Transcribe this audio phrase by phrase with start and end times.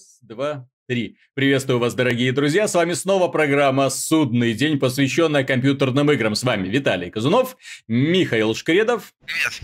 [0.00, 1.18] Раз, два, три.
[1.34, 2.66] Приветствую вас, дорогие друзья.
[2.66, 6.34] С вами снова программа «Судный день», посвященная компьютерным играм.
[6.34, 9.12] С вами Виталий Казунов, Михаил Шкредов.
[9.26, 9.60] Привет.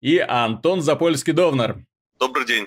[0.00, 1.76] И Антон Запольский-Довнар.
[2.18, 2.66] Добрый день.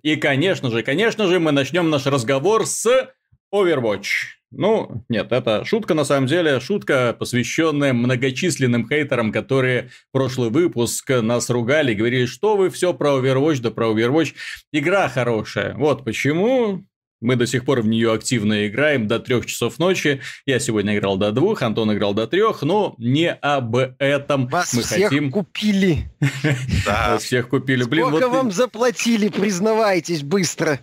[0.00, 3.12] И, конечно же, конечно же, мы начнем наш разговор с
[3.52, 4.06] Overwatch.
[4.54, 11.48] Ну, нет, это шутка на самом деле, шутка, посвященная многочисленным хейтерам, которые прошлый выпуск нас
[11.48, 14.34] ругали, говорили, что вы все про Overwatch, да про Overwatch.
[14.72, 15.74] Игра хорошая.
[15.74, 16.84] Вот почему
[17.22, 20.20] мы до сих пор в нее активно играем до трех часов ночи.
[20.44, 24.82] Я сегодня играл до двух, Антон играл до трех, но не об этом Вас мы
[24.82, 25.30] всех хотим.
[25.30, 26.10] купили.
[26.84, 27.12] Да.
[27.12, 27.84] Вас всех купили.
[27.84, 30.80] Блин, Сколько вам заплатили, признавайтесь быстро.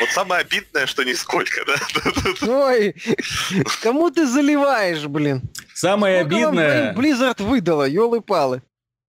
[0.00, 1.74] Вот самое обидное, что нисколько, да?
[2.46, 2.94] Ой,
[3.82, 5.42] кому ты заливаешь, блин?
[5.74, 6.92] самое Сколько вам, обидное...
[6.92, 8.62] блин, Blizzard выдала, елы-палы.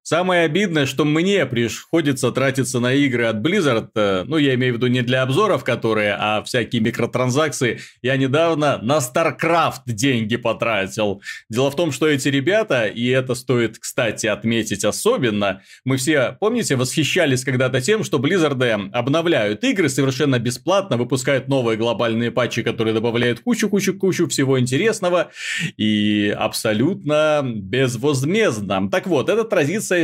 [0.07, 4.77] Самое обидное, что мне приходится тратиться на игры от Blizzard, э, ну, я имею в
[4.77, 7.81] виду не для обзоров, которые, а всякие микротранзакции.
[8.01, 11.21] Я недавно на StarCraft деньги потратил.
[11.49, 16.77] Дело в том, что эти ребята, и это стоит, кстати, отметить особенно, мы все, помните,
[16.77, 23.41] восхищались когда-то тем, что Blizzard обновляют игры совершенно бесплатно, выпускают новые глобальные патчи, которые добавляют
[23.41, 25.31] кучу-кучу-кучу всего интересного
[25.75, 28.89] и абсолютно безвозмездно.
[28.89, 29.96] Так вот, эта традиция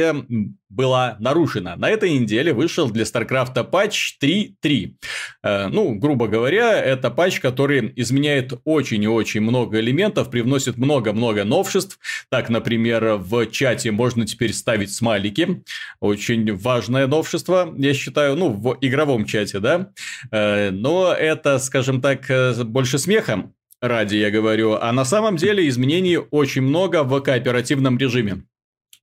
[0.70, 1.76] была нарушена.
[1.76, 4.96] На этой неделе вышел для StarCraft патч 3.3.
[5.44, 11.44] Э, ну, грубо говоря, это патч, который изменяет очень и очень много элементов, привносит много-много
[11.44, 12.00] новшеств.
[12.30, 15.64] Так, например, в чате можно теперь ставить смайлики.
[16.00, 19.92] Очень важное новшество, я считаю, ну, в игровом чате, да.
[20.32, 24.74] Э, но это, скажем так, э, больше смехом ради, я говорю.
[24.82, 28.44] А на самом деле изменений очень много в кооперативном режиме.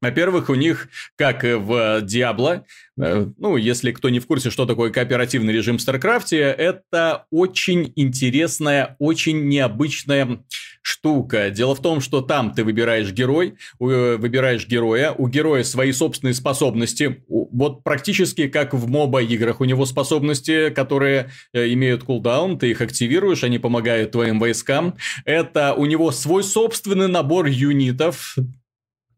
[0.00, 2.62] Во-первых, у них, как и в Diablo,
[3.00, 7.92] э, ну, если кто не в курсе, что такое кооперативный режим в StarCraft, это очень
[7.96, 10.42] интересная, очень необычная
[10.82, 11.50] штука.
[11.50, 16.34] Дело в том, что там ты выбираешь герой, э, выбираешь героя, у героя свои собственные
[16.34, 22.70] способности, вот практически как в моба играх, у него способности, которые э, имеют кулдаун, ты
[22.70, 24.96] их активируешь, они помогают твоим войскам.
[25.24, 28.36] Это у него свой собственный набор юнитов,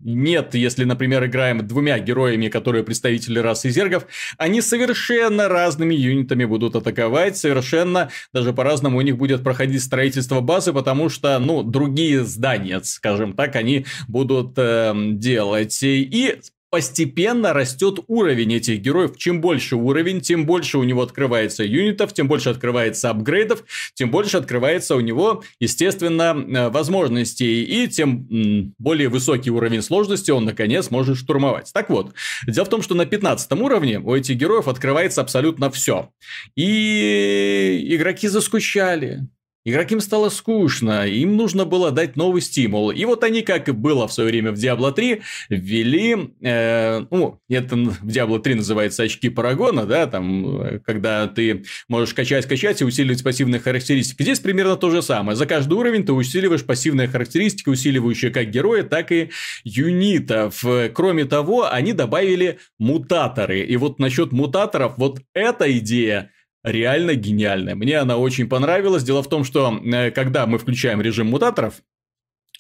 [0.04, 6.76] нет, если, например, играем двумя героями, которые представители расы зергов, они совершенно разными юнитами будут
[6.76, 12.80] атаковать, совершенно даже по-разному у них будет проходить строительство базы, потому что, ну, другие здания,
[12.82, 15.78] скажем так, они будут э, делать.
[15.82, 16.40] И
[16.72, 19.18] постепенно растет уровень этих героев.
[19.18, 23.62] Чем больше уровень, тем больше у него открывается юнитов, тем больше открывается апгрейдов,
[23.92, 27.62] тем больше открывается у него, естественно, э, возможностей.
[27.62, 31.70] И тем более высокий уровень сложности он, наконец, может штурмовать.
[31.74, 32.14] Так вот,
[32.46, 36.08] дело в том, что на 15 уровне у этих героев открывается абсолютно все.
[36.56, 39.28] И игроки заскучали.
[39.64, 42.90] Игрокам стало скучно, им нужно было дать новый стимул.
[42.90, 47.38] И вот они, как и было в свое время в Diablo 3, ввели, э, ну,
[47.48, 52.84] это в Diablo 3 называется очки Парагона, да, там, когда ты можешь качать, качать и
[52.84, 54.22] усиливать пассивные характеристики.
[54.22, 55.36] Здесь примерно то же самое.
[55.36, 59.30] За каждый уровень ты усиливаешь пассивные характеристики, усиливающие как героя, так и
[59.62, 60.64] юнитов.
[60.92, 63.60] Кроме того, они добавили мутаторы.
[63.60, 66.30] И вот насчет мутаторов, вот эта идея
[66.62, 67.74] реально гениальная.
[67.74, 69.02] Мне она очень понравилась.
[69.02, 71.82] Дело в том, что э, когда мы включаем режим мутаторов,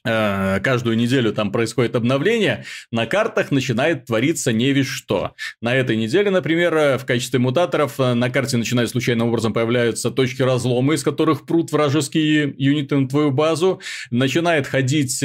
[0.04, 5.34] каждую неделю там происходит обновление, на картах начинает твориться не весь что.
[5.60, 10.10] На этой неделе, например, э, в качестве мутаторов э, на карте начинают случайным образом появляются
[10.10, 13.80] точки разлома, из которых прут вражеские юниты на твою базу.
[14.10, 15.24] Начинает ходить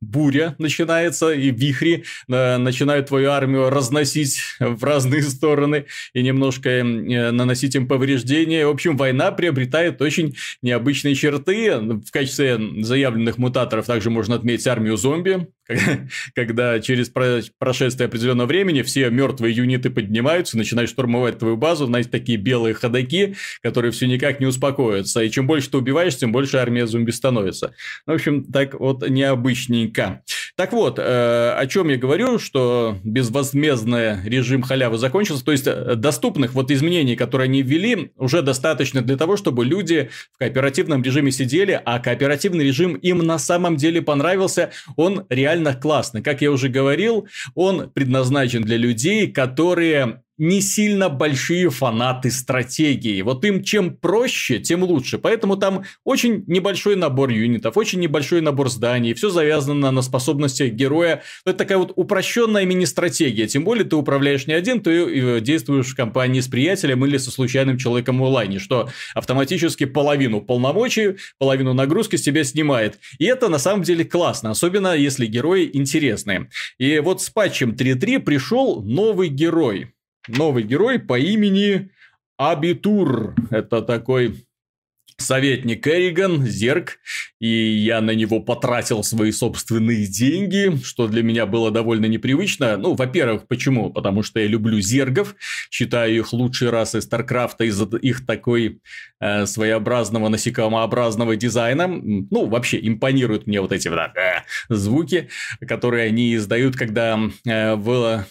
[0.00, 7.88] буря, начинается, и вихри начинают твою армию разносить в разные стороны и немножко наносить им
[7.88, 8.66] повреждения.
[8.66, 11.76] В общем, война приобретает очень необычные черты.
[11.76, 15.48] В качестве заявленных мутаторов также можно отметить армию зомби,
[16.34, 22.38] когда через прошествие определенного времени все мертвые юниты поднимаются, начинают штурмовать твою базу, знаете, такие
[22.38, 25.22] белые ходаки, которые все никак не успокоятся.
[25.22, 27.74] И чем больше ты убиваешь, тем больше армия зомби становится.
[28.06, 30.22] В общем, так вот необычненько.
[30.56, 35.94] Так вот, э, о чем я говорю, что безвозмездный режим халявы закончился, то есть э,
[35.94, 41.30] доступных вот изменений, которые они ввели, уже достаточно для того, чтобы люди в кооперативном режиме
[41.30, 46.22] сидели, а кооперативный режим им на самом деле понравился, он реально классный.
[46.22, 53.20] Как я уже говорил, он предназначен для людей, которые не сильно большие фанаты стратегии.
[53.20, 55.18] Вот им чем проще, тем лучше.
[55.18, 59.12] Поэтому там очень небольшой набор юнитов, очень небольшой набор зданий.
[59.12, 61.22] Все завязано на способностях героя.
[61.44, 63.46] Это такая вот упрощенная мини-стратегия.
[63.48, 67.30] Тем более ты управляешь не один, ты э, действуешь в компании с приятелем или со
[67.30, 72.98] случайным человеком в онлайне, что автоматически половину полномочий, половину нагрузки с тебя снимает.
[73.18, 76.48] И это на самом деле классно, особенно если герои интересные.
[76.78, 79.92] И вот с патчем 3.3 пришел новый герой.
[80.28, 81.90] Новый герой по имени
[82.36, 83.34] Абитур.
[83.50, 84.46] Это такой
[85.20, 86.98] советник Эриган, Зерк,
[87.38, 92.76] и я на него потратил свои собственные деньги, что для меня было довольно непривычно.
[92.76, 93.90] Ну, во-первых, почему?
[93.90, 95.34] Потому что я люблю зергов,
[95.70, 98.80] считаю их лучшей расой Старкрафта из-за их такой
[99.20, 101.86] э, своеобразного насекомообразного дизайна.
[101.86, 105.28] Ну, вообще, импонируют мне вот эти вот, э, звуки,
[105.66, 108.24] которые они издают, когда э, в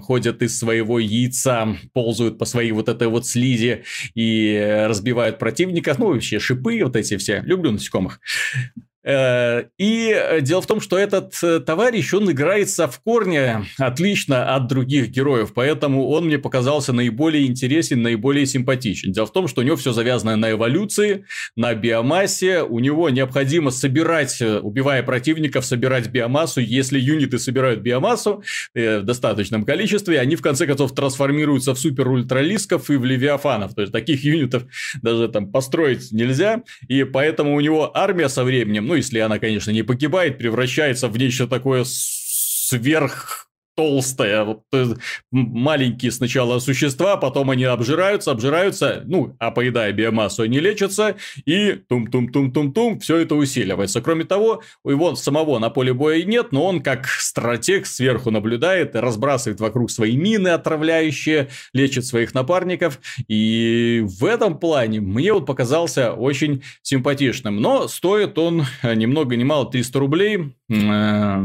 [0.00, 3.84] ходят из своего яйца, ползают по своей вот этой вот слизи
[4.14, 5.94] и разбивают противника.
[5.98, 7.42] Ну, вообще шипы вот эти все.
[7.44, 8.20] Люблю насекомых.
[9.04, 14.66] Э, и дело в том, что этот э, товарищ, он играется в корне отлично от
[14.66, 19.12] других героев, поэтому он мне показался наиболее интересен, наиболее симпатичен.
[19.12, 21.24] Дело в том, что у него все завязано на эволюции,
[21.54, 26.60] на биомассе, у него необходимо собирать, э, убивая противников, собирать биомассу.
[26.60, 28.42] Если юниты собирают биомассу
[28.74, 33.74] в достаточном количестве, они в конце концов трансформируются в супер-ультралисков и в левиафанов.
[33.74, 34.64] То есть таких юнитов
[35.02, 39.70] даже там построить нельзя, и поэтому у него армия со временем ну, если она, конечно,
[39.70, 43.47] не погибает, превращается в нечто такое сверх
[43.78, 44.86] толстая, вот, э,
[45.30, 51.14] маленькие сначала существа, потом они обжираются, обжираются, ну, а поедая биомассу, они лечатся,
[51.46, 54.02] и тум-тум-тум-тум-тум, все это усиливается.
[54.02, 59.60] Кроме того, его самого на поле боя нет, но он как стратег сверху наблюдает, разбрасывает
[59.60, 62.98] вокруг свои мины отравляющие, лечит своих напарников,
[63.28, 67.60] и в этом плане мне вот показался очень симпатичным.
[67.60, 71.40] Но стоит он ни много ни мало 300 рублей, э, Э,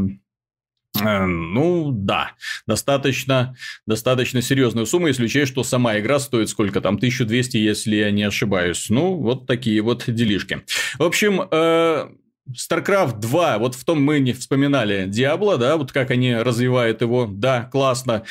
[1.02, 2.32] ну, да,
[2.66, 3.56] достаточно,
[3.86, 8.22] достаточно серьезная сумма, если учесть, что сама игра стоит сколько там, 1200, если я не
[8.22, 8.86] ошибаюсь.
[8.90, 10.62] Ну, вот такие вот делишки.
[10.98, 12.08] В общем, э,
[12.50, 17.26] StarCraft 2, вот в том мы не вспоминали Diablo, да, вот как они развивают его,
[17.30, 18.24] да, классно.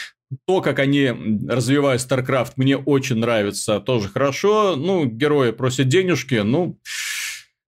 [0.47, 1.09] То, как они
[1.47, 4.75] развивают StarCraft, мне очень нравится, тоже хорошо.
[4.75, 6.79] Ну, герои просят денежки, ну,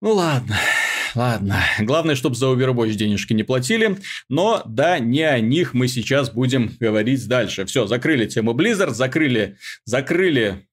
[0.00, 0.56] ну ладно.
[1.16, 3.96] Ладно, главное, чтобы за Overwatch денежки не платили,
[4.28, 7.64] но да, не о них мы сейчас будем говорить дальше.
[7.64, 10.66] Все, закрыли тему Blizzard, закрыли, закрыли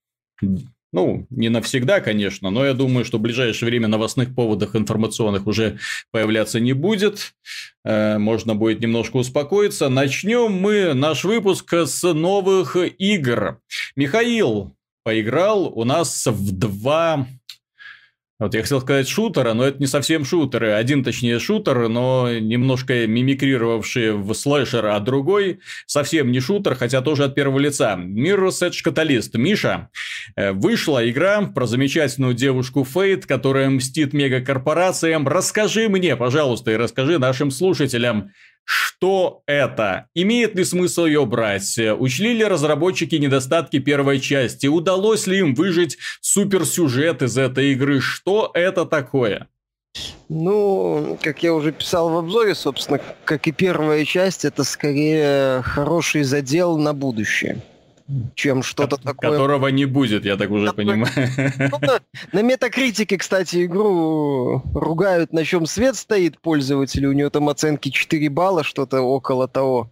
[0.93, 5.79] ну, не навсегда, конечно, но я думаю, что в ближайшее время новостных поводах информационных уже
[6.11, 7.33] появляться не будет.
[7.83, 9.89] Э, можно будет немножко успокоиться.
[9.89, 13.59] Начнем мы наш выпуск с новых игр.
[13.95, 17.27] Михаил поиграл у нас в два
[18.39, 20.71] вот я хотел сказать шутера, но это не совсем шутеры.
[20.71, 27.25] Один, точнее, шутер, но немножко мимикрировавший в слэшер, а другой совсем не шутер, хотя тоже
[27.25, 27.95] от первого лица.
[27.95, 29.37] Mirror's Edge Catalyst.
[29.37, 29.89] Миша,
[30.35, 35.27] э, вышла игра про замечательную девушку Фейт, которая мстит мегакорпорациям.
[35.27, 38.31] Расскажи мне, пожалуйста, и расскажи нашим слушателям,
[38.65, 40.07] что это?
[40.13, 41.77] Имеет ли смысл ее брать?
[41.77, 44.67] Учли ли разработчики недостатки первой части?
[44.67, 47.99] Удалось ли им выжить суперсюжет из этой игры?
[47.99, 49.47] Что это такое?
[50.29, 56.23] Ну, как я уже писал в обзоре, собственно, как и первая часть, это скорее хороший
[56.23, 57.61] задел на будущее
[58.35, 59.31] чем что-то такое.
[59.31, 60.85] Которого не будет, я так уже Который...
[60.85, 61.71] понимаю.
[61.71, 61.79] Ну,
[62.31, 67.05] на, метакритике, кстати, игру ругают, на чем свет стоит пользователи.
[67.05, 69.91] У нее там оценки 4 балла, что-то около того.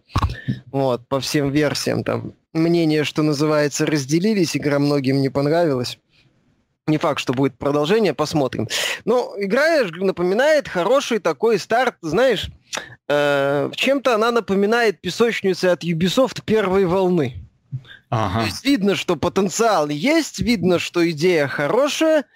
[0.70, 2.34] Вот, по всем версиям там.
[2.52, 4.56] Мнение, что называется, разделились.
[4.56, 5.98] Игра многим не понравилась.
[6.88, 8.68] Не факт, что будет продолжение, посмотрим.
[9.04, 12.48] Но игра напоминает хороший такой старт, знаешь,
[13.08, 17.41] э, чем-то она напоминает песочницу от Ubisoft первой волны.
[18.14, 18.40] Ага.
[18.40, 22.26] То есть видно, что потенциал есть, видно, что идея хорошая,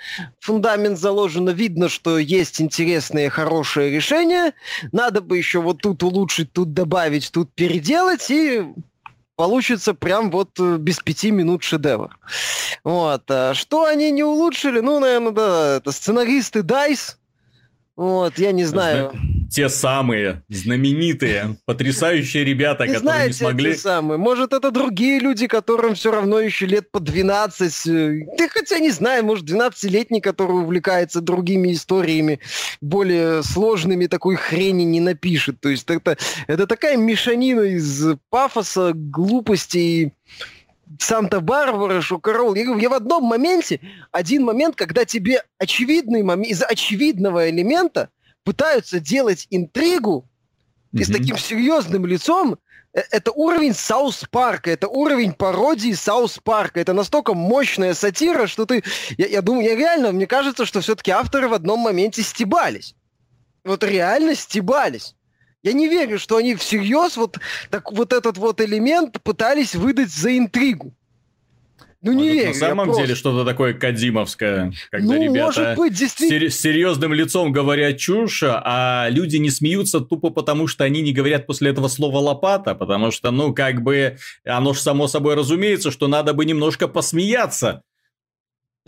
[0.40, 4.54] фундамент заложено, видно, что есть интересные, хорошие решения.
[4.92, 8.64] Надо бы еще вот тут улучшить, тут добавить, тут переделать, и
[9.36, 12.18] получится прям вот э, без пяти минут шедевр.
[12.82, 13.24] Вот.
[13.28, 14.80] А что они не улучшили?
[14.80, 17.16] Ну, наверное, да, это сценаристы DICE,
[17.96, 19.12] вот, я не знаю.
[19.50, 23.72] Те самые знаменитые, потрясающие ребята, не которые знаете, не смогли...
[23.72, 24.18] те самые.
[24.18, 27.72] Может, это другие люди, которым все равно еще лет по 12.
[27.84, 32.40] Ты хотя не знаю, может, 12-летний, который увлекается другими историями,
[32.82, 35.60] более сложными такой хрени не напишет.
[35.60, 40.12] То есть это, это такая мешанина из пафоса, глупости и
[40.98, 42.54] Санта-Барбара, Шукарол.
[42.54, 43.80] Я говорю, я в одном моменте,
[44.12, 48.10] один момент, когда тебе очевидный момент, из очевидного элемента
[48.44, 50.28] пытаются делать интригу,
[50.92, 52.56] и с таким серьезным лицом,
[52.94, 56.80] э, это уровень South Park а, это уровень пародии South Park а.
[56.80, 58.82] Это настолько мощная сатира, что ты...
[59.18, 62.94] Я, я думаю, я реально, мне кажется, что все-таки авторы в одном моменте стебались.
[63.64, 65.15] Вот реально стебались.
[65.66, 67.38] Я не верю, что они всерьез вот,
[67.70, 70.94] так, вот этот вот элемент пытались выдать за интригу.
[72.02, 72.48] Ну, не верю.
[72.50, 73.16] На самом деле просто...
[73.16, 76.50] что-то такое кодзимовское, когда ну, ребята может быть, действительно...
[76.50, 81.48] с серьезным лицом говорят чушь, а люди не смеются тупо потому, что они не говорят
[81.48, 86.06] после этого слова лопата, потому что, ну, как бы, оно же само собой разумеется, что
[86.06, 87.82] надо бы немножко посмеяться.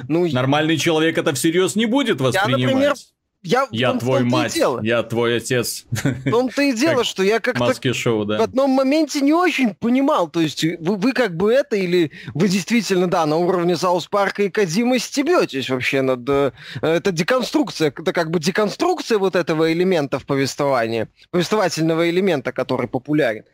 [0.07, 2.61] Ну, Нормальный человек это всерьез не будет воспринимать.
[2.61, 2.95] Я, например,
[3.43, 4.81] я, я том, твой мать, дело.
[4.83, 5.87] я твой отец.
[5.91, 8.39] В том-то и дело, что я как-то шоу, да.
[8.39, 12.49] в одном моменте не очень понимал, то есть вы, вы как бы это, или вы
[12.49, 16.29] действительно, да, на уровне Саус Парка и Кадзимы стебетесь вообще над...
[16.29, 16.53] Э,
[16.83, 23.45] это деконструкция, это как бы деконструкция вот этого элемента в повествовании, повествовательного элемента, который популярен.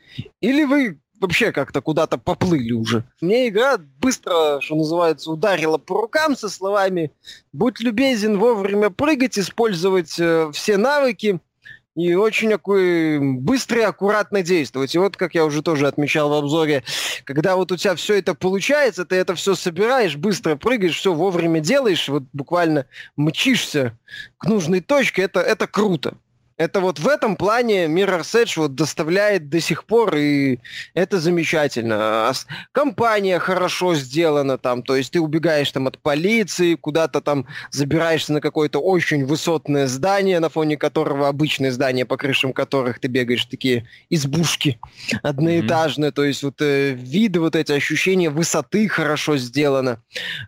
[0.40, 3.04] Или вы вообще как-то куда-то поплыли уже.
[3.20, 7.10] Мне игра быстро, что называется, ударила по рукам со словами
[7.52, 11.40] «Будь любезен вовремя прыгать, использовать э, все навыки»
[11.96, 14.94] и очень такой быстро и аккуратно действовать.
[14.94, 16.82] И вот, как я уже тоже отмечал в обзоре,
[17.24, 21.60] когда вот у тебя все это получается, ты это все собираешь, быстро прыгаешь, все вовремя
[21.60, 23.96] делаешь, вот буквально мчишься
[24.38, 26.16] к нужной точке, это, это круто.
[26.56, 30.60] Это вот в этом плане Mirror's Edge вот доставляет до сих пор, и
[30.94, 32.32] это замечательно.
[32.70, 38.40] Компания хорошо сделана там, то есть ты убегаешь там от полиции, куда-то там забираешься на
[38.40, 43.88] какое-то очень высотное здание, на фоне которого обычные здания, по крышам которых ты бегаешь, такие
[44.08, 44.78] избушки
[45.22, 46.14] одноэтажные, mm-hmm.
[46.14, 50.00] то есть вот э, виды, вот эти ощущения высоты хорошо сделано.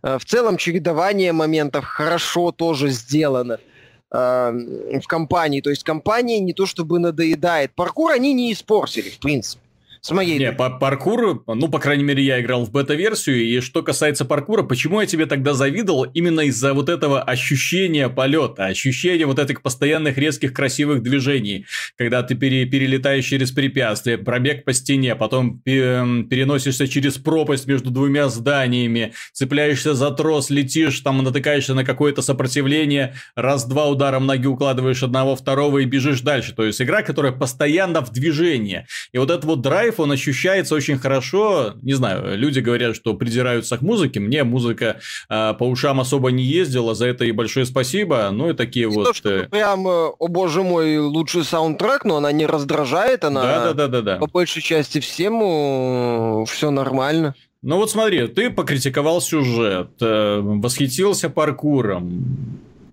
[0.05, 3.55] Э, в целом чередование моментов хорошо тоже сделано.
[3.55, 3.75] Эм,
[4.11, 5.61] в компании.
[5.61, 7.75] То есть компания не то чтобы надоедает.
[7.75, 9.65] Паркур они не испортили, в принципе
[10.07, 10.39] с моей...
[10.39, 14.63] Не, по паркур, ну, по крайней мере, я играл в бета-версию, и что касается паркура,
[14.63, 16.05] почему я тебе тогда завидовал?
[16.05, 21.67] Именно из-за вот этого ощущения полета, ощущения вот этих постоянных резких красивых движений,
[21.99, 28.29] когда ты пере, перелетаешь через препятствия, пробег по стене, потом переносишься через пропасть между двумя
[28.29, 35.35] зданиями, цепляешься за трос, летишь, там натыкаешься на какое-то сопротивление, раз-два ударом ноги укладываешь одного,
[35.35, 36.55] второго и бежишь дальше.
[36.55, 38.87] То есть игра, которая постоянно в движении.
[39.11, 41.75] И вот этот вот драйв, драйв, он ощущается очень хорошо.
[41.83, 44.21] Не знаю, люди говорят, что придираются к музыке.
[44.21, 48.29] Мне музыка э, по ушам особо не ездила, за это и большое спасибо.
[48.33, 49.07] Ну и такие не вот...
[49.07, 53.43] То, что э, прям, э, о боже мой, лучший саундтрек, но она не раздражает, она...
[53.43, 54.17] Да-да-да-да.
[54.17, 57.35] По большей части всем все нормально.
[57.62, 62.25] Ну вот смотри, ты покритиковал сюжет, э, восхитился паркуром.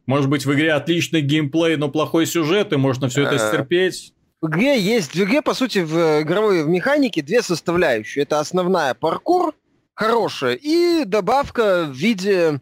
[0.05, 4.12] Может быть, в игре отличный геймплей, но плохой сюжет, и можно все это стерпеть?
[4.43, 8.23] В игре есть, в игре, по сути, в игровой в механике две составляющие.
[8.23, 9.55] Это основная паркур,
[9.93, 12.59] хорошая, и добавка в виде,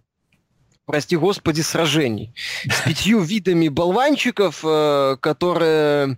[0.86, 2.36] прости господи, сражений.
[2.70, 6.18] С пятью видами болванчиков, э, которые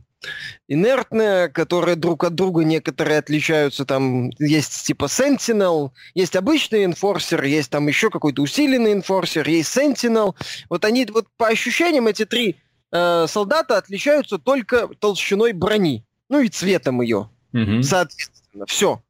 [0.68, 3.86] инертные, которые друг от друга некоторые отличаются.
[3.86, 10.36] Там есть типа Sentinel, есть обычный инфорсер, есть там еще какой-то усиленный инфорсер, есть Sentinel.
[10.70, 12.58] Вот они, вот по ощущениям эти три
[12.94, 17.84] э, солдаты отличаются только толщиной брони, ну и цветом ее, угу.
[17.84, 19.02] соответственно, все.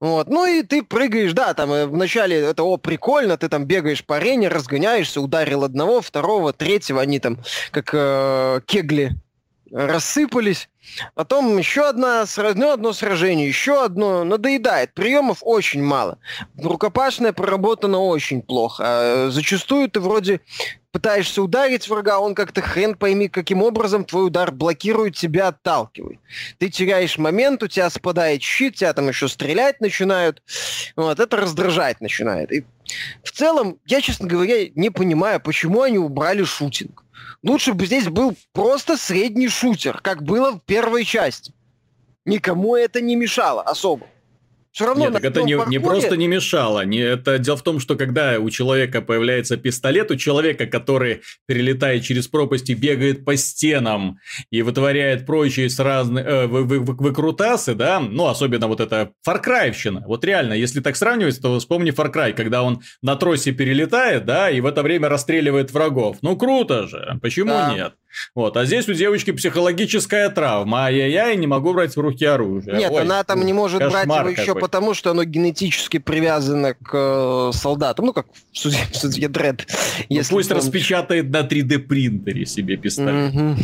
[0.00, 0.28] Вот.
[0.28, 4.16] Ну и ты прыгаешь, да, там э, вначале это, о, прикольно, ты там бегаешь по
[4.16, 7.38] арене, разгоняешься, ударил одного, второго, третьего, они там
[7.70, 9.12] как э, кегли
[9.70, 10.68] рассыпались.
[11.14, 14.24] Потом еще одна, ну, одно сражение, еще одно.
[14.24, 14.94] Надоедает.
[14.94, 16.18] Приемов очень мало.
[16.56, 18.82] Рукопашная проработана очень плохо.
[18.86, 20.40] А зачастую ты вроде
[20.96, 26.18] пытаешься ударить врага, он как-то хрен пойми, каким образом твой удар блокирует тебя, отталкивает.
[26.56, 30.42] Ты теряешь момент, у тебя спадает щит, тебя там еще стрелять начинают.
[30.96, 32.50] Вот, это раздражать начинает.
[32.50, 32.64] И
[33.22, 37.04] в целом, я, честно говоря, не понимаю, почему они убрали шутинг.
[37.42, 41.54] Лучше бы здесь был просто средний шутер, как было в первой части.
[42.24, 44.06] Никому это не мешало особо.
[44.76, 46.84] Все равно Нет, так это не, не просто не мешало.
[46.84, 52.04] Не, это дело в том, что когда у человека появляется пистолет, у человека, который перелетает
[52.04, 54.18] через пропасть и бегает по стенам
[54.50, 59.12] и вытворяет прочие с разные э, вы, вы, вы, выкрутасы, да, ну, особенно вот это
[59.22, 60.04] фаркрайвщина.
[60.06, 64.50] Вот реально, если так сравнивать, то вспомни Far Cry, когда он на тросе перелетает, да,
[64.50, 66.18] и в это время расстреливает врагов.
[66.20, 67.72] Ну, круто же, почему да.
[67.74, 67.94] нет?
[68.34, 70.86] Вот, а здесь у девочки психологическая травма.
[70.86, 72.76] Ай-яй-яй, не могу брать в руки оружие.
[72.76, 74.60] Нет, Ой, она там не может брать его еще какой.
[74.60, 78.06] потому, что оно генетически привязано к э, солдатам.
[78.06, 79.66] Ну, как в суде Дред.
[80.08, 80.50] Ну, пусть помнишь.
[80.50, 83.32] распечатает на 3D принтере себе пистолет.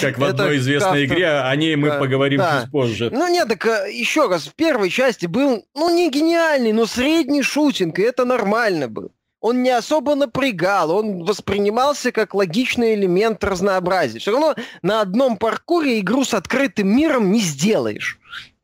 [0.00, 3.10] Как в одной известной игре, о ней мы поговорим чуть позже.
[3.10, 7.42] Ну нет, так э, еще раз, в первой части был, ну не гениальный, но средний
[7.42, 9.12] шутинг, и это нормально был.
[9.40, 14.18] Он не особо напрягал, он воспринимался как логичный элемент разнообразия.
[14.18, 18.18] Все равно на одном паркуре игру с открытым миром не сделаешь.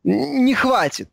[0.04, 1.08] Не хватит.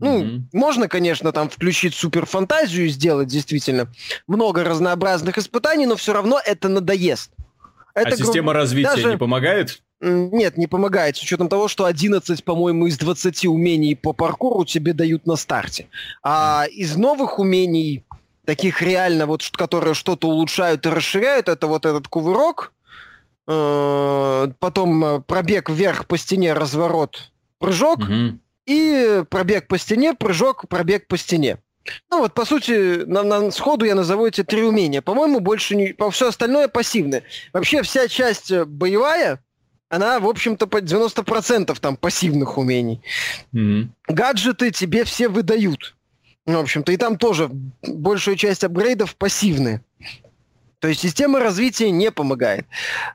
[0.00, 0.48] Ну, Мгм.
[0.52, 3.86] можно, конечно, там включить суперфантазию и сделать действительно
[4.26, 7.30] много разнообразных испытаний, но все равно это надоест.
[7.94, 9.80] А Это, грубо система развития даже- не помогает?
[10.00, 14.92] Нет, не помогает, с учетом того, что 11, по-моему, из 20 умений по паркуру тебе
[14.92, 15.86] дают на старте.
[16.22, 18.04] А из новых умений,
[18.44, 22.72] таких реально, вот, которые что-то улучшают и расширяют, это вот этот кувырок,
[23.46, 28.40] э, потом э, пробег вверх по стене, разворот, прыжок, Мгм.
[28.66, 31.58] и пробег по стене, прыжок, пробег по стене.
[32.10, 35.02] Ну вот, по сути, на, на- сходу я назову эти три умения.
[35.02, 35.88] По-моему, больше не...
[35.88, 37.24] По, все остальное пассивное.
[37.52, 39.42] Вообще вся часть э, боевая,
[39.90, 43.02] она, в общем-то, по 90% там пассивных умений.
[43.52, 43.94] Мгм.
[44.08, 45.94] Гаджеты тебе все выдают.
[46.46, 47.48] В общем-то, и там тоже
[47.82, 49.82] большая часть апгрейдов пассивные.
[50.78, 52.66] То есть система развития не помогает.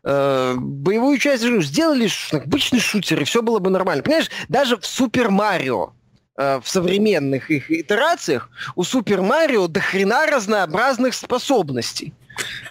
[0.03, 4.01] Э, боевую часть сделали обычный шутер, и все было бы нормально.
[4.01, 5.93] Понимаешь, даже в Супер Марио,
[6.36, 12.13] э, в современных их итерациях, у Супер Марио до хрена разнообразных способностей.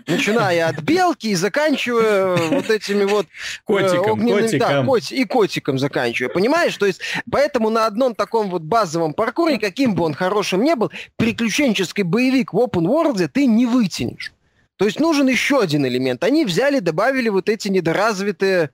[0.06, 3.28] Начиная от белки и заканчивая вот этими вот э,
[3.64, 4.20] Котиком,
[4.58, 6.32] да, коти- и котиком заканчивая.
[6.32, 6.76] Понимаешь?
[6.76, 10.90] То есть, поэтому на одном таком вот базовом паркуре, каким бы он хорошим не был,
[11.16, 14.32] приключенческий боевик в open world ты не вытянешь.
[14.76, 16.22] То есть нужен еще один элемент.
[16.22, 18.70] Они взяли, добавили вот эти недоразвитые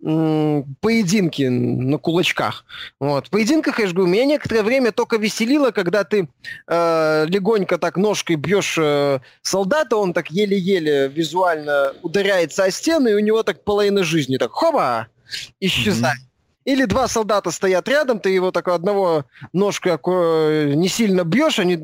[0.00, 2.64] поединки на кулачках.
[3.00, 3.26] Вот.
[3.26, 6.28] В поединках, я же говорю, меня некоторое время только веселило, когда ты
[6.68, 13.14] э, легонько так ножкой бьешь э, солдата, он так еле-еле визуально ударяется о стену, и
[13.14, 15.08] у него так половина жизни так хоба,
[15.58, 16.27] исчезает.
[16.68, 21.78] Или два солдата стоят рядом, ты его так одного ножкой аку- не сильно бьешь, они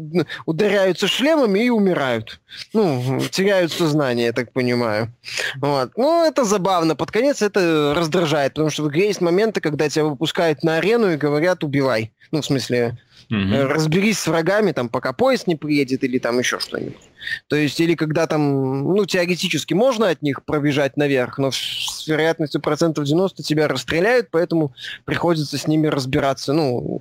[0.45, 2.39] ударяются шлемами и умирают.
[2.75, 5.11] Ну, теряют сознание, я так понимаю.
[5.57, 5.93] Вот.
[5.97, 6.97] Ну, это забавно.
[6.97, 11.13] Под конец это раздражает, потому что в игре есть моменты, когда тебя выпускают на арену
[11.13, 12.13] и говорят «убивай».
[12.31, 12.99] Ну, в смысле.
[13.31, 17.01] Э, разберись с врагами, там, пока поезд не приедет или там еще что-нибудь.
[17.49, 21.51] То есть, или когда там, ну, теоретически можно от них пробежать наверх, но
[22.07, 24.73] вероятностью процентов 90 тебя расстреляют, поэтому
[25.05, 27.01] приходится с ними разбираться, ну,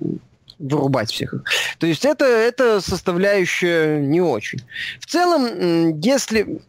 [0.58, 1.34] вырубать всех.
[1.78, 4.60] То есть это, это составляющая не очень.
[5.00, 6.60] В целом, если...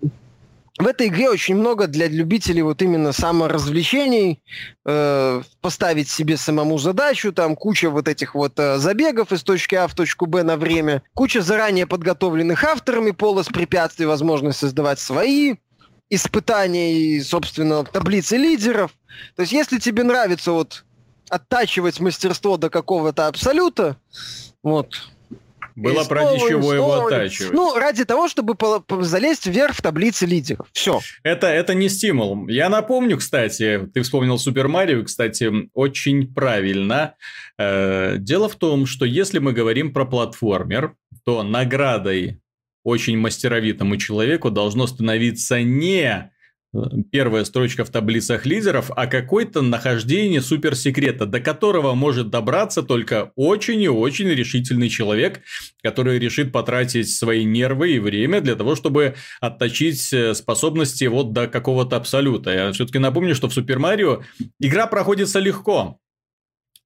[0.78, 4.41] В этой игре очень много для любителей вот именно саморазвлечений,
[4.86, 9.88] э, поставить себе самому задачу, там куча вот этих вот э, забегов из точки А
[9.88, 15.56] в точку Б на время, куча заранее подготовленных авторами полос препятствий, возможность создавать свои
[16.10, 18.91] испытания и, собственно, таблицы лидеров.
[19.36, 20.86] То есть если тебе нравится вот
[21.30, 23.98] оттачивать мастерство до какого-то абсолюта,
[24.62, 24.96] вот,
[25.76, 27.54] Было и ради снова, чего его оттачивать.
[27.54, 28.56] Ну, ради того, чтобы
[29.02, 30.68] залезть вверх в таблице лидеров.
[30.72, 31.02] Все.
[31.24, 32.48] Это, это не стимул.
[32.48, 37.15] Я напомню, кстати, ты вспомнил Супер Марио, кстати, очень правильно.
[37.58, 42.39] Э, дело в том, что если мы говорим про платформер, то наградой
[42.86, 46.32] очень мастеровитому человеку должно становиться не
[46.71, 46.80] э,
[47.12, 53.82] первая строчка в таблицах лидеров, а какое-то нахождение суперсекрета, до которого может добраться только очень
[53.82, 55.41] и очень решительный человек,
[55.82, 61.48] который решит потратить свои нервы и время для того, чтобы отточить э, способности вот до
[61.48, 62.52] какого-то абсолюта.
[62.52, 64.21] Я все-таки напомню, что в Супер Марио
[64.60, 66.00] игра проходится легко.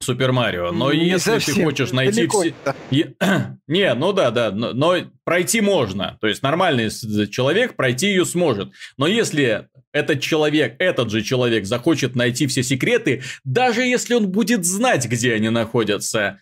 [0.02, 0.72] Супер Марио.
[0.72, 1.66] Но Не если ты совсем.
[1.66, 2.54] хочешь найти Далеко все...
[2.64, 3.58] это.
[3.68, 6.18] Не, ну да, да, но, но пройти можно.
[6.22, 6.90] То есть нормальный
[7.28, 8.72] человек пройти ее сможет.
[8.98, 14.66] Но если этот человек, этот же человек захочет найти все секреты, даже если он будет
[14.66, 16.40] знать, где они находятся,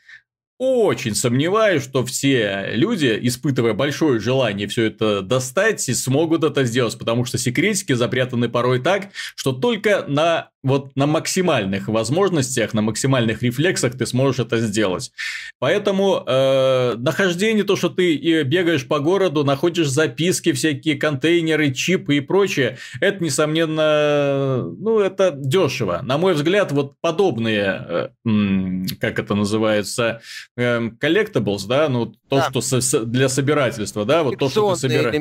[0.60, 7.26] очень сомневаюсь, что все люди, испытывая большое желание все это достать, смогут это сделать, потому
[7.26, 13.98] что секретики запрятаны порой так, что только на вот на максимальных возможностях, на максимальных рефлексах
[13.98, 15.12] ты сможешь это сделать.
[15.60, 22.18] Поэтому э, нахождение, то, что ты и бегаешь по городу, находишь записки, всякие контейнеры, чипы
[22.18, 26.02] и прочее, это, несомненно, ну, это дешево.
[26.04, 30.22] На мой взгляд, вот подобные, э, как это называется,
[30.58, 32.50] э, collectibles, да, ну, то, да.
[32.50, 35.16] что со, для собирательства, да, вот то, что ты собираешь.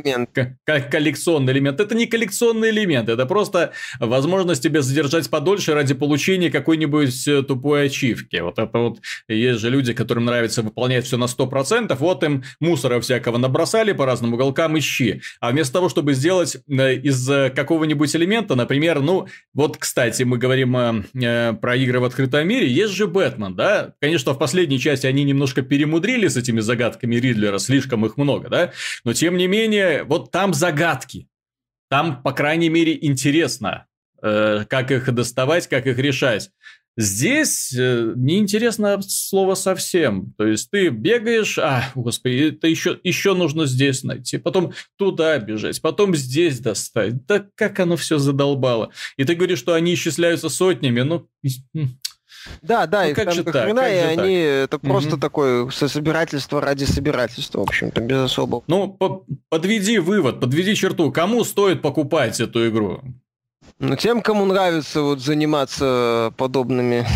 [0.91, 1.81] коллекционный элемент.
[1.81, 7.87] Это не коллекционный элемент, это просто возможность тебе задержать подольше ради получения какой-нибудь э, тупой
[7.87, 8.37] ачивки.
[8.37, 13.01] Вот это вот есть же люди, которым нравится выполнять все на 100%, вот им мусора
[13.01, 15.21] всякого набросали по разным уголкам, ищи.
[15.41, 20.39] А вместо того, чтобы сделать э, из э, какого-нибудь элемента, например, ну, вот, кстати, мы
[20.39, 23.93] говорим э, про игры в открытом мире, есть же Бэтмен, да?
[24.01, 28.73] Конечно, в последней части они немножко перемудрили с этими загадками Ридлера, слишком их много, да?
[29.05, 31.29] Но, тем не менее, вот там загадки.
[31.91, 33.86] Там, по крайней мере, интересно.
[34.23, 36.51] Э, как их доставать, как их решать.
[36.97, 40.33] Здесь э, неинтересно слово совсем.
[40.39, 45.83] То есть ты бегаешь, а, господи, это еще, еще нужно здесь найти, потом туда бежать,
[45.83, 47.27] потом здесь достать.
[47.27, 48.91] Да как оно все задолбало.
[49.19, 51.29] И ты говоришь, что они исчисляются сотнями, ну...
[52.63, 54.87] Да, да, ну, их как там же так, хрена, и они это угу.
[54.87, 58.63] просто такое собирательство ради собирательства, в общем-то, без особого.
[58.69, 63.03] Ну, по подведи вывод, подведи черту, кому стоит покупать эту игру?
[63.79, 67.07] Ну, тем, кому нравится вот заниматься подобными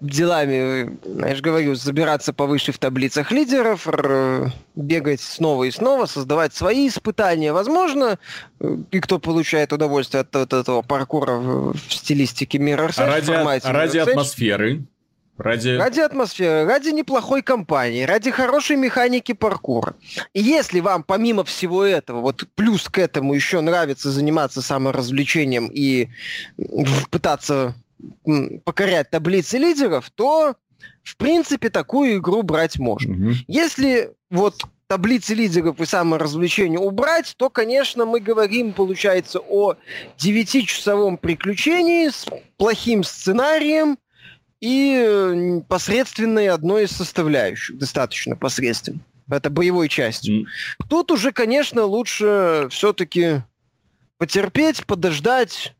[0.00, 3.86] делами, я же говорю, забираться повыше в таблицах лидеров,
[4.74, 8.18] бегать снова и снова, создавать свои испытания, возможно,
[8.90, 13.98] и кто получает удовольствие от, от этого паркура в, стилистике Mirror's Edge, ради, формате ради
[13.98, 14.84] атмосферы,
[15.36, 15.70] Ради...
[15.70, 19.94] ради атмосферы, ради неплохой компании, ради хорошей механики паркура.
[20.32, 26.08] И если вам помимо всего этого, вот плюс к этому еще нравится заниматься саморазвлечением и
[27.10, 27.74] пытаться
[28.64, 30.54] покорять таблицы лидеров, то
[31.02, 33.14] в принципе такую игру брать можно.
[33.14, 33.34] Угу.
[33.48, 39.74] Если вот таблицы лидеров и саморазвлечения убрать, то, конечно, мы говорим, получается, о
[40.18, 43.98] 9-часовом приключении с плохим сценарием,
[44.64, 49.00] и посредственной одной из составляющих, достаточно посредственной.
[49.28, 50.42] Это боевой частью.
[50.42, 50.46] Mm.
[50.88, 53.42] Тут уже, конечно, лучше все-таки
[54.16, 55.74] потерпеть, подождать.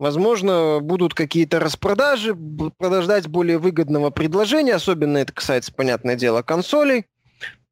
[0.00, 2.36] Возможно, будут какие-то распродажи,
[2.76, 4.74] подождать более выгодного предложения.
[4.74, 7.06] Особенно это касается, понятное дело, консолей.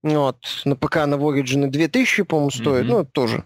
[0.02, 0.36] Вот.
[0.64, 2.84] На ПК на Origin 2000, по-моему, стоит.
[2.84, 2.88] Mm-hmm.
[2.88, 3.44] Ну, тоже.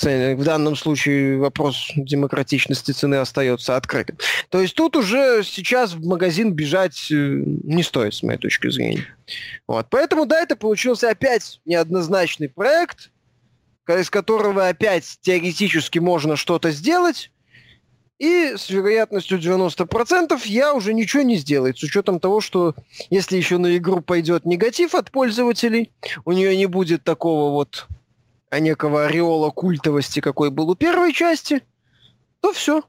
[0.00, 4.16] В данном случае вопрос демократичности цены остается открытым.
[4.48, 9.06] То есть тут уже сейчас в магазин бежать э, не стоит, с моей точки зрения.
[9.66, 9.86] Вот.
[9.90, 13.10] Поэтому, да, это получился опять неоднозначный проект,
[13.88, 17.30] из которого опять теоретически можно что-то сделать,
[18.18, 22.76] и с вероятностью 90% я уже ничего не сделаю, с учетом того, что
[23.10, 25.90] если еще на игру пойдет негатив от пользователей,
[26.24, 27.88] у нее не будет такого вот
[28.52, 31.62] а некого ореола культовости, какой был у первой части,
[32.40, 32.82] то все.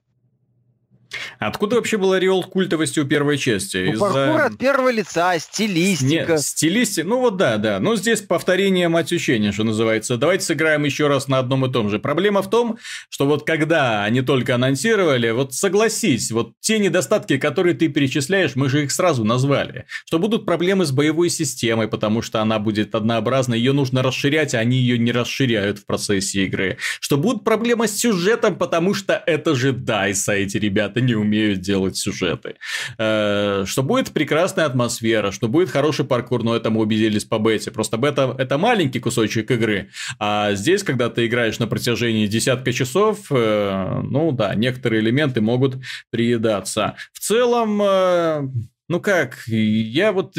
[1.40, 3.92] Откуда вообще был ореол культовости у первой части?
[3.94, 6.34] Ну, паркур от первого лица, стилистика.
[6.34, 7.80] Нет, стилистика, ну вот да, да.
[7.80, 10.18] Но здесь повторение мать учения, что называется.
[10.18, 12.00] Давайте сыграем еще раз на одном и том же.
[12.00, 12.78] Проблема в том,
[13.10, 18.70] что вот когда они только анонсировали, вот согласись, вот те недостатки, которые ты перечисляешь, мы
[18.70, 19.86] же их сразу назвали.
[20.06, 24.60] Что будут проблемы с боевой системой, потому что она будет однообразной, ее нужно расширять, а
[24.60, 26.78] они ее не расширяют в процессе игры.
[27.00, 31.98] Что будут проблемы с сюжетом, потому что это же DICE, эти ребята не умеют делать
[31.98, 32.56] сюжеты.
[32.98, 37.72] Э, что будет прекрасная атмосфера, что будет хороший паркур, но это мы убедились по бете.
[37.72, 39.90] Просто бета– это маленький кусочек игры,
[40.20, 45.78] а здесь, когда ты играешь на протяжении десятка часов, э, ну да, некоторые элементы могут
[46.10, 46.96] приедаться.
[47.14, 48.48] В целом, э,
[48.90, 50.36] ну как, я вот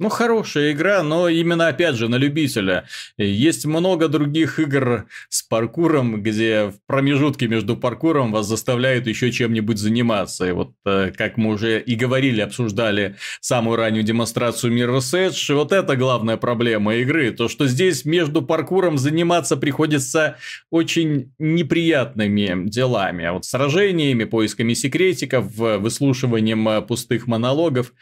[0.00, 2.88] ну, хорошая игра, но именно, опять же, на любителя.
[3.16, 9.78] Есть много других игр с паркуром, где в промежутке между паркуром вас заставляют еще чем-нибудь
[9.78, 10.48] заниматься.
[10.48, 15.70] И вот, э, как мы уже и говорили, обсуждали самую раннюю демонстрацию Mirror's Edge, вот
[15.70, 17.30] это главная проблема игры.
[17.30, 20.38] То, что здесь между паркуром заниматься приходится
[20.70, 23.26] очень неприятными делами.
[23.26, 27.92] А вот сражениями, поисками секретиков, выслушиванием э, пустых монологов.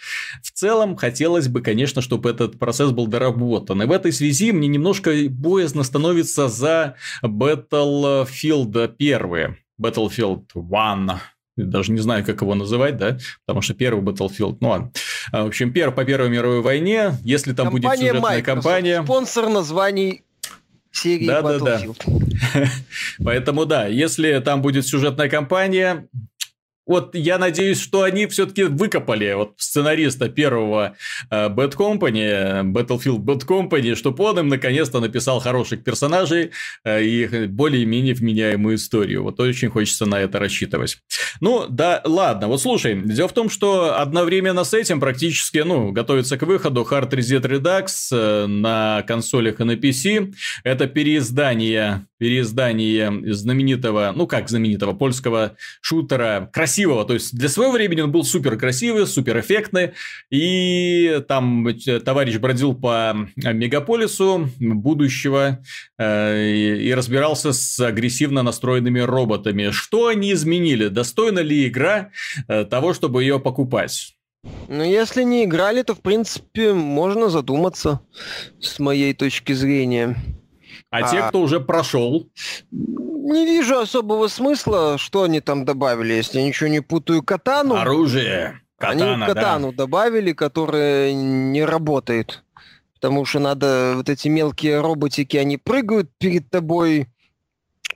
[0.43, 3.83] В целом, хотелось бы, конечно, конечно, чтобы этот процесс был доработан.
[3.83, 9.57] И в этой связи мне немножко боязно становится за Battlefield 1.
[9.81, 11.21] Battlefield 1
[11.57, 14.93] даже не знаю, как его называть, да, потому что первый Battlefield, ну ладно.
[15.33, 19.03] А, в общем, первый по Первой мировой войне, если там компания будет сюжетная Microsoft, кампания...
[19.03, 20.23] Спонсор названий
[20.93, 21.97] серии да, Battlefield.
[22.07, 22.15] Да,
[22.61, 22.67] да.
[23.25, 26.09] Поэтому да, если там будет сюжетная кампания,
[26.87, 30.97] вот я надеюсь, что они все-таки выкопали вот сценариста первого
[31.31, 36.51] э, Bad Company, Battlefield Bad Company, чтобы он им наконец-то написал хороших персонажей
[36.85, 39.23] э, и более-менее вменяемую историю.
[39.23, 40.99] Вот очень хочется на это рассчитывать.
[41.41, 42.49] Ну, да, ладно.
[42.49, 47.11] Вот слушай, дело в том, что одновременно с этим практически, ну, готовится к выходу Hard
[47.11, 50.35] Reset Redux э, на консолях и на PC.
[50.65, 57.05] Это переиздание, переиздание знаменитого, ну, как знаменитого польского шутера, красивого.
[57.05, 59.95] То есть для своего времени он был супер красивый, супер эффектный.
[60.31, 65.65] И там э, товарищ бродил по э, мегаполису будущего
[65.99, 69.71] э, и разбирался с агрессивно настроенными роботами.
[69.71, 70.87] Что они изменили?
[70.87, 72.11] Достойна ли игра
[72.47, 74.15] э, того, чтобы ее покупать?
[74.69, 78.01] Ну, если не играли, то, в принципе, можно задуматься,
[78.61, 80.17] с моей точки зрения.
[80.93, 82.29] А, а те, кто уже прошел?
[82.71, 87.23] не вижу особого смысла, что они там добавили, если я ничего не путаю.
[87.23, 87.77] Катану.
[87.77, 88.61] Оружие.
[88.79, 89.79] Катана, они катану да.
[89.79, 92.43] добавили, которая не работает.
[92.95, 97.09] Потому что надо, вот эти мелкие роботики, они прыгают перед тобой,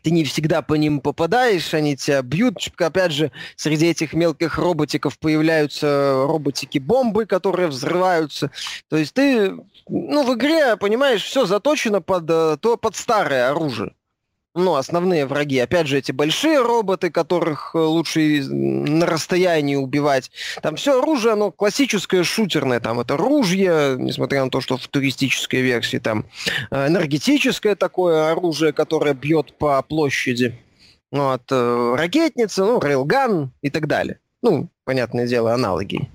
[0.06, 2.58] ты не всегда по ним попадаешь, они тебя бьют.
[2.78, 8.52] Опять же, среди этих мелких роботиков появляются роботики-бомбы, которые взрываются.
[8.88, 9.50] То есть ты,
[9.88, 13.96] ну, в игре, понимаешь, все заточено под, э, то, под старое оружие
[14.56, 15.58] ну, основные враги.
[15.58, 20.30] Опять же, эти большие роботы, которых э, лучше на расстоянии убивать.
[20.62, 22.80] Там все оружие, оно классическое шутерное.
[22.80, 25.98] Там это ружье, несмотря на то, что в туристической версии.
[25.98, 26.26] Там
[26.70, 30.58] э, энергетическое такое оружие, которое бьет по площади.
[31.12, 34.18] Вот, э, ракетница, ну, рейлган и так далее.
[34.42, 36.08] Ну, понятное дело, аналоги.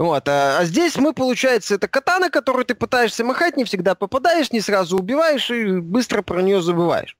[0.00, 0.26] Вот.
[0.30, 4.62] А, а здесь мы, получается, это катана, которую ты пытаешься махать, не всегда попадаешь, не
[4.62, 7.18] сразу убиваешь и быстро про нее забываешь.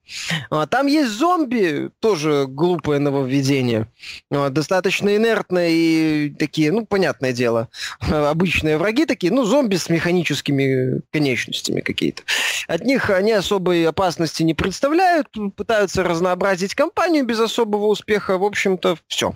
[0.48, 3.86] А, там есть зомби, тоже глупое нововведение.
[4.30, 7.68] А, достаточно инертные и такие, ну, понятное дело,
[8.00, 12.22] обычные враги такие, ну, зомби с механическими конечностями какие-то.
[12.66, 18.38] От них они особой опасности не представляют, пытаются разнообразить компанию без особого успеха.
[18.38, 19.34] В общем-то, все.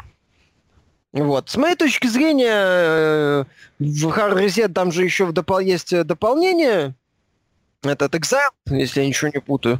[1.14, 1.48] Вот.
[1.48, 3.44] С моей точки зрения, э,
[3.78, 6.94] в Hard Reset там же еще в допол- есть э, дополнение,
[7.82, 9.78] этот Exile, если я ничего не путаю,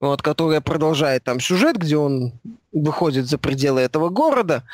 [0.00, 2.32] вот, которое продолжает там сюжет, где он
[2.72, 4.64] выходит за пределы этого города.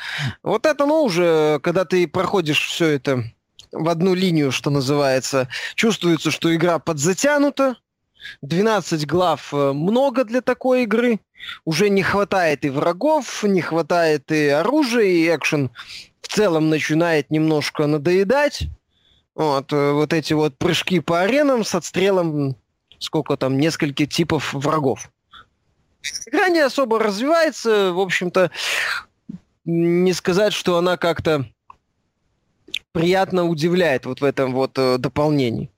[0.41, 3.25] Вот это, ну, уже, когда ты проходишь все это
[3.71, 7.75] в одну линию, что называется, чувствуется, что игра подзатянута,
[8.41, 11.19] 12 глав э, много для такой игры.
[11.65, 15.71] Уже не хватает и врагов, не хватает и оружия, и экшен
[16.21, 18.63] в целом начинает немножко надоедать.
[19.35, 22.55] Вот, э, вот эти вот прыжки по аренам с отстрелом,
[22.99, 25.09] сколько там, нескольких типов врагов.
[26.25, 28.51] Игра не особо развивается, в общем-то,
[29.65, 31.45] не сказать, что она как-то
[32.91, 35.69] приятно удивляет вот в этом вот э, дополнении.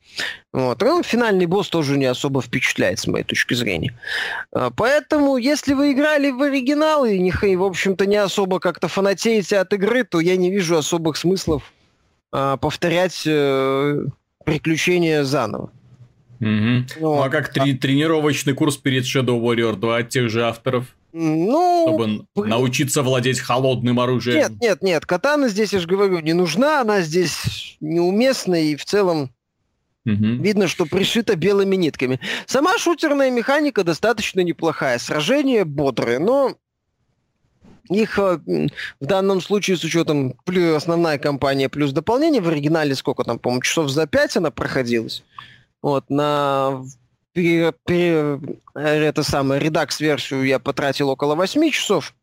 [0.53, 0.81] Вот.
[0.81, 3.97] Ну, финальный босс тоже не особо впечатляет, с моей точки зрения.
[4.51, 9.59] А, поэтому, если вы играли в оригинал и, не, в общем-то, не особо как-то фанатеете
[9.59, 11.71] от игры, то я не вижу особых смыслов
[12.31, 14.05] а, повторять э,
[14.45, 15.71] приключения заново.
[16.41, 16.85] Угу.
[16.99, 17.17] Вот.
[17.17, 20.85] Ну, а как трени- тренировочный курс перед Shadow Warrior 2 от тех же авторов?
[21.13, 24.37] Ну, чтобы научиться владеть холодным оружием.
[24.37, 28.85] Нет, нет, нет, катана здесь, я же говорю, не нужна, она здесь неуместна и в
[28.85, 29.31] целом
[30.03, 30.41] Угу.
[30.41, 32.19] Видно, что пришита белыми нитками.
[32.47, 34.97] Сама шутерная механика достаточно неплохая.
[34.97, 36.55] Сражения бодрые, но
[37.87, 38.39] их э,
[38.99, 43.61] в данном случае с учетом плюс основная кампания плюс дополнение в оригинале сколько там, по-моему,
[43.61, 45.23] часов за пять она проходилась.
[45.81, 46.83] Вот, на
[47.33, 48.39] пере, пере,
[48.73, 52.13] это самое, редакс-версию я потратил около 8 часов.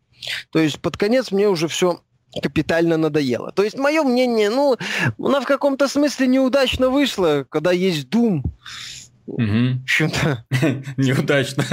[0.51, 2.01] То есть под конец мне уже все
[2.43, 3.53] капитально надоело.
[3.53, 4.77] То есть мое мнение, ну,
[5.19, 8.43] она в каком-то смысле неудачно вышла, когда есть Doom.
[9.27, 9.83] Угу.
[9.85, 10.47] Что-то...
[10.97, 11.65] Неудачно.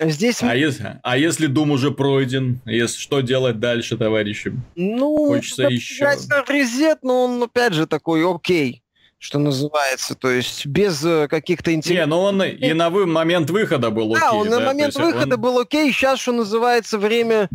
[0.00, 0.42] Здесь...
[0.42, 2.60] А если, а если Doom уже пройден?
[2.64, 4.52] Если, что делать дальше, товарищи?
[4.74, 6.04] Ну, Хочется еще...
[6.48, 8.81] Резет, но он, опять же, такой окей
[9.22, 12.06] что называется, то есть без э, каких-то интересных...
[12.06, 13.06] Не, но он и на вы...
[13.06, 14.20] момент выхода был окей.
[14.20, 14.58] Да, он да?
[14.58, 15.40] на момент выхода он...
[15.40, 17.48] был окей, сейчас, что называется, время,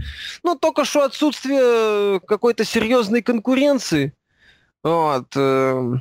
[0.43, 4.13] ну, только что отсутствие какой-то серьезной конкуренции,
[4.81, 5.97] вот, э,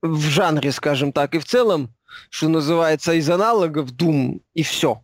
[0.00, 1.92] в жанре, скажем так, и в целом,
[2.30, 5.02] что называется, из аналогов Doom, и все.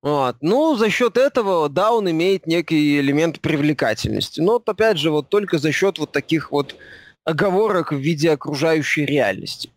[0.00, 0.36] Вот.
[0.42, 4.40] Ну, за счет этого, да, он имеет некий элемент привлекательности.
[4.40, 6.76] Но, опять же, вот только за счет вот таких вот
[7.26, 9.70] оговорок в виде окружающей реальности.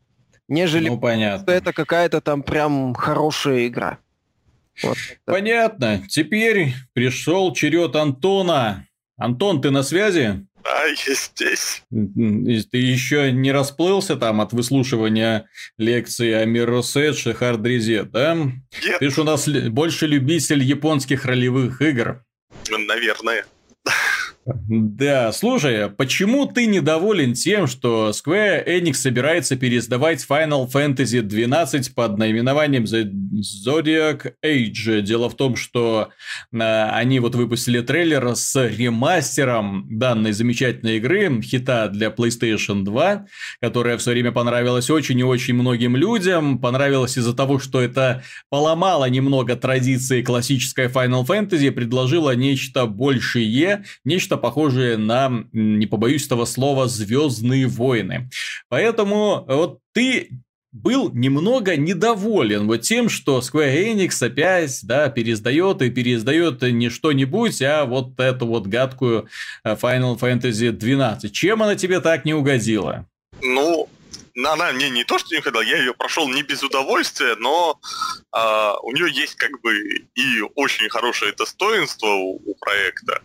[0.47, 1.43] Нежели ну, понятно.
[1.43, 3.99] что это какая-то там прям хорошая игра.
[4.81, 6.03] Вот Понятно.
[6.07, 8.87] Теперь пришел черед Антона.
[9.17, 10.45] Антон, ты на связи?
[10.63, 11.83] Да, я здесь.
[11.89, 18.35] Ты еще не расплылся там от выслушивания лекции о Edge и Hard Reset, да?
[18.35, 18.99] Нет.
[18.99, 22.23] Ты же у нас больше любитель японских ролевых игр.
[22.69, 23.45] Наверное.
[24.45, 32.17] Да, слушай, почему ты недоволен тем, что Square Enix собирается переиздавать Final Fantasy XII под
[32.17, 35.01] наименованием Zodiac Age?
[35.01, 36.09] Дело в том, что
[36.51, 43.25] э, они вот выпустили трейлер с ремастером данной замечательной игры, хита для PlayStation 2,
[43.61, 46.59] которая в свое время понравилась очень и очень многим людям.
[46.59, 54.38] Понравилась из-за того, что это поломало немного традиции классической Final Fantasy, предложила нечто большее, нечто
[54.39, 58.29] похожие на, не побоюсь этого слова, Звездные войны.
[58.69, 60.29] Поэтому вот ты
[60.71, 67.61] был немного недоволен вот тем, что Square Enix опять, да, переиздает и переиздает не что-нибудь,
[67.61, 69.27] а вот эту вот гадкую
[69.63, 71.31] э, Final Fantasy 12.
[71.33, 73.07] Чем она тебе так не угодила?
[73.41, 73.89] Ну,
[74.35, 77.79] она мне не то, что не угодила, я ее прошел не без удовольствия, но
[78.35, 79.75] э, у нее есть как бы
[80.13, 83.23] и очень хорошее достоинство у, у проекта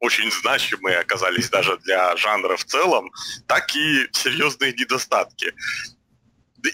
[0.00, 3.10] очень значимые оказались даже для жанра в целом,
[3.46, 5.52] так и серьезные недостатки.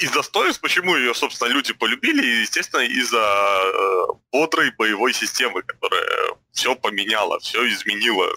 [0.01, 6.75] Из достоинств, почему ее, собственно, люди полюбили, естественно, из-за э, бодрой боевой системы, которая все
[6.75, 8.29] поменяла, все изменила.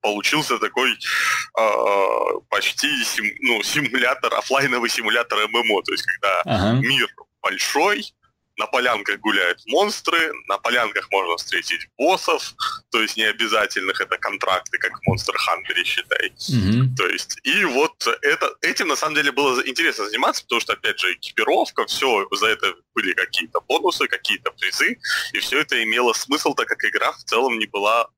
[0.00, 6.80] Получился такой э, почти сим, ну, симулятор, офлайновый симулятор ММО, то есть когда ага.
[6.80, 7.08] мир
[7.42, 8.12] большой,
[8.56, 12.54] на полянках гуляют монстры, на полянках можно встретить боссов,
[12.90, 16.28] то есть не обязательных это контракты, как в Monster Hunter, считай.
[16.28, 16.94] Mm-hmm.
[16.96, 20.98] То есть, и вот это, этим на самом деле было интересно заниматься, потому что, опять
[20.98, 24.98] же, экипировка, все, за это были какие-то бонусы, какие-то призы,
[25.32, 28.08] и все это имело смысл, так как игра в целом не была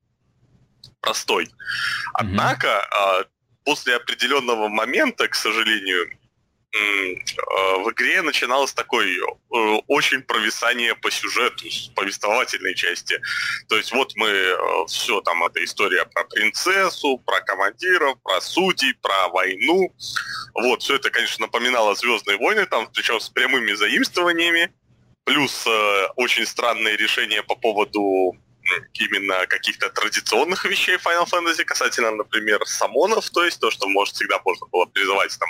[1.01, 1.49] простой.
[2.15, 3.29] Однако, mm-hmm.
[3.65, 6.11] после определенного момента, к сожалению,
[6.75, 9.57] в игре начиналось такое э,
[9.87, 13.21] очень провисание по сюжету, повествовательной части.
[13.69, 14.57] То есть вот мы, э,
[14.89, 19.95] все там, это история про принцессу, про командиров, про судей, про войну.
[20.55, 24.73] Вот, все это, конечно, напоминало «Звездные войны», там, причем с прямыми заимствованиями.
[25.25, 28.37] Плюс э, очень странные решения по поводу
[28.95, 34.41] именно каких-то традиционных вещей Final Fantasy касательно, например, самонов, то есть то, что, может, всегда
[34.45, 35.49] можно было призывать там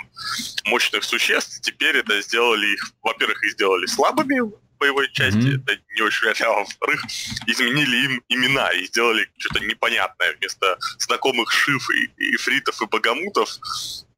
[0.65, 5.63] мощных существ, теперь это сделали их, во-первых, их сделали слабыми боевой части, mm-hmm.
[5.63, 7.01] это не очень реально, а во-вторых,
[7.47, 13.49] изменили им имена и сделали что-то непонятное вместо знакомых шиф и, и фритов и богомутов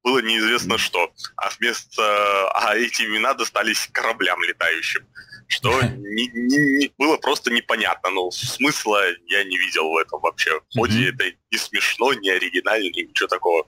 [0.07, 5.05] было неизвестно что, а вместо а эти имена достались кораблям летающим
[5.49, 8.09] что не, не, не, было просто непонятно.
[8.09, 10.59] Ну, смысла я не видел в этом вообще.
[10.69, 11.13] В ходе mm-hmm.
[11.13, 13.65] это не смешно, не оригинально, ничего такого.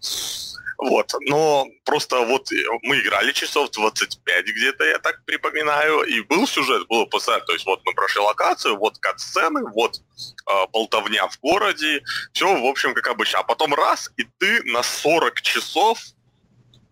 [0.77, 2.49] Вот, но просто вот
[2.83, 7.65] мы играли часов 25 где-то, я так припоминаю, и был сюжет, было постоянно, то есть
[7.65, 13.07] вот мы прошли локацию, вот кат-сцены, вот э, болтовня в городе, все, в общем, как
[13.09, 13.39] обычно.
[13.39, 15.99] А потом раз, и ты на 40 часов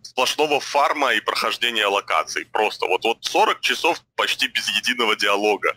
[0.07, 2.45] сплошного фарма и прохождения локаций.
[2.45, 5.75] Просто вот, вот 40 часов почти без единого диалога.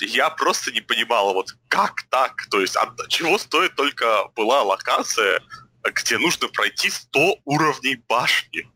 [0.00, 2.46] Я просто не понимал, вот как так?
[2.50, 5.40] То есть от чего стоит только была локация,
[5.82, 8.68] где нужно пройти 100 уровней башни.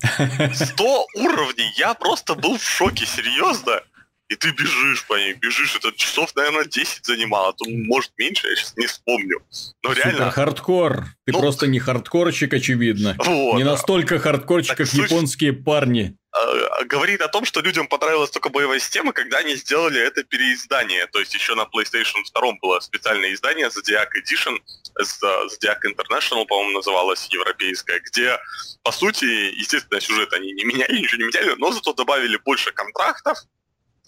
[0.54, 1.72] 100 уровней!
[1.76, 3.82] Я просто был в шоке, серьезно
[4.28, 8.46] и ты бежишь по ней, бежишь, это часов, наверное, 10 занимало, а то, может, меньше,
[8.46, 9.40] я сейчас не вспомню.
[9.82, 10.30] Но Супер реально...
[10.30, 11.04] хардкор.
[11.24, 11.40] Ты ну...
[11.40, 13.16] просто не хардкорчик, очевидно.
[13.18, 15.10] Вот, не настолько хардкорчик, как суть...
[15.10, 16.16] японские парни.
[16.30, 21.06] А, говорит о том, что людям понравилась только боевая система, когда они сделали это переиздание.
[21.06, 24.58] То есть еще на PlayStation 2 было специальное издание Zodiac Edition,
[25.00, 28.38] Zodiac International, по-моему, называлось, европейское, где,
[28.82, 33.38] по сути, естественно, сюжет они не меняли, ничего не меняли, но зато добавили больше контрактов,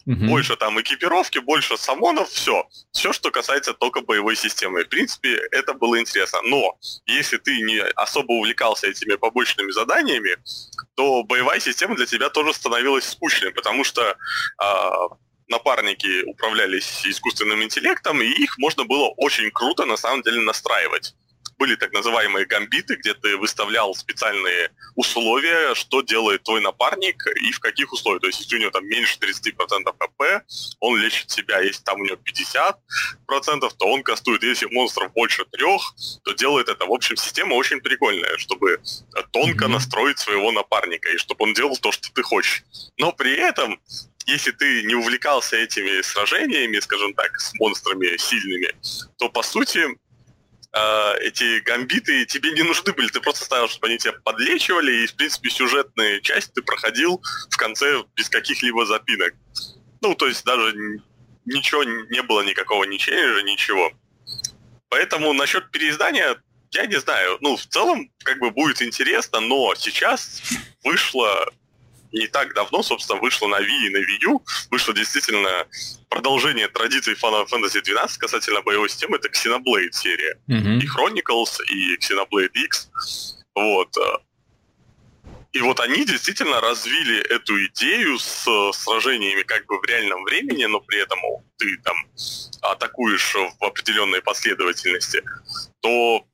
[0.06, 0.26] Угу.
[0.26, 2.66] Больше там экипировки, больше summon ов, все.
[2.92, 4.84] Все, что касается только боевой системы.
[4.84, 6.40] В принципе, это было интересно.
[6.42, 10.36] Но если ты не особо увлекался этими побочными заданиями,
[10.94, 14.14] то боевая система для тебя тоже становилась скучной, потому что э,
[15.48, 21.14] напарники управлялись искусственным интеллектом, и их можно было очень круто на самом деле настраивать
[21.61, 27.61] были так называемые гамбиты, где ты выставлял специальные условия, что делает твой напарник и в
[27.61, 28.22] каких условиях.
[28.22, 30.22] То есть, если у него там меньше 30% ХП,
[30.81, 31.61] он лечит себя.
[31.61, 34.42] Если там у него 50%, то он кастует.
[34.42, 36.87] Если монстров больше трех, то делает это.
[36.87, 38.81] В общем, система очень прикольная, чтобы
[39.31, 39.68] тонко mm-hmm.
[39.68, 42.64] настроить своего напарника, и чтобы он делал то, что ты хочешь.
[42.96, 43.79] Но при этом
[44.26, 48.68] если ты не увлекался этими сражениями, скажем так, с монстрами сильными,
[49.18, 49.88] то по сути
[50.72, 53.08] э, эти гамбиты тебе не нужны были.
[53.08, 57.56] Ты просто ставил, чтобы они тебя подлечивали, и, в принципе, сюжетные части ты проходил в
[57.56, 59.35] конце без каких-либо запинок.
[60.00, 60.75] Ну, то есть даже
[61.44, 63.92] ничего не было, никакого ни челленджа, ничего.
[64.88, 66.42] Поэтому насчет переиздания,
[66.73, 67.38] я не знаю.
[67.40, 70.42] Ну, в целом, как бы будет интересно, но сейчас
[70.85, 71.52] вышло
[72.13, 75.67] не так давно, собственно, вышло на Wii и на Wii U, вышло действительно
[76.08, 80.38] продолжение традиций Final Fantasy 12 касательно боевой системы, это Xenoblade серия.
[80.48, 80.81] Mm-hmm.
[80.81, 82.90] И Chronicles, и Xenoblade X.
[83.54, 83.96] Вот.
[85.52, 90.81] И вот они действительно развили эту идею с сражениями как бы в реальном времени, но
[90.81, 91.19] при этом
[91.56, 91.96] ты там
[92.63, 95.23] атакуешь в определенной последовательности,
[95.81, 96.25] то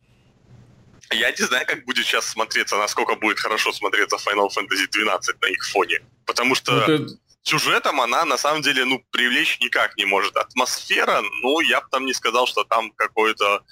[1.10, 5.46] я не знаю, как будет сейчас смотреться, насколько будет хорошо смотреться Final Fantasy 12 на
[5.46, 6.00] их фоне.
[6.26, 7.18] Потому что ну, ты...
[7.42, 10.36] сюжетом она на самом деле ну, привлечь никак не может.
[10.36, 13.62] Атмосфера, ну, я бы там не сказал, что там какое-то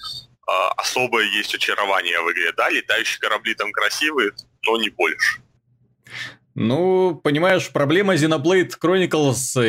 [0.47, 2.51] э, особое есть очарование в игре.
[2.53, 4.31] Да, летающие корабли там красивые,
[4.65, 5.41] но не больше.
[6.57, 9.59] Ну, понимаешь, проблема Xenoblade Chronicles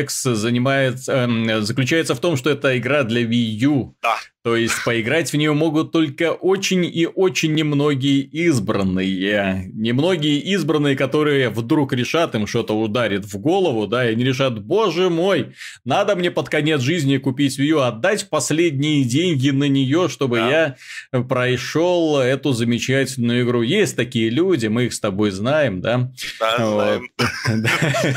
[0.00, 3.94] X занимает, э, заключается в том, что это игра для Wii U.
[4.00, 4.16] Да.
[4.48, 9.70] То есть поиграть в нее могут только очень и очень немногие избранные.
[9.74, 15.10] Немногие избранные, которые вдруг решат, им что-то ударит в голову, да, и они решат, боже
[15.10, 15.52] мой,
[15.84, 20.76] надо мне под конец жизни купить Wii отдать последние деньги на нее, чтобы да.
[21.12, 23.60] я прошел эту замечательную игру.
[23.60, 26.10] Есть такие люди, мы их с тобой знаем, да?
[26.40, 27.10] Да, знаем.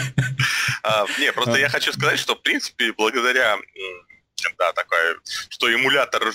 [0.83, 3.57] А, не, просто я хочу сказать, что, в принципе, благодаря
[4.57, 5.17] да, такая,
[5.49, 6.33] что эмулятор V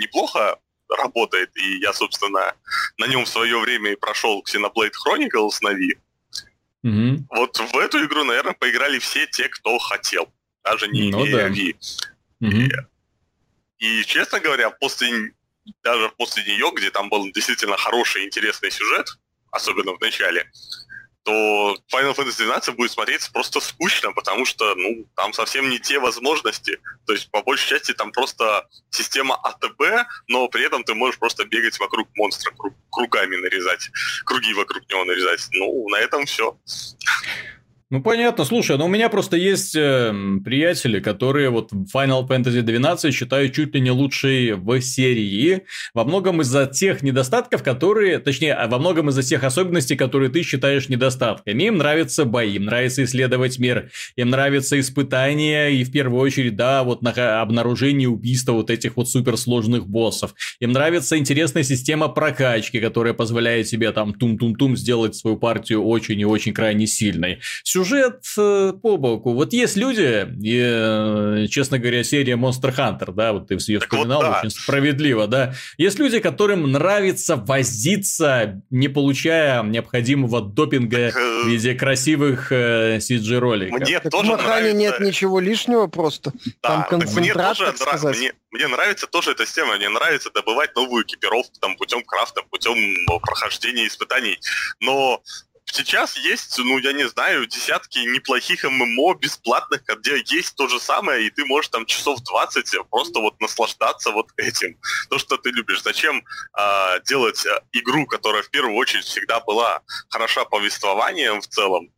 [0.00, 2.54] неплохо работает, и я, собственно,
[2.98, 5.94] на нем в свое время и прошел Xenoblade Chronicles на V.
[6.84, 7.24] Mm-hmm.
[7.30, 10.32] Вот в эту игру, наверное, поиграли все те, кто хотел,
[10.64, 11.48] даже не ну, имея да.
[11.48, 11.74] V.
[12.42, 12.68] Mm-hmm.
[13.78, 15.34] И, и, честно говоря, после
[15.82, 19.06] даже после нее, где там был действительно хороший, интересный сюжет,
[19.50, 20.50] особенно в начале,
[21.28, 25.98] то Final Fantasy 12 будет смотреться просто скучно, потому что, ну, там совсем не те
[25.98, 26.80] возможности.
[27.06, 31.44] То есть, по большей части, там просто система АТБ, но при этом ты можешь просто
[31.44, 33.90] бегать вокруг монстра, круг, кругами нарезать,
[34.24, 35.48] круги вокруг него нарезать.
[35.52, 36.56] Ну, на этом все.
[37.90, 38.44] Ну, понятно.
[38.44, 40.12] Слушай, но у меня просто есть э,
[40.44, 45.62] приятели, которые вот Final Fantasy 12 считают чуть ли не лучшей в серии.
[45.94, 48.18] Во многом из-за тех недостатков, которые...
[48.18, 51.62] Точнее, а во многом из-за тех особенностей, которые ты считаешь недостатками.
[51.62, 56.84] Им нравятся бои, им нравится исследовать мир, им нравятся испытания и, в первую очередь, да,
[56.84, 60.34] вот на обнаружение убийства вот этих вот суперсложных боссов.
[60.60, 66.26] Им нравится интересная система прокачки, которая позволяет себе там тум-тум-тум сделать свою партию очень и
[66.26, 67.38] очень крайне сильной
[67.78, 69.34] сюжет э, по боку.
[69.34, 74.22] Вот есть люди, и, э, честно говоря, серия Monster Hunter, да, вот ты ее вспоминал,
[74.22, 74.38] вот, да.
[74.40, 75.54] очень справедливо, да.
[75.76, 83.80] Есть люди, которым нравится возиться, не получая необходимого допинга в виде красивых э, CG-роликов.
[83.80, 84.76] Мне так тоже в нравится...
[84.76, 86.32] нет ничего лишнего просто.
[86.62, 88.16] Да, Там концентрат, мне тоже так нрав...
[88.16, 92.76] мне, мне нравится тоже эта система, мне нравится добывать новую экипировку там путем крафта, путем
[93.20, 94.38] прохождения испытаний.
[94.80, 95.22] Но
[95.72, 101.26] сейчас есть, ну, я не знаю, десятки неплохих ММО бесплатных, где есть то же самое,
[101.26, 104.78] и ты можешь там часов 20 просто вот наслаждаться вот этим.
[105.10, 105.82] То, что ты любишь.
[105.82, 106.24] Зачем
[106.58, 111.97] э, делать игру, которая в первую очередь всегда была хороша повествованием в целом, а,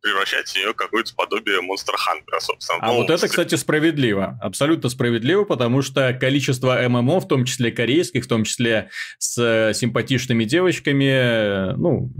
[0.00, 2.78] превращать ее в какое-то подобие Monster Hunter, собственно.
[2.82, 4.38] А ну, вот это, кстати, справедливо.
[4.40, 9.74] Абсолютно справедливо, потому что количество ММО, в том числе корейских, в том числе с э,
[9.74, 12.12] симпатичными девочками, ну,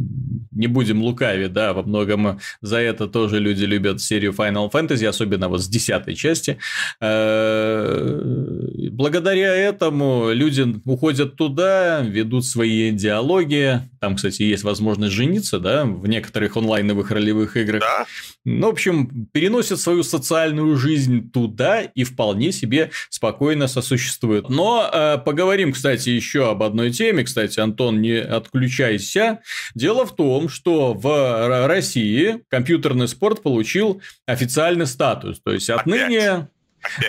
[0.53, 5.49] не будем лукавить, да, во многом за это тоже люди любят серию Final Fantasy, особенно
[5.49, 6.59] вот с десятой части.
[7.01, 8.21] Э,
[8.91, 13.81] благодаря этому люди уходят туда, ведут свои диалоги.
[14.01, 17.81] Там, кстати, есть возможность жениться, да, в некоторых онлайновых новых ролевых играх.
[17.81, 18.07] Да.
[18.45, 24.49] Ну, в общем, переносят свою социальную жизнь туда и вполне себе спокойно сосуществуют.
[24.49, 27.25] Но э, поговорим, кстати, еще об одной теме.
[27.25, 29.41] Кстати, Антон, не отключайся.
[29.75, 35.41] Дело в том, что в России компьютерный спорт получил официальный статус.
[35.45, 36.31] То есть отныне...
[36.31, 36.49] Опять?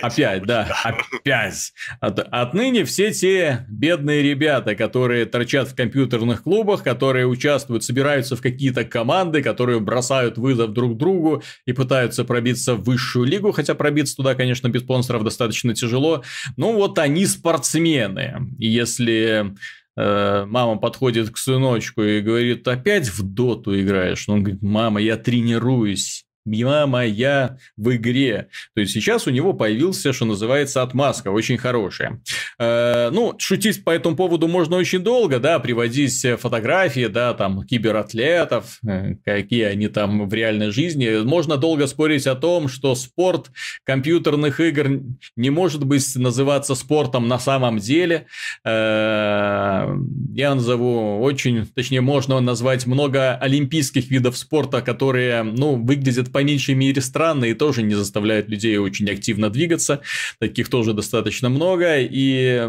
[0.01, 1.73] Опять, опять да, опять.
[1.99, 8.41] От, отныне все те бедные ребята, которые торчат в компьютерных клубах, которые участвуют, собираются в
[8.41, 14.15] какие-то команды, которые бросают вызов друг другу и пытаются пробиться в высшую лигу, хотя пробиться
[14.15, 16.23] туда, конечно, без спонсоров достаточно тяжело.
[16.57, 18.53] Ну вот они спортсмены.
[18.57, 19.53] И если
[19.95, 24.27] э, мама подходит к сыночку и говорит, опять в доту играешь?
[24.27, 28.49] Он говорит, мама, я тренируюсь мама я в игре.
[28.75, 32.21] То есть сейчас у него появился, что называется, отмазка, очень хорошая.
[32.57, 38.79] Э, ну, шутить по этому поводу можно очень долго, да, приводить фотографии, да, там, кибератлетов,
[38.87, 41.23] э, какие они там в реальной жизни.
[41.23, 43.51] Можно долго спорить о том, что спорт
[43.83, 45.01] компьютерных игр
[45.35, 48.27] не может быть называться спортом на самом деле.
[48.65, 49.87] Э,
[50.33, 56.75] я назову очень, точнее, можно назвать много олимпийских видов спорта, которые, ну, выглядят по меньшей
[56.75, 60.01] мере странно и тоже не заставляют людей очень активно двигаться.
[60.39, 61.97] Таких тоже достаточно много.
[61.99, 62.65] И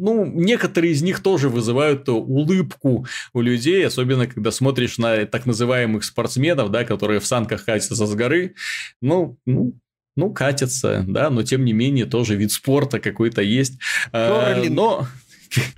[0.00, 6.04] ну, некоторые из них тоже вызывают улыбку у людей, особенно когда смотришь на так называемых
[6.04, 8.54] спортсменов, да, которые в санках катятся с горы.
[9.02, 9.74] Ну, ну,
[10.16, 13.78] ну, катятся, да, но тем не менее тоже вид спорта какой-то есть.
[14.12, 14.74] Керлинг.
[14.74, 15.06] Но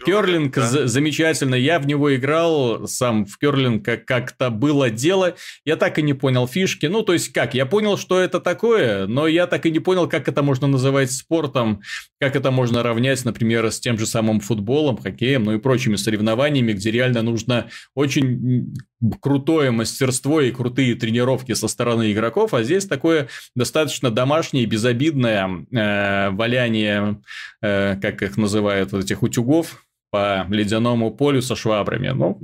[0.05, 0.87] Керлинг да.
[0.87, 1.55] замечательно.
[1.55, 5.35] Я в него играл сам в керлинг, как- как-то было дело.
[5.65, 6.87] Я так и не понял фишки.
[6.87, 7.55] Ну, то есть как?
[7.55, 11.13] Я понял, что это такое, но я так и не понял, как это можно называть
[11.13, 11.83] спортом,
[12.21, 16.73] как это можно равнять, например, с тем же самым футболом, хоккеем, ну и прочими соревнованиями,
[16.73, 18.75] где реально нужно очень
[19.21, 26.31] крутое мастерство и крутые тренировки со стороны игроков, а здесь такое достаточно домашнее, безобидное э,
[26.31, 27.21] валяние,
[27.61, 32.09] э, как их называют, вот этих утюгов по ледяному полю со швабрами.
[32.09, 32.39] Ну,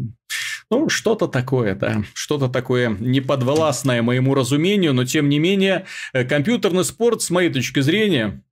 [0.70, 6.84] ну, что-то такое, да, что-то такое неподвластное моему разумению, но тем не менее, э, компьютерный
[6.84, 8.42] спорт, с моей точки зрения,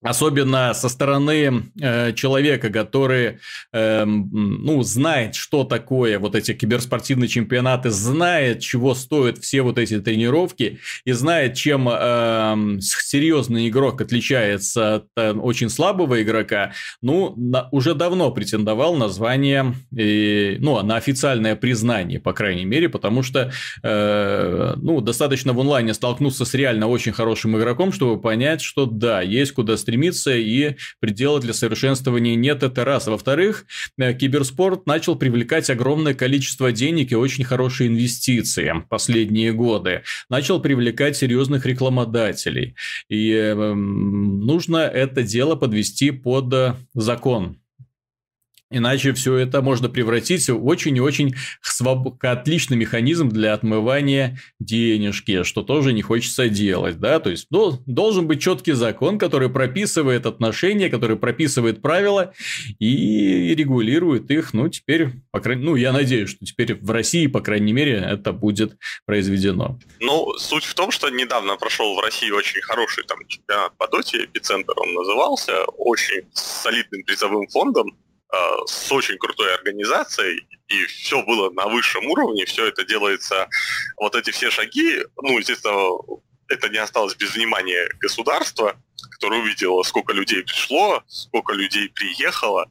[0.00, 3.38] Особенно со стороны э, человека, который
[3.72, 9.98] э, ну, знает, что такое вот эти киберспортивные чемпионаты, знает, чего стоят все вот эти
[10.00, 17.68] тренировки, и знает, чем э, серьезный игрок отличается от э, очень слабого игрока, ну, на,
[17.72, 23.50] уже давно претендовал на звание, э, ну, на официальное признание, по крайней мере, потому что,
[23.82, 29.22] э, ну, достаточно в онлайне столкнуться с реально очень хорошим игроком, чтобы понять, что да,
[29.22, 29.87] есть куда стремиться,
[30.36, 33.06] и предела для совершенствования нет, это раз.
[33.06, 33.66] Во-вторых,
[33.98, 40.02] э, киберспорт начал привлекать огромное количество денег и очень хорошие инвестиции последние годы.
[40.28, 42.74] Начал привлекать серьезных рекламодателей.
[43.08, 47.58] И э, нужно это дело подвести под э, закон.
[48.70, 51.34] Иначе все это можно превратить в очень и очень
[52.20, 58.26] отличный механизм для отмывания денежки, что тоже не хочется делать, да, то есть ну, должен
[58.26, 62.34] быть четкий закон, который прописывает отношения, который прописывает правила
[62.78, 67.40] и регулирует их, ну, теперь, по крайней ну, я надеюсь, что теперь в России, по
[67.40, 69.78] крайней мере, это будет произведено.
[70.00, 74.24] Ну, суть в том, что недавно прошел в России очень хороший там чемпионат по доте,
[74.24, 77.96] эпицентр он назывался, очень солидным призовым фондом,
[78.66, 83.48] с очень крутой организацией, и все было на высшем уровне, все это делается,
[83.96, 85.98] вот эти все шаги, ну, естественно,
[86.48, 88.80] это не осталось без внимания государства,
[89.12, 92.70] которое увидело, сколько людей пришло, сколько людей приехало,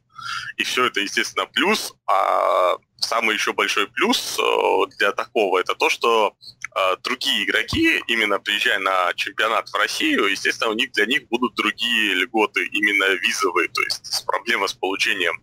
[0.56, 1.94] и все это, естественно, плюс.
[2.06, 6.34] А самый еще большой плюс э, для такого это то, что
[6.74, 11.54] э, другие игроки, именно приезжая на чемпионат в Россию, естественно, у них для них будут
[11.54, 13.68] другие льготы, именно визовые.
[13.68, 15.34] То есть проблема с получением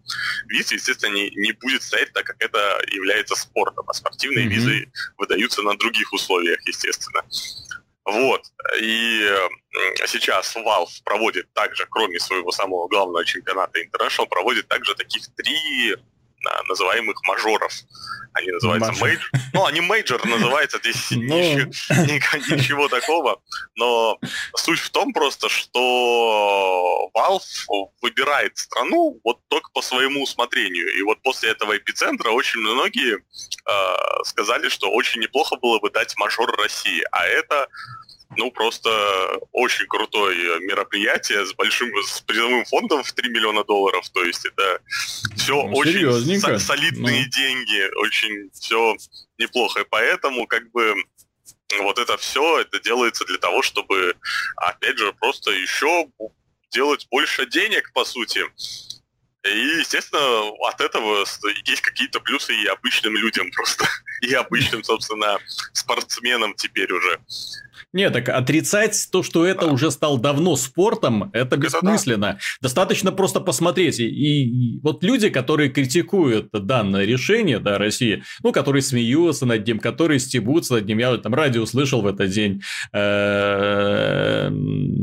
[0.47, 3.85] виз, естественно, не, не будет стоять, так как это является спортом.
[3.89, 4.49] А спортивные mm-hmm.
[4.49, 7.23] визы выдаются на других условиях, естественно.
[8.05, 8.43] Вот.
[8.79, 9.27] И
[10.05, 15.95] сейчас Valve проводит также, кроме своего самого главного чемпионата International, проводит также таких три
[16.67, 17.73] называемых мажоров.
[18.33, 19.29] Они называются major.
[19.53, 21.37] Ну, они major называются, здесь ну.
[21.37, 23.41] ничего такого.
[23.75, 24.19] Но
[24.57, 30.93] суть в том просто, что Valve выбирает страну вот только по своему усмотрению.
[30.99, 36.13] И вот после этого эпицентра очень многие э, сказали, что очень неплохо было бы дать
[36.17, 37.03] мажор России.
[37.11, 37.67] А это
[38.37, 38.89] ну, просто
[39.51, 44.09] очень крутое мероприятие с большим с призовым фондом в 3 миллиона долларов.
[44.09, 44.81] То есть это
[45.35, 47.29] все ну, очень со- солидные ну.
[47.29, 48.95] деньги, очень все
[49.37, 49.81] неплохо.
[49.81, 50.95] И поэтому, как бы,
[51.81, 54.15] вот это все, это делается для того, чтобы,
[54.57, 56.07] опять же, просто еще
[56.71, 58.43] делать больше денег, по сути.
[59.45, 61.25] И, естественно, от этого
[61.65, 63.85] есть какие-то плюсы и обычным людям просто,
[64.21, 65.39] и обычным, собственно,
[65.73, 67.19] спортсменам теперь уже.
[67.93, 72.25] Нет, так отрицать то, что это уже стал давно спортом, это бессмысленно.
[72.25, 72.39] Это да.
[72.61, 73.99] Достаточно просто посмотреть.
[73.99, 79.79] И, и вот люди, которые критикуют данное решение, да, России, ну, которые смеются над ним,
[79.79, 80.99] которые стебутся над ним.
[80.99, 82.61] Я там радио слышал в этот день.
[82.93, 84.49] Э,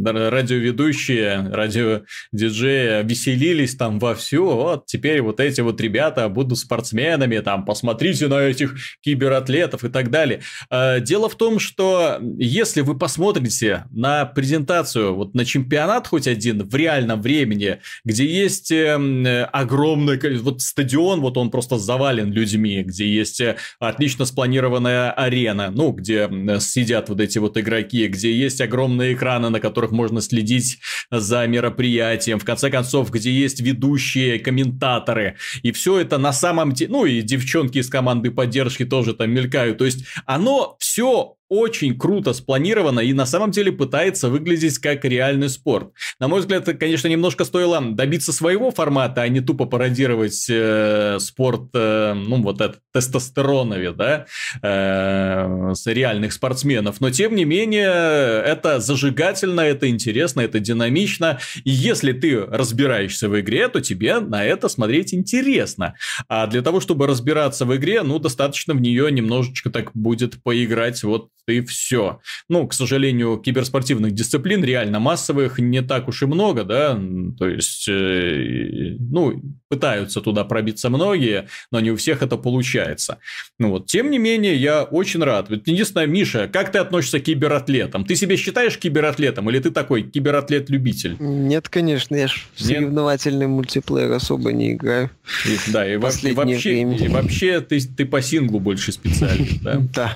[0.04, 4.46] радиоведущие, радиодиджеи веселились там вовсю.
[4.46, 10.10] Вот теперь вот эти вот ребята будут спортсменами, там, посмотрите на этих кибератлетов и так
[10.10, 10.40] далее.
[10.70, 16.68] Э, дело в том, что если вы посмотрите на презентацию, вот на чемпионат хоть один
[16.68, 23.06] в реальном времени, где есть эм, огромный вот стадион, вот он просто завален людьми, где
[23.06, 26.28] есть э, отлично спланированная арена, ну, где
[26.60, 30.78] сидят вот эти вот игроки, где есть огромные экраны, на которых можно следить
[31.10, 36.92] за мероприятием, в конце концов, где есть ведущие, комментаторы, и все это на самом деле,
[36.92, 42.32] ну, и девчонки из команды поддержки тоже там мелькают, то есть оно все очень круто
[42.32, 45.92] спланировано и на самом деле пытается выглядеть как реальный спорт.
[46.18, 51.68] На мой взгляд, конечно, немножко стоило добиться своего формата, а не тупо пародировать э, спорт,
[51.74, 54.24] э, ну, вот этот тестостеронове, да,
[54.62, 57.02] э, с реальных спортсменов.
[57.02, 61.38] Но, тем не менее, это зажигательно, это интересно, это динамично.
[61.64, 65.96] И если ты разбираешься в игре, то тебе на это смотреть интересно.
[66.28, 71.02] А для того, чтобы разбираться в игре, ну, достаточно в нее немножечко так будет поиграть
[71.02, 72.20] вот и все.
[72.48, 76.98] Ну, к сожалению, киберспортивных дисциплин реально массовых не так уж и много, да,
[77.38, 83.18] то есть, э, ну, пытаются туда пробиться многие, но не у всех это получается.
[83.58, 85.48] Ну вот, тем не менее, я очень рад.
[85.48, 88.04] Вот единственное, Миша, как ты относишься к кибератлетам?
[88.04, 91.16] Ты себя считаешь кибератлетом или ты такой кибератлет-любитель?
[91.18, 95.10] Нет, конечно, я ж в соревновательный мультиплеер особо не играю.
[95.46, 99.82] И, да, и, и вообще, и вообще ты, ты по синглу больше специалист, да?
[99.92, 100.14] Да.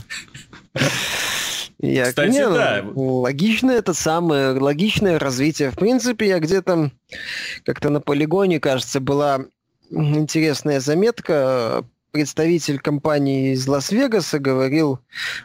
[1.79, 2.85] Я, Кстати, не, да.
[2.95, 5.70] Логично это самое, логичное развитие.
[5.70, 6.91] В принципе, я где-то
[7.64, 9.45] как-то на полигоне, кажется, была
[9.91, 11.85] интересная заметка
[12.16, 15.00] представитель компании из Лас-Вегаса говорил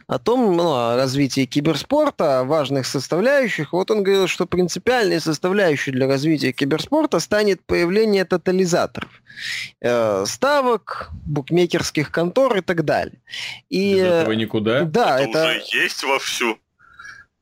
[0.08, 3.74] о том, ну, о развитии киберспорта, о важных составляющих.
[3.74, 9.10] Вот он говорил, что принципиальной составляющей для развития киберспорта станет появление тотализаторов.
[9.82, 13.20] Э, ставок, букмекерских контор и так далее.
[13.70, 14.86] И, Без этого никуда?
[14.86, 15.48] Да, это, это...
[15.50, 16.58] уже есть вовсю.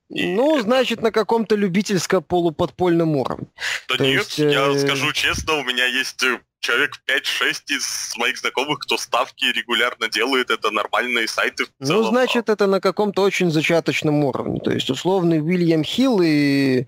[0.09, 3.45] Ну, значит, на каком-то любительско-полуподпольном уровне.
[3.89, 4.79] Да То нет, есть, я э...
[4.79, 10.49] скажу честно, у меня есть э, человек 5-6 из моих знакомых, кто ставки регулярно делает,
[10.49, 12.01] это нормальные сайты в ну, целом.
[12.03, 14.59] Ну, значит, это на каком-то очень зачаточном уровне.
[14.59, 16.85] То есть, условный Уильям Хилл и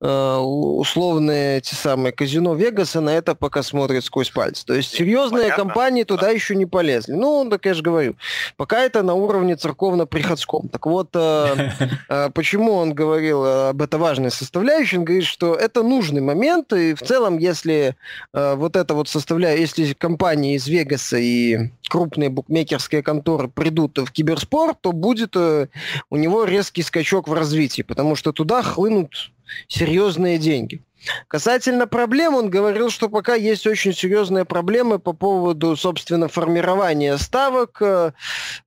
[0.00, 4.66] э, условные те самые казино Вегаса на это пока смотрят сквозь пальцы.
[4.66, 5.64] То есть, серьезные Понятно.
[5.64, 6.30] компании туда да.
[6.30, 7.12] еще не полезли.
[7.12, 8.16] Ну, так я же говорю,
[8.56, 10.68] пока это на уровне церковно-приходском.
[10.68, 11.70] Так вот, э,
[12.08, 14.98] э, почему он говорил об это важной составляющей?
[14.98, 17.96] Он говорит, что это нужный момент, и в целом, если
[18.32, 24.10] э, вот это вот составляю, если компании из Вегаса и крупные букмекерские конторы придут в
[24.10, 25.68] киберспорт, то будет э,
[26.10, 29.32] у него резкий скачок в развитии, потому что туда хлынут
[29.68, 30.82] серьезные деньги.
[31.28, 37.78] Касательно проблем, он говорил, что пока есть очень серьезные проблемы по поводу, собственно, формирования ставок,
[37.80, 38.12] э,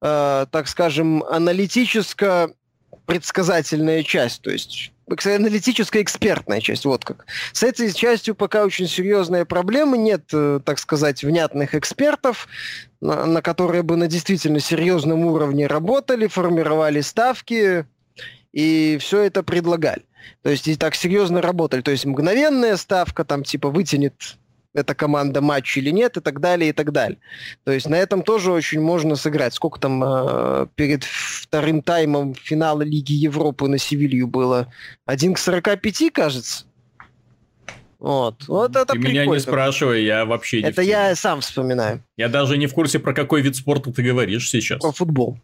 [0.01, 2.51] э, так скажем, аналитическо
[3.05, 7.25] предсказательная часть, то есть аналитическая экспертная часть, вот как.
[7.53, 12.47] С этой частью пока очень серьезные проблемы, нет, э, так сказать, внятных экспертов,
[13.01, 17.85] на, на которые бы на действительно серьезном уровне работали, формировали ставки
[18.51, 20.03] и все это предлагали.
[20.41, 21.81] То есть и так серьезно работали.
[21.81, 24.37] То есть мгновенная ставка там типа вытянет
[24.75, 27.17] эта команда матч или нет, и так далее, и так далее.
[27.63, 29.53] То есть на этом тоже очень можно сыграть.
[29.53, 34.71] Сколько там э, перед вторым таймом финала Лиги Европы на Севилью было?
[35.05, 36.65] Один к 45, кажется?
[37.99, 42.03] Вот, вот это Ты меня не спрашивай, я вообще не Это я сам вспоминаю.
[42.17, 44.81] Я даже не в курсе, про какой вид спорта ты говоришь сейчас.
[44.81, 45.39] Про футбол.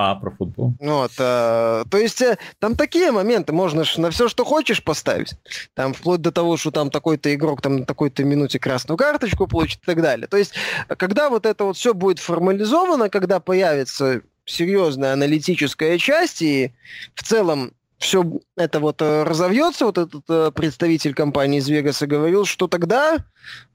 [0.00, 0.74] А, про футбол.
[0.78, 5.34] Вот, э, то есть э, там такие моменты можно ж на все, что хочешь поставить.
[5.74, 9.80] Там вплоть до того, что там такой-то игрок там на такой-то минуте красную карточку получит
[9.82, 10.28] и так далее.
[10.28, 10.54] То есть,
[10.86, 16.72] когда вот это вот все будет формализовано, когда появится серьезная аналитическая часть и
[17.16, 18.24] в целом все
[18.56, 23.16] это вот э, разовьется, вот этот представитель компании из Вегаса говорил, что тогда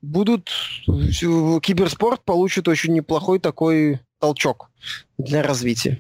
[0.01, 0.49] будут
[0.85, 4.69] киберспорт получит очень неплохой такой толчок
[5.17, 5.99] для развития.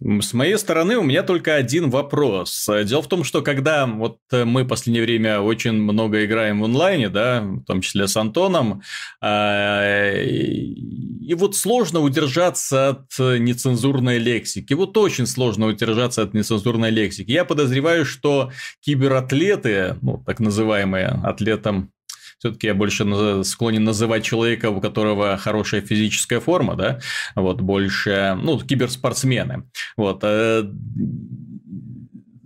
[0.00, 2.68] С моей стороны у меня только один вопрос.
[2.84, 7.08] Дело в том, что когда вот мы в последнее время очень много играем в онлайне,
[7.08, 8.82] да, в том числе с Антоном,
[9.22, 14.74] а, и вот сложно удержаться от нецензурной лексики.
[14.74, 17.30] Вот очень сложно удержаться от нецензурной лексики.
[17.30, 21.90] Я подозреваю, что кибератлеты, ну, так называемые атлетом
[22.38, 23.04] все-таки я больше
[23.44, 27.00] склонен называть человека, у которого хорошая физическая форма, да,
[27.34, 29.64] вот, больше, ну, киберспортсмены.
[29.96, 30.64] Вот, э,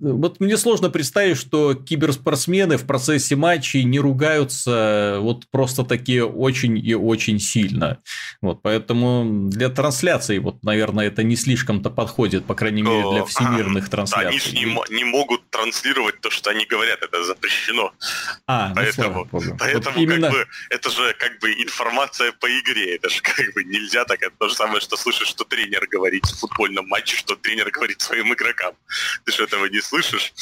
[0.01, 6.79] вот мне сложно представить, что киберспортсмены в процессе матчей не ругаются вот просто такие очень
[6.79, 7.99] и очень сильно.
[8.41, 13.89] Вот, поэтому для трансляции, вот, наверное, это не слишком-то подходит, по крайней мере, для всемирных
[13.89, 14.29] трансляций.
[14.29, 17.93] Они же не, не могут транслировать то, что они говорят, это запрещено.
[18.47, 20.29] А, ну, поэтому, ну, поэтому вот именно...
[20.29, 24.23] как бы, это же как бы информация по игре, это же как бы нельзя так,
[24.23, 28.01] это то же самое, что слышишь, что тренер говорит в футбольном матче, что тренер говорит
[28.01, 28.75] своим игрокам.
[29.25, 30.33] Ты же этого не слышишь.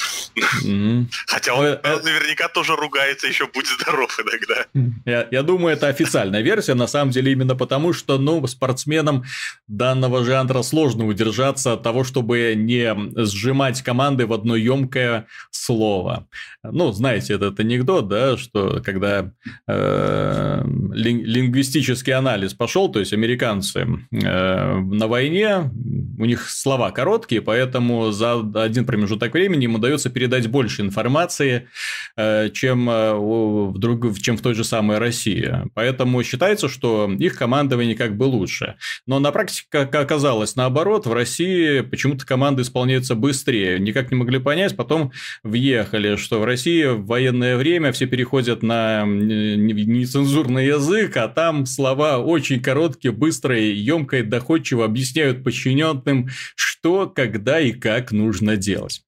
[0.64, 1.07] Mm-hmm.
[1.26, 4.66] Хотя он, он э, наверняка тоже ругается, еще будь здоров иногда.
[5.07, 9.24] Я, я думаю, это официальная версия, на самом деле именно потому, что ну, спортсменам
[9.66, 12.94] данного жанра сложно удержаться от того, чтобы не
[13.24, 16.26] сжимать команды в одно емкое слово.
[16.62, 19.32] Ну, знаете этот анекдот, да, что когда
[19.66, 25.70] э, лингвистический анализ пошел, то есть американцы э, на войне,
[26.18, 31.68] у них слова короткие, поэтому за один промежуток времени им удается передать больше информации,
[32.16, 35.55] э, чем, э, в друг, чем в той же самой России.
[35.74, 38.76] Поэтому считается, что их командование как бы лучше.
[39.07, 43.78] Но на практике, оказалось, наоборот, в России почему-то команды исполняются быстрее.
[43.78, 45.12] Никак не могли понять, потом
[45.43, 52.18] въехали, что в России в военное время все переходят на нецензурный язык, а там слова
[52.18, 59.03] очень короткие, быстрые, емкие, доходчиво объясняют подчиненным, что, когда и как нужно делать.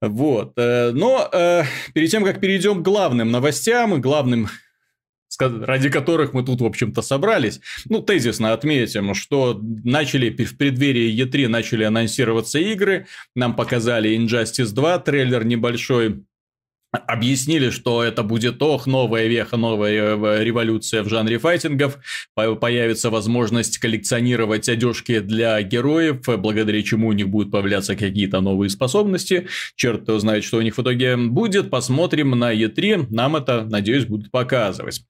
[0.00, 0.52] Вот.
[0.56, 1.64] Э, но э,
[1.94, 4.48] перед тем, как перейдем к главным новостям и главным
[5.38, 7.60] ради которых мы тут, в общем-то, собрались.
[7.88, 14.98] Ну, тезисно отметим, что начали в преддверии E3 начали анонсироваться игры, нам показали Injustice 2,
[14.98, 16.24] трейлер небольшой,
[16.92, 21.98] объяснили, что это будет, ох, новая веха, новая э, революция в жанре файтингов,
[22.34, 29.46] появится возможность коллекционировать одежки для героев, благодаря чему у них будут появляться какие-то новые способности,
[29.76, 34.06] черт его знает, что у них в итоге будет, посмотрим на E3, нам это, надеюсь,
[34.06, 35.02] будут показывать.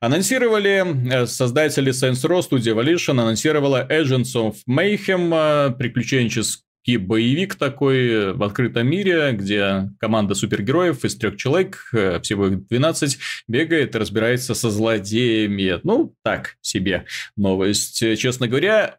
[0.00, 7.56] Анонсировали э, создатели Saints Row, Studio Evolution анонсировала Agents of Mayhem, э, приключенческий и боевик
[7.56, 13.18] такой в открытом мире, где команда супергероев из трех человек, э, всего их 12,
[13.48, 15.80] бегает и разбирается со злодеями.
[15.82, 17.04] Ну, так себе
[17.36, 17.98] новость.
[18.18, 18.96] Честно говоря,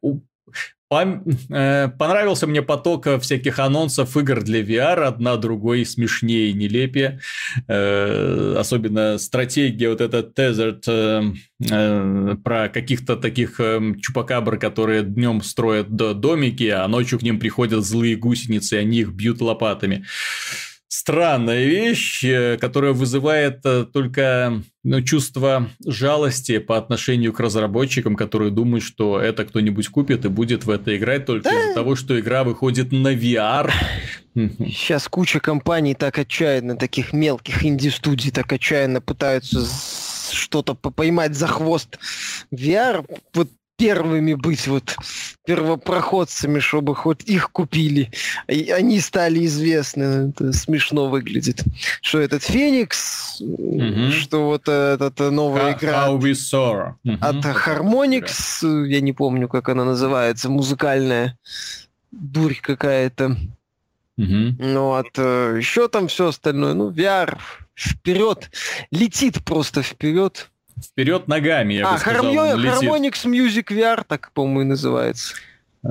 [0.89, 7.19] понравился мне поток всяких анонсов игр для VR, одна другой смешнее и нелепее.
[7.67, 13.59] Э, особенно стратегия вот эта Desert э, про каких-то таких
[14.01, 19.09] чупакабр, которые днем строят домики, а ночью к ним приходят злые гусеницы, и они их
[19.09, 20.05] бьют лопатами
[20.87, 28.51] странная вещь, э, которая вызывает э, только ну, чувство жалости по отношению к разработчикам, которые
[28.51, 32.43] думают, что это кто-нибудь купит и будет в это играть только из-за того, что игра
[32.43, 33.71] выходит на VR.
[34.33, 39.65] Сейчас куча компаний так отчаянно, таких мелких инди-студий так отчаянно пытаются
[40.31, 41.99] что-то поймать за хвост
[42.51, 43.05] VR.
[43.33, 44.97] Вот первыми быть вот
[45.45, 48.11] первопроходцами, чтобы хоть их купили.
[48.47, 50.31] И они стали известны.
[50.31, 51.63] Это смешно выглядит.
[52.01, 54.11] Что этот Феникс, mm-hmm.
[54.11, 56.93] что вот этот новая How, игра How We Saw.
[57.05, 57.17] Mm-hmm.
[57.21, 61.37] от Harmonix, я не помню, как она называется, музыкальная
[62.11, 63.37] дурь какая-то.
[64.19, 64.55] Mm-hmm.
[64.57, 66.73] Ну, вот, э, еще там все остальное.
[66.73, 67.37] Ну, VR
[67.75, 68.49] вперед,
[68.89, 70.49] летит просто вперед.
[70.83, 72.25] Вперед ногами, я а, бы сказал.
[72.25, 75.33] А, Harmonix Music VR, так, по-моему, и называется.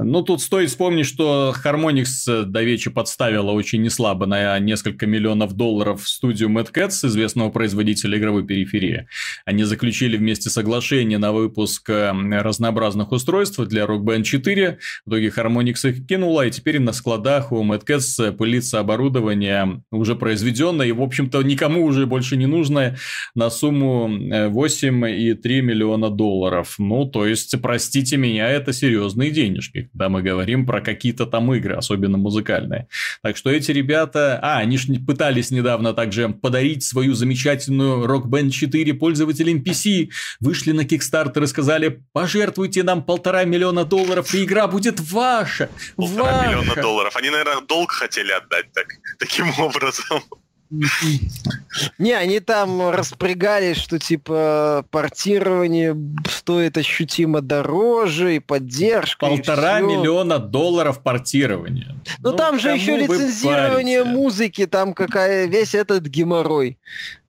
[0.05, 5.55] Ну, тут стоит вспомнить, что Harmonix э, до вечи подставила очень неслабо на несколько миллионов
[5.55, 9.09] долларов в студию Mad Cats, известного производителя игровой периферии.
[9.47, 14.79] Они заключили вместе соглашение на выпуск э, разнообразных устройств для Rock Band 4.
[15.07, 20.15] В итоге Harmonix их кинула, и теперь на складах у Mad Cats пылится оборудование, уже
[20.15, 22.99] произведенное, и, в общем-то, никому уже больше не нужное,
[23.35, 26.75] на сумму 8,3 э, миллиона долларов.
[26.79, 31.75] Ну, то есть, простите меня, это серьезные денежки да, мы говорим про какие-то там игры,
[31.75, 32.89] особенно музыкальные.
[33.23, 34.39] Так что эти ребята...
[34.43, 40.09] А, они же пытались недавно также подарить свою замечательную Rock Band 4 пользователям PC,
[40.41, 45.69] вышли на Kickstarter и сказали, пожертвуйте нам полтора миллиона долларов, и игра будет ваша.
[45.97, 46.49] Полтора ваша.
[46.49, 47.17] миллиона долларов.
[47.17, 48.87] Они, наверное, долг хотели отдать так,
[49.19, 50.23] таким образом.
[51.99, 55.97] Не, они там распрягались, что типа портирование
[56.29, 59.27] стоит ощутимо дороже и поддержка.
[59.27, 61.97] Полтора и миллиона долларов портирования.
[62.19, 66.79] Ну, ну там же еще лицензирование музыки, там какая весь этот геморрой.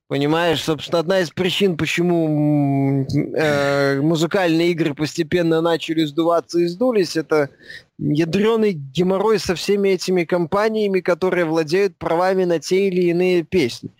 [0.08, 3.06] Понимаешь, собственно, одна из причин, почему
[3.36, 7.50] э, музыкальные игры постепенно начали сдуваться и сдулись, это
[7.98, 13.90] ядреный геморрой со всеми этими компаниями, которые владеют правами на те или иные песни,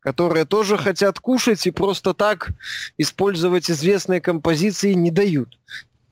[0.00, 2.48] которые тоже хотят кушать и просто так
[2.96, 5.58] использовать известные композиции не дают.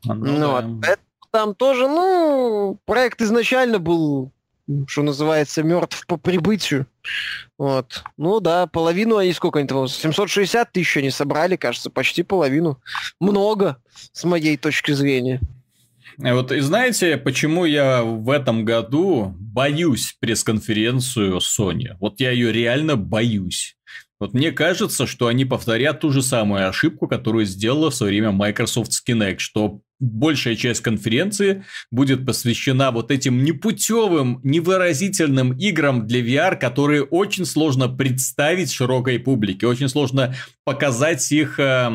[0.06, 0.60] А, ну, ну, да.
[0.60, 0.98] вот.
[1.30, 4.32] Там тоже, ну, проект изначально был
[4.88, 6.86] что называется, мертв по прибытию.
[7.58, 8.04] Вот.
[8.16, 12.80] Ну да, половину они сколько они там, 760 тысяч они собрали, кажется, почти половину.
[13.18, 13.78] Много,
[14.12, 15.40] с моей точки зрения.
[16.18, 21.96] Вот и знаете, почему я в этом году боюсь пресс-конференцию Sony?
[22.00, 23.76] Вот я ее реально боюсь.
[24.18, 28.32] Вот мне кажется, что они повторят ту же самую ошибку, которую сделала в свое время
[28.32, 36.20] Microsoft с Kinect, что большая часть конференции будет посвящена вот этим непутевым, невыразительным играм для
[36.20, 40.34] VR, которые очень сложно представить широкой публике, очень сложно
[40.64, 41.90] показать их э,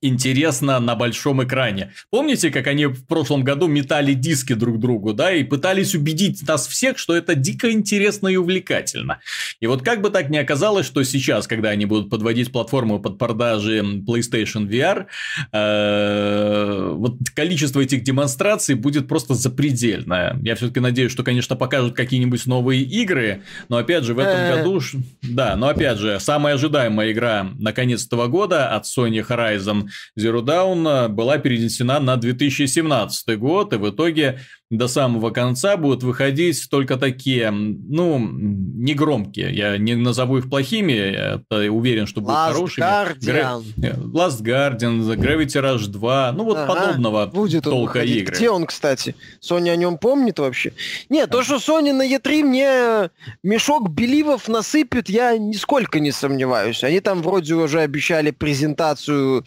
[0.00, 1.92] интересно на большом экране.
[2.10, 6.66] Помните, как они в прошлом году метали диски друг другу, да, и пытались убедить нас
[6.66, 9.20] всех, что это дико интересно и увлекательно.
[9.60, 13.18] И вот как бы так ни оказалось, что сейчас, когда они будут подводить платформу под
[13.18, 15.06] продажи PlayStation VR,
[15.52, 20.38] э, вот количество этих демонстраций будет просто запредельное.
[20.42, 24.56] Я все-таки надеюсь, что, конечно, покажут какие-нибудь новые игры, но опять же в этом э.
[24.56, 24.80] году,
[25.22, 29.87] да, но опять же, самая ожидаемая игра наконец этого года от Sony Horizon
[30.18, 34.40] Zero Dawn была перенесена на 2017 год, и в итоге
[34.70, 39.54] до самого конца будут выходить только такие, ну, не громкие.
[39.54, 42.84] Я не назову их плохими, я уверен, что будут Last хорошими.
[42.84, 43.64] Guardian.
[43.76, 43.94] Gra...
[44.12, 48.22] Last Guardian, Gravity Rush 2, ну вот ага, подобного будет толка выходить.
[48.22, 48.36] игры.
[48.36, 49.14] Где он, кстати?
[49.40, 50.72] Sony о нем помнит вообще?
[51.08, 53.10] Нет, то, что Sony на E3 мне
[53.42, 56.84] мешок беливов насыпет, я нисколько не сомневаюсь.
[56.84, 59.44] Они там вроде уже обещали презентацию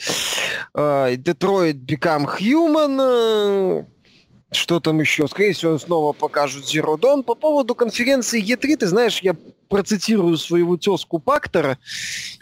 [0.74, 3.86] э, Detroit Become Human,
[4.52, 5.28] что там еще?
[5.28, 7.24] Скорее всего, снова покажут Zero Dawn.
[7.24, 9.36] По поводу конференции E3, ты знаешь, я
[9.72, 11.80] процитирую своего тезку Пактора.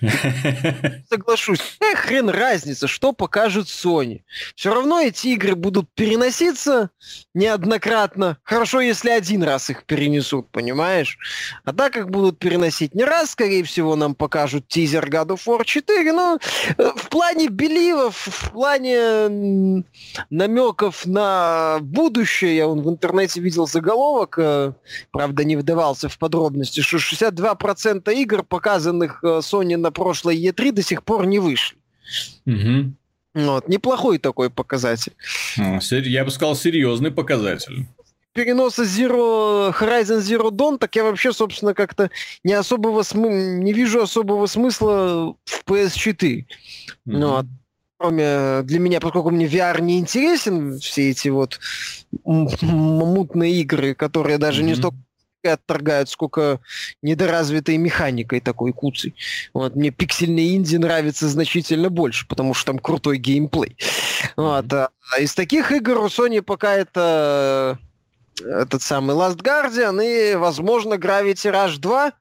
[1.10, 1.78] Соглашусь.
[1.80, 4.24] Э, хрен разница, что покажет Sony.
[4.56, 6.90] Все равно эти игры будут переноситься
[7.36, 8.38] неоднократно.
[8.44, 11.20] Хорошо, если один раз их перенесут, понимаешь?
[11.64, 15.64] А так как будут переносить не раз, скорее всего, нам покажут тизер God of War
[15.64, 16.12] 4.
[16.12, 16.40] Но
[16.78, 19.84] э, в плане беливов, в плане
[20.32, 24.74] намеков на будущее, я вон в интернете видел заголовок, э,
[25.12, 30.82] правда, не вдавался в подробности, что 62% игр, показанных э, Sony на прошлой E3, до
[30.82, 31.78] сих пор не вышли.
[32.46, 32.94] Угу.
[33.36, 35.14] Вот, неплохой такой показатель.
[35.56, 37.88] Я бы сказал, серьезный показатель
[38.34, 42.10] переноса Zero, Horizon Zero Dawn, так я вообще, собственно, как-то
[42.44, 43.30] не особого см...
[43.30, 46.16] не вижу особого смысла в PS4.
[46.16, 46.46] Mm-hmm.
[47.06, 47.44] Ну,
[47.98, 51.60] кроме для меня, поскольку мне VR не интересен, все эти вот
[52.24, 54.66] мутные игры, которые даже mm-hmm.
[54.66, 54.98] не столько
[55.48, 56.60] отторгают, сколько
[57.02, 59.16] недоразвитой механикой такой куцей.
[59.54, 63.78] Вот, мне пиксельный инди нравится значительно больше, потому что там крутой геймплей.
[64.36, 67.80] Вот, а из таких игр у Sony пока это
[68.40, 72.14] этот самый Last Guardian и, возможно, Gravity Rush 2,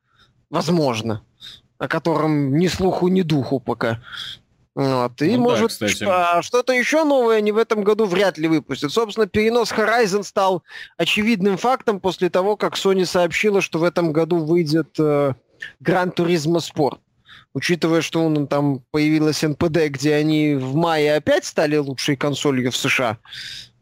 [0.51, 1.23] возможно,
[1.79, 4.01] о котором ни слуху, ни духу пока.
[4.79, 5.20] Вот.
[5.22, 8.93] И, ну, может, да, что, что-то еще новое они в этом году вряд ли выпустят.
[8.93, 10.62] Собственно, перенос Horizon стал
[10.97, 15.35] очевидным фактом после того, как Sony сообщила, что в этом году выйдет э,
[15.83, 16.99] Gran Turismo Sport.
[17.55, 22.76] Учитывая, что он, там появилась NPD, где они в мае опять стали лучшей консолью в
[22.76, 23.18] США,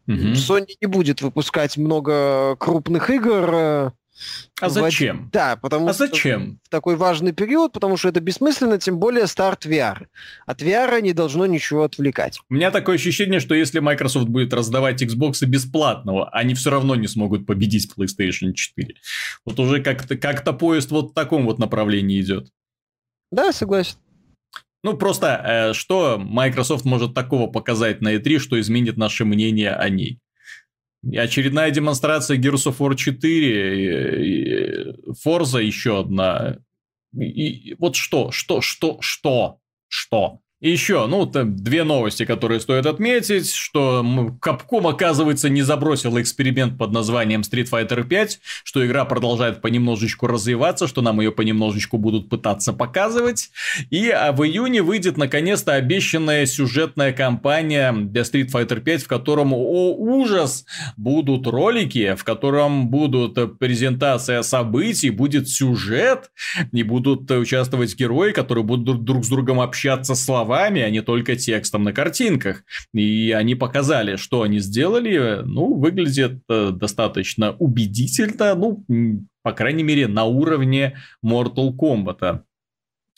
[0.07, 0.15] угу.
[0.15, 3.91] Sony не будет выпускать много крупных игр, э,
[4.59, 5.27] а зачем?
[5.27, 5.31] В...
[5.31, 6.59] Да, потому а что зачем?
[6.63, 10.07] в такой важный период, потому что это бессмысленно, тем более старт VR.
[10.45, 12.39] От VR не должно ничего отвлекать.
[12.49, 17.07] У меня такое ощущение, что если Microsoft будет раздавать Xbox бесплатного, они все равно не
[17.07, 18.95] смогут победить PlayStation 4.
[19.45, 22.49] Вот уже как-то как поезд вот в таком вот направлении идет.
[23.31, 23.97] Да, согласен.
[24.83, 29.89] Ну, просто э, что Microsoft может такого показать на E3, что изменит наше мнение о
[29.89, 30.19] ней?
[31.15, 36.57] Очередная демонстрация Gears of War 4, Forza еще одна.
[37.13, 40.41] И, и вот что, что, что, что, что?
[40.67, 44.03] Еще, ну, две новости, которые стоит отметить, что
[44.41, 50.87] Capcom, оказывается, не забросил эксперимент под названием Street Fighter 5, что игра продолжает понемножечку развиваться,
[50.87, 53.49] что нам ее понемножечку будут пытаться показывать.
[53.91, 59.53] И а, в июне выйдет, наконец-то, обещанная сюжетная кампания для Street Fighter 5, в котором,
[59.53, 60.65] о ужас,
[60.97, 66.29] будут ролики, в котором будут презентация событий, будет сюжет,
[66.73, 71.35] и будут участвовать герои, которые будут друг с другом общаться словами словами, а не только
[71.35, 72.63] текстом на картинках.
[72.93, 75.41] И они показали, что они сделали.
[75.43, 78.55] Ну, выглядит э, достаточно убедительно.
[78.55, 78.85] Ну,
[79.43, 82.41] по крайней мере, на уровне Mortal Kombat.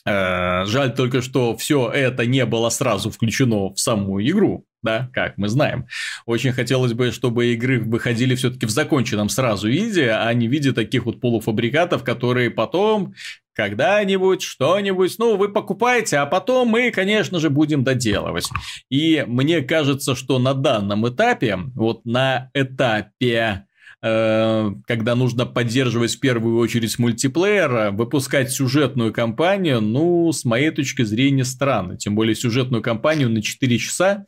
[0.06, 5.36] Э, жаль только, что все это не было сразу включено в саму игру да, как
[5.36, 5.86] мы знаем.
[6.26, 10.72] Очень хотелось бы, чтобы игры выходили все-таки в законченном сразу виде, а не в виде
[10.72, 13.14] таких вот полуфабрикатов, которые потом
[13.54, 18.48] когда-нибудь, что-нибудь, ну, вы покупаете, а потом мы, конечно же, будем доделывать.
[18.90, 23.64] И мне кажется, что на данном этапе, вот на этапе
[24.02, 31.02] Э, когда нужно поддерживать в первую очередь мультиплеер, выпускать сюжетную кампанию, ну, с моей точки
[31.02, 31.98] зрения, странно.
[31.98, 34.24] Тем более сюжетную кампанию на 4 часа,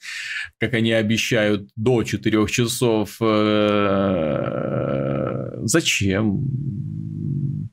[0.59, 3.17] как они обещают, до 4 часов.
[3.21, 4.43] Э,
[5.63, 6.45] зачем?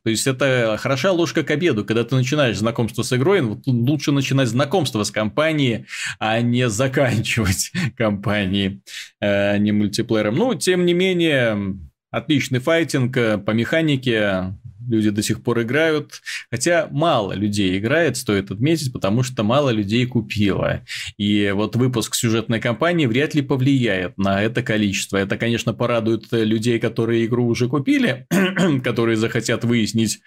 [0.09, 1.85] То есть это хороша ложка к обеду.
[1.85, 5.85] Когда ты начинаешь знакомство с игрой, вот лучше начинать знакомство с компанией,
[6.17, 8.81] а не заканчивать компанией,
[9.21, 10.33] а не мультиплеером.
[10.33, 11.77] Ну, тем не менее,
[12.11, 14.55] Отличный файтинг э, по механике,
[14.89, 16.21] люди до сих пор играют.
[16.51, 20.81] Хотя мало людей играет, стоит отметить, потому что мало людей купило.
[21.17, 25.17] И вот выпуск сюжетной кампании вряд ли повлияет на это количество.
[25.17, 28.27] Это, конечно, порадует людей, которые игру уже купили,
[28.83, 30.19] которые захотят выяснить,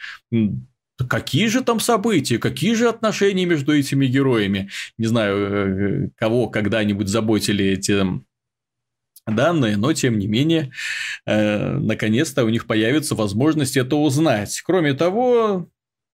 [1.09, 4.69] Какие же там события, какие же отношения между этими героями?
[4.99, 8.05] Не знаю, э, кого когда-нибудь заботили эти
[9.27, 10.73] данные, но тем не менее,
[11.27, 14.63] э, наконец-то у них появится возможность это узнать.
[14.65, 15.69] Кроме того,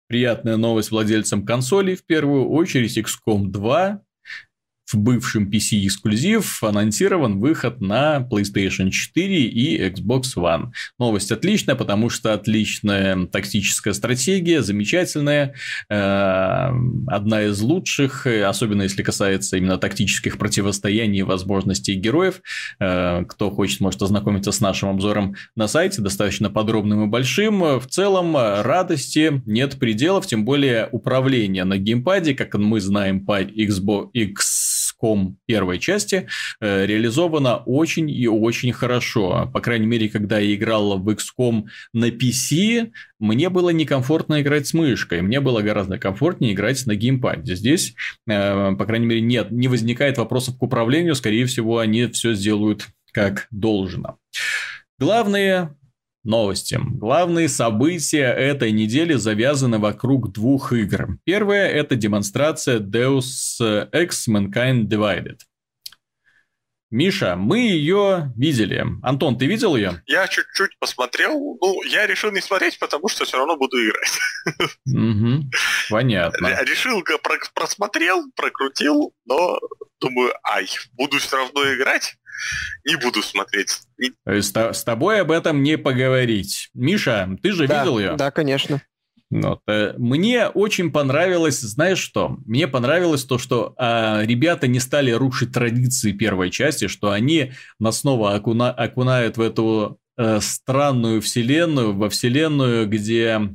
[0.08, 4.02] приятная новость владельцам консолей в первую очередь XCOM 2
[4.92, 10.70] в бывшем PC-эксклюзив анонсирован выход на PlayStation 4 и Xbox One.
[10.98, 15.54] Новость отличная, потому что отличная тактическая стратегия, замечательная,
[15.90, 16.70] э,
[17.06, 22.40] одна из лучших, особенно если касается именно тактических противостояний и возможностей героев.
[22.80, 27.78] Э, кто хочет, может ознакомиться с нашим обзором на сайте, достаточно подробным и большим.
[27.78, 34.67] В целом, радости нет пределов, тем более управление на геймпаде, как мы знаем по Xbox
[35.02, 36.28] XCOM первой части
[36.60, 39.50] э, реализована очень и очень хорошо.
[39.52, 44.74] По крайней мере, когда я играл в XCOM на PC, мне было некомфортно играть с
[44.74, 47.54] мышкой, мне было гораздо комфортнее играть на геймпаде.
[47.54, 47.94] Здесь,
[48.28, 52.86] э, по крайней мере, нет, не возникает вопросов к управлению, скорее всего, они все сделают
[53.12, 54.18] как должно.
[54.98, 55.76] Главные
[56.24, 56.78] Новости.
[56.80, 61.18] Главные события этой недели завязаны вокруг двух игр.
[61.24, 65.38] Первое– это демонстрация Deus Ex Mankind Divided.
[66.90, 68.82] Миша, мы ее видели.
[69.02, 70.02] Антон, ты видел ее?
[70.06, 71.58] Я чуть-чуть посмотрел.
[71.60, 74.18] Ну, я решил не смотреть, потому что все равно буду играть.
[74.86, 75.50] Угу,
[75.90, 76.62] понятно.
[76.64, 77.04] Решил,
[77.54, 79.58] просмотрел, прокрутил, но
[80.00, 82.16] думаю, ай, буду все равно играть
[82.84, 83.80] не буду смотреть.
[84.26, 86.70] С, с тобой об этом не поговорить.
[86.74, 88.16] Миша, ты же да, видел ее?
[88.16, 88.80] Да, конечно.
[89.30, 89.60] Вот.
[89.66, 92.38] Э, мне очень понравилось, знаешь что?
[92.46, 98.00] Мне понравилось то, что э, ребята не стали рушить традиции первой части, что они нас
[98.00, 103.50] снова окуна окунают в эту э, странную вселенную, во вселенную, где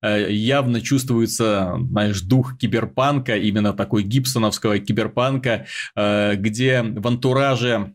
[0.00, 7.92] э, явно чувствуется, знаешь, дух киберпанка, именно такой гибсоновского киберпанка, э, где в антураже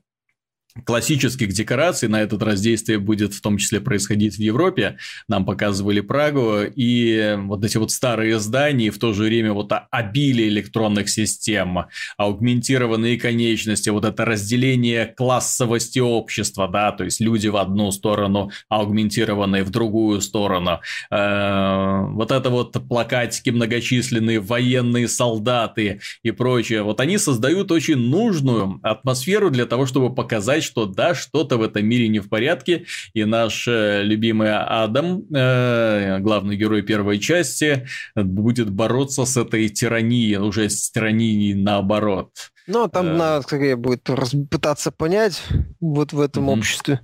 [0.86, 2.10] классических декораций.
[2.10, 4.98] На этот раз действие будет в том числе происходить в Европе.
[5.28, 6.62] Нам показывали Прагу.
[6.76, 11.86] И вот эти вот старые здания, и в то же время вот обилие электронных систем,
[12.18, 19.64] аугментированные конечности, вот это разделение классовости общества, да, то есть люди в одну сторону, аугментированные
[19.64, 20.80] в другую сторону.
[21.12, 26.84] Э, вот это вот плакатики многочисленные, военные солдаты и прочее.
[26.84, 31.62] Вот они создают очень нужную атмосферу для того, чтобы показать, понимать, что да, что-то в
[31.62, 37.88] этом мире не в порядке, и наш э, любимый Адам, э, главный герой первой части,
[38.16, 42.30] будет бороться с этой тиранией, уже с тиранией наоборот.
[42.68, 43.18] Ну, там э...
[43.18, 44.10] надо скорее будет
[44.50, 45.44] пытаться понять
[45.80, 46.54] вот в этом mm-hmm.
[46.54, 47.00] обществе,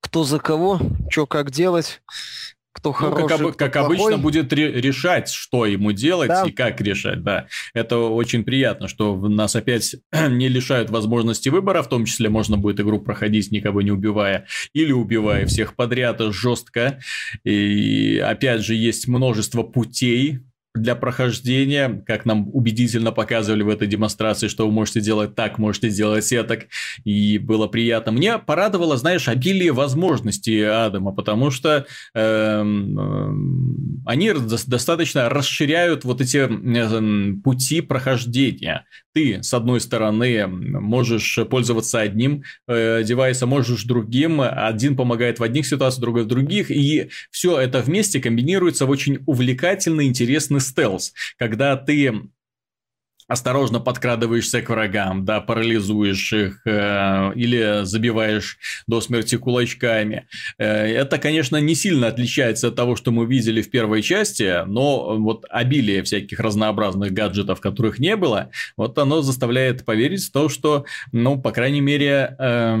[0.00, 0.80] кто за кого,
[1.10, 2.00] что как делать
[2.76, 6.44] кто хороший, ну, как, об, как обычно будет решать, что ему делать да.
[6.44, 7.46] и как решать, да.
[7.72, 9.96] Это очень приятно, что нас опять
[10.28, 14.92] не лишают возможности выбора, в том числе можно будет игру проходить никого не убивая или
[14.92, 17.00] убивая всех подряд жестко.
[17.44, 20.40] И опять же есть множество путей
[20.80, 25.88] для прохождения, как нам убедительно показывали в этой демонстрации, что вы можете делать так, можете
[25.88, 26.66] сделать так,
[27.04, 28.12] и было приятно.
[28.12, 33.30] Мне порадовало, знаешь, обилие возможностей Адама, потому что э, э,
[34.06, 38.84] они достаточно расширяют вот эти э, пути прохождения.
[39.14, 45.66] Ты, с одной стороны, можешь пользоваться одним э, девайсом, можешь другим, один помогает в одних
[45.66, 51.76] ситуациях, другой в других, и все это вместе комбинируется в очень увлекательный, интересный стелс, когда
[51.76, 52.12] ты
[53.28, 60.28] осторожно подкрадываешься к врагам, да, парализуешь их э, или забиваешь до смерти кулачками.
[60.58, 65.16] Э, это, конечно, не сильно отличается от того, что мы видели в первой части, но
[65.18, 70.84] вот обилие всяких разнообразных гаджетов, которых не было, вот оно заставляет поверить в то, что,
[71.10, 72.78] ну, по крайней мере, э,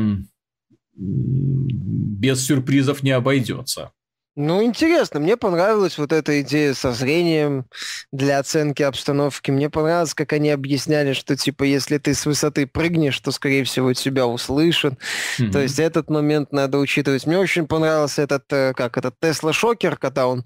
[0.96, 3.90] без сюрпризов не обойдется.
[4.36, 7.64] Ну, интересно, мне понравилась вот эта идея со зрением
[8.12, 9.50] для оценки обстановки.
[9.50, 13.94] Мне понравилось, как они объясняли, что, типа, если ты с высоты прыгнешь, то, скорее всего,
[13.94, 14.92] тебя услышат.
[15.38, 15.50] Mm-hmm.
[15.52, 17.26] То есть этот момент надо учитывать.
[17.26, 20.44] Мне очень понравился этот, э, как этот, Тесла-шокер, когда он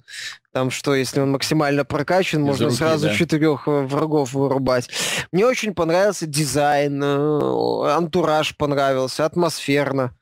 [0.52, 3.14] там что, если он максимально прокачан, Из можно руки, сразу да.
[3.14, 4.88] четырех э, врагов вырубать.
[5.32, 10.14] Мне очень понравился дизайн, э, антураж понравился, атмосферно.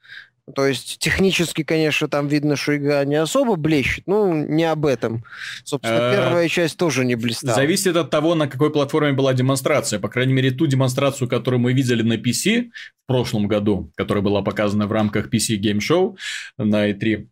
[0.54, 5.24] То есть технически, конечно, там видно, что игра не особо блещет, ну, не об этом.
[5.64, 7.54] Собственно, э, первая часть тоже не блистала.
[7.54, 9.98] Зависит от того, на какой платформе была демонстрация.
[9.98, 12.70] По крайней мере, ту демонстрацию, которую мы видели на PC
[13.04, 16.16] в прошлом году, которая была показана в рамках PC Game Show
[16.56, 17.26] на E3,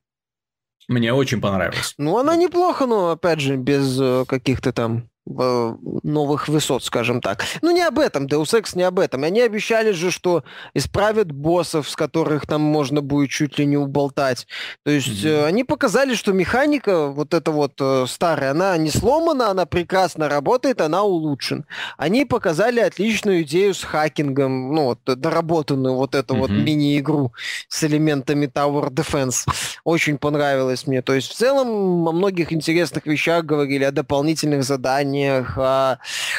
[0.88, 1.94] мне очень понравилось.
[1.98, 7.43] Ну, она неплохо, но, опять же, без э, каких-то там новых высот, скажем так.
[7.61, 9.24] Ну, не об этом, Deus Ex не об этом.
[9.24, 14.47] Они обещали же, что исправят боссов, с которых там можно будет чуть ли не уболтать.
[14.85, 15.45] То есть mm-hmm.
[15.45, 20.81] они показали, что механика, вот эта вот э, старая, она не сломана, она прекрасно работает,
[20.81, 21.64] она улучшена.
[21.97, 26.39] Они показали отличную идею с хакингом, ну, вот, доработанную вот эту mm-hmm.
[26.39, 27.33] вот мини-игру
[27.68, 29.49] с элементами Tower Defense.
[29.83, 31.03] Очень понравилось мне.
[31.03, 35.98] То есть в целом о многих интересных вещах говорили, о дополнительных заданиях, исследованиях, о,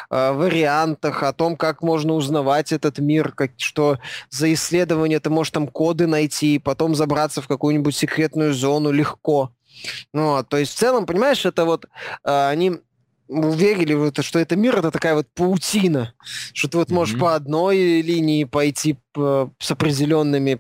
[0.10, 4.00] о вариантах, о том, как можно узнавать этот мир, как, что
[4.30, 9.52] за исследование ты можешь там коды найти, и потом забраться в какую-нибудь секретную зону легко.
[10.14, 11.86] Ну, то есть в целом, понимаешь, это вот
[12.24, 12.80] э, они
[13.28, 16.14] уверили, в это, что это мир это такая вот паутина,
[16.54, 16.94] что ты вот mm-hmm.
[16.94, 20.60] можешь по одной линии пойти с определенными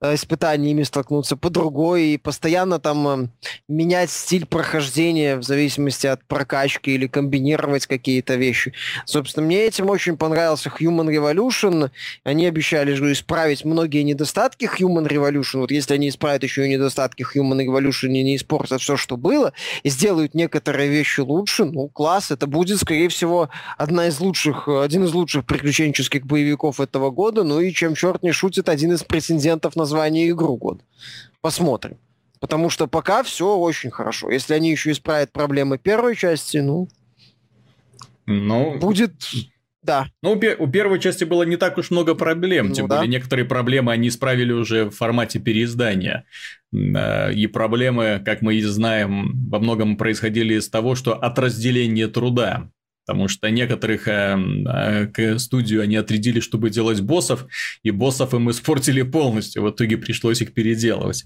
[0.00, 3.28] э, испытаниями столкнуться, по другой, и постоянно там э,
[3.68, 8.72] менять стиль прохождения в зависимости от прокачки или комбинировать какие-то вещи.
[9.04, 11.90] Собственно, мне этим очень понравился Human Revolution.
[12.24, 15.60] Они обещали же исправить многие недостатки Human Revolution.
[15.60, 19.52] Вот если они исправят еще и недостатки Human Revolution и не испортят все, что было,
[19.82, 25.04] и сделают некоторые вещи лучше, ну, класс, это будет, скорее всего, одна из лучших, один
[25.04, 29.02] из лучших приключенческих боевиков этого года, ну и чем чем черт не шутит, один из
[29.02, 30.80] претендентов на звание игру год.
[31.40, 31.96] Посмотрим.
[32.38, 34.30] Потому что пока все очень хорошо.
[34.30, 36.88] Если они еще исправят проблемы первой части, ну...
[38.26, 38.78] Ну...
[38.78, 39.12] Будет...
[39.82, 40.08] Да.
[40.22, 42.96] Ну, у первой части было не так уж много проблем, ну, тем да.
[42.96, 46.26] более некоторые проблемы они исправили уже в формате переиздания.
[46.72, 52.08] Э, и проблемы, как мы и знаем, во многом происходили из того, что от разделения
[52.08, 52.70] труда
[53.10, 54.38] потому что некоторых э,
[54.68, 57.46] э, к студию они отрядили, чтобы делать боссов,
[57.82, 61.24] и боссов им испортили полностью, в итоге пришлось их переделывать.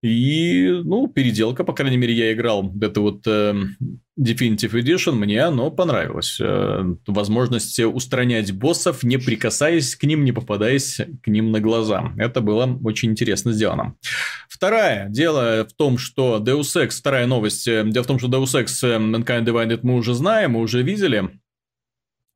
[0.00, 3.52] И, ну, переделка, по крайней мере, я играл это вот э,
[4.18, 6.38] Definitive Edition, мне оно понравилось.
[6.40, 12.12] Э, возможность устранять боссов, не прикасаясь к ним, не попадаясь к ним на глаза.
[12.18, 13.94] Это было очень интересно сделано.
[14.48, 18.60] Второе дело в том, что Deus Ex, вторая новость, э, дело в том, что Deus
[18.60, 21.30] Ex э, Mankind Divided мы уже знаем, мы уже видели.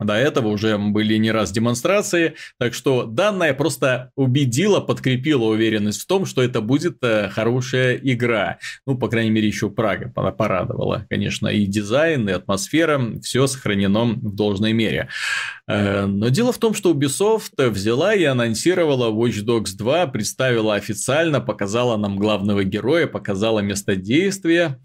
[0.04, 6.06] До этого уже были не раз демонстрации, так что данная просто убедила, подкрепила уверенность в
[6.06, 8.58] том, что это будет э, хорошая игра.
[8.86, 11.06] Ну, по крайней мере, еще Прага порадовала.
[11.08, 15.08] Конечно, и дизайн, и атмосфера, все сохранено в должной мере.
[15.66, 21.40] Э, но дело в том, что Ubisoft взяла и анонсировала Watch Dogs 2, представила официально,
[21.40, 24.78] показала нам главного героя, показала место действия.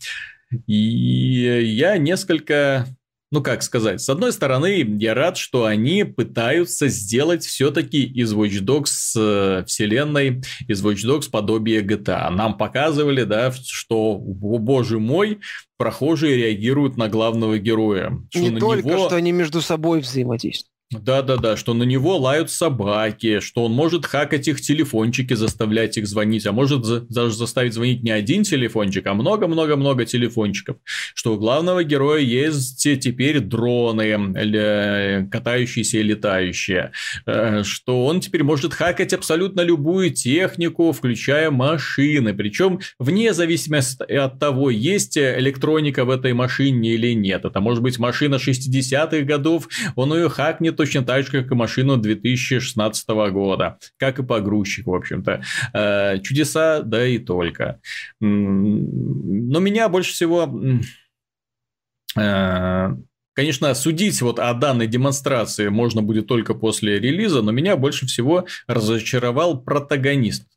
[0.66, 2.88] И я несколько
[3.32, 8.62] ну как сказать, с одной стороны, я рад, что они пытаются сделать все-таки из Watch
[8.62, 12.30] Dogs э, вселенной, из Watch Dogs подобие GTA.
[12.30, 15.40] Нам показывали, да, что, о боже мой,
[15.78, 18.18] прохожие реагируют на главного героя.
[18.34, 19.08] Не только, него...
[19.08, 20.77] что они между собой взаимодействуют.
[20.90, 26.46] Да-да-да, что на него лают собаки, что он может хакать их телефончики, заставлять их звонить,
[26.48, 30.78] а может за- даже заставить звонить не один телефончик, а много-много-много телефончиков.
[31.14, 36.94] Что у главного героя есть теперь дроны, катающиеся и летающие.
[37.26, 42.34] Э, что он теперь может хакать абсолютно любую технику, включая машины.
[42.34, 47.44] Причем вне зависимости от того, есть электроника в этой машине или нет.
[47.44, 49.68] Это может быть машина 60-х годов,
[49.98, 54.94] он ее хакнет точно так же, как и машину 2016 года, как и погрузчик, в
[54.94, 55.42] общем-то.
[55.74, 57.80] Э, чудеса, да и только.
[58.20, 60.50] Но меня больше всего
[62.18, 62.90] э,
[63.38, 68.48] Конечно, судить вот о данной демонстрации можно будет только после релиза, но меня больше всего
[68.66, 70.48] разочаровал протагонист.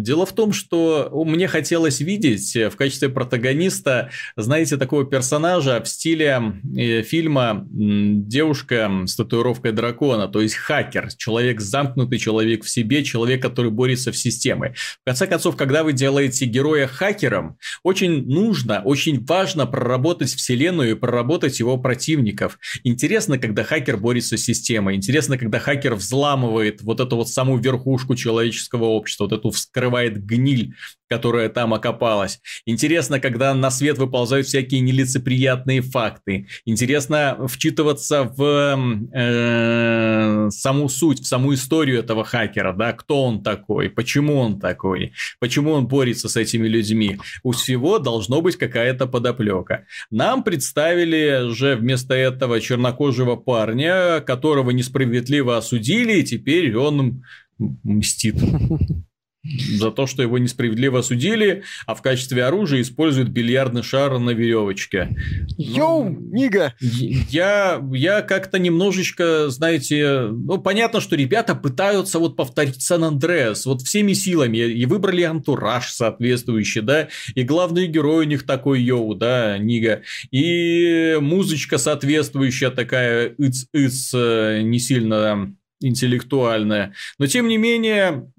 [0.00, 6.60] Дело в том, что мне хотелось видеть в качестве протагониста, знаете, такого персонажа в стиле
[6.76, 13.40] э, фильма «Девушка с татуировкой дракона», то есть хакер, человек замкнутый, человек в себе, человек,
[13.40, 14.74] который борется в системе.
[15.02, 20.94] В конце концов, когда вы делаете героя хакером, очень нужно, очень важно проработать вселенную и
[20.94, 22.58] проработать его противников.
[22.82, 28.16] Интересно, когда хакер борется с системой, интересно, когда хакер взламывает вот эту вот саму верхушку
[28.16, 29.50] человеческого общества, вот эту
[29.84, 30.74] вскрывает гниль,
[31.08, 32.40] которая там окопалась.
[32.64, 36.46] Интересно, когда на свет выползают всякие нелицеприятные факты.
[36.64, 38.78] Интересно вчитываться в
[39.12, 45.12] э, саму суть, в саму историю этого хакера, да, кто он такой, почему он такой,
[45.38, 47.18] почему он борется с этими людьми.
[47.42, 49.84] У всего должно быть какая-то подоплека.
[50.10, 57.22] Нам представили же вместо этого чернокожего парня, которого несправедливо осудили, и теперь он
[57.58, 58.36] мстит
[59.44, 65.16] за то, что его несправедливо осудили, а в качестве оружия используют бильярдный шар на веревочке.
[65.58, 66.74] Йоу, ну, Нига!
[66.80, 74.12] Я, я как-то немножечко, знаете, ну, понятно, что ребята пытаются вот повторить Сан-Андреас вот всеми
[74.12, 80.02] силами, и выбрали антураж соответствующий, да, и главный герой у них такой йоу, да, Нига,
[80.30, 88.30] и музычка соответствующая такая, иц-иц, э, не сильно интеллектуальная, но тем не менее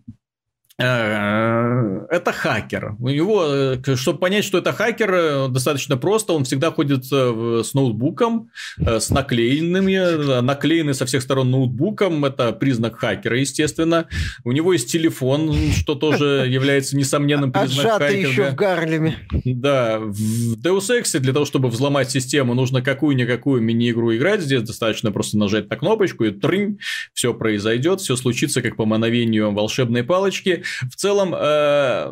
[0.77, 2.95] это хакер.
[2.99, 6.34] У него, э, чтобы понять, что это хакер, э, достаточно просто.
[6.34, 12.26] Он всегда ходит с ноутбуком, с наклеенными, наклеенный со всех сторон ноутбуком.
[12.26, 14.07] Это признак хакера, естественно.
[14.43, 18.30] У него есть телефон, что тоже является несомненным признаком Отжатый хакера.
[18.30, 19.15] еще в Гарлеме.
[19.45, 24.41] Да, в Deus Ex для того, чтобы взломать систему, нужно какую-никакую мини-игру играть.
[24.41, 26.80] Здесь достаточно просто нажать на кнопочку и трынь,
[27.14, 32.11] все произойдет, все случится как по мановению волшебной палочки в целом э,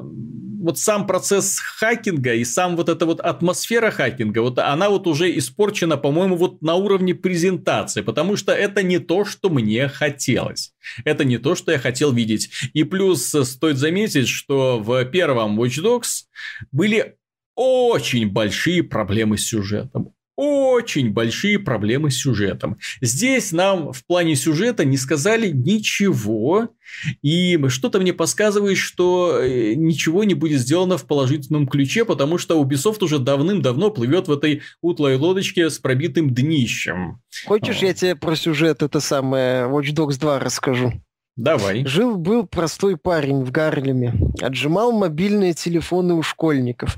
[0.63, 5.37] вот сам процесс хакинга и сам вот эта вот атмосфера хакинга, вот она вот уже
[5.37, 10.73] испорчена, по-моему, вот на уровне презентации, потому что это не то, что мне хотелось.
[11.03, 12.49] Это не то, что я хотел видеть.
[12.73, 16.23] И плюс стоит заметить, что в первом Watch Dogs
[16.71, 17.17] были
[17.55, 20.13] очень большие проблемы с сюжетом
[20.43, 22.77] очень большие проблемы с сюжетом.
[23.01, 26.69] Здесь нам в плане сюжета не сказали ничего,
[27.21, 32.61] и что-то мне подсказывает, что э, ничего не будет сделано в положительном ключе, потому что
[32.61, 37.21] Ubisoft уже давным-давно плывет в этой утлой лодочке с пробитым днищем.
[37.45, 37.85] Хочешь, а.
[37.85, 40.93] я тебе про сюжет это самое Watch Dogs 2 расскажу?
[41.35, 41.83] Давай.
[41.85, 44.13] Жил-был простой парень в Гарлеме.
[44.39, 46.95] Отжимал мобильные телефоны у школьников.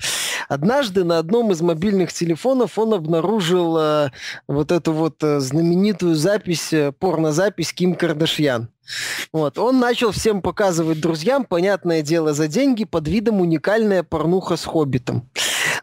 [0.47, 4.11] Однажды на одном из мобильных телефонов он обнаружил э,
[4.47, 8.69] вот эту вот э, знаменитую запись, э, порнозапись Ким Кардашьян.
[9.33, 9.57] Вот.
[9.57, 15.29] Он начал всем показывать друзьям, понятное дело, за деньги под видом уникальная порнуха с хоббитом.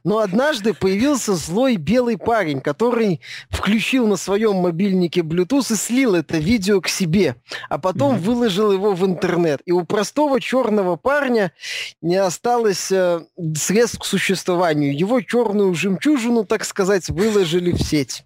[0.05, 3.21] Но однажды появился злой белый парень, который
[3.51, 7.37] включил на своем мобильнике Bluetooth и слил это видео к себе,
[7.69, 8.21] а потом mm-hmm.
[8.21, 9.61] выложил его в интернет.
[9.65, 11.53] И у простого черного парня
[12.01, 13.21] не осталось э,
[13.57, 14.97] средств к существованию.
[14.97, 18.25] Его черную жемчужину, так сказать, выложили в сеть.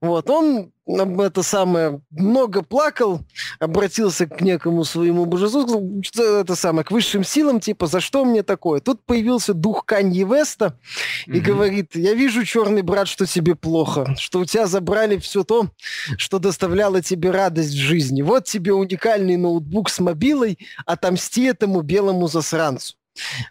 [0.00, 3.20] Вот, он это самое, много плакал,
[3.60, 8.42] обратился к некому своему божеству, что это самое, к высшим силам, типа, за что мне
[8.42, 8.80] такое?
[8.80, 10.78] Тут появился дух Канье Веста
[11.26, 11.40] и mm-hmm.
[11.40, 15.68] говорит, я вижу, черный брат, что тебе плохо, что у тебя забрали все то,
[16.16, 18.22] что доставляло тебе радость в жизни.
[18.22, 22.97] Вот тебе уникальный ноутбук с мобилой, отомсти этому белому засранцу.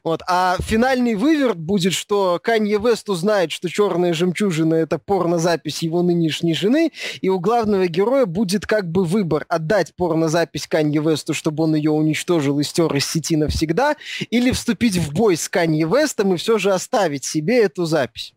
[0.04, 0.22] Вот.
[0.28, 6.54] А финальный выверт будет, что Канье Вест узнает, что «Черная жемчужина»— это порнозапись его нынешней
[6.54, 6.92] жены,
[7.22, 11.92] и у главного героя будет как бы выбор— отдать порнозапись Канье Весту, чтобы он ее
[11.92, 13.96] уничтожил и стер из сети навсегда,
[14.30, 18.34] или вступить в бой с Канье Вестом и все же оставить себе эту запись.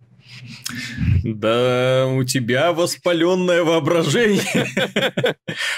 [1.25, 4.67] Да, у тебя воспаленное воображение.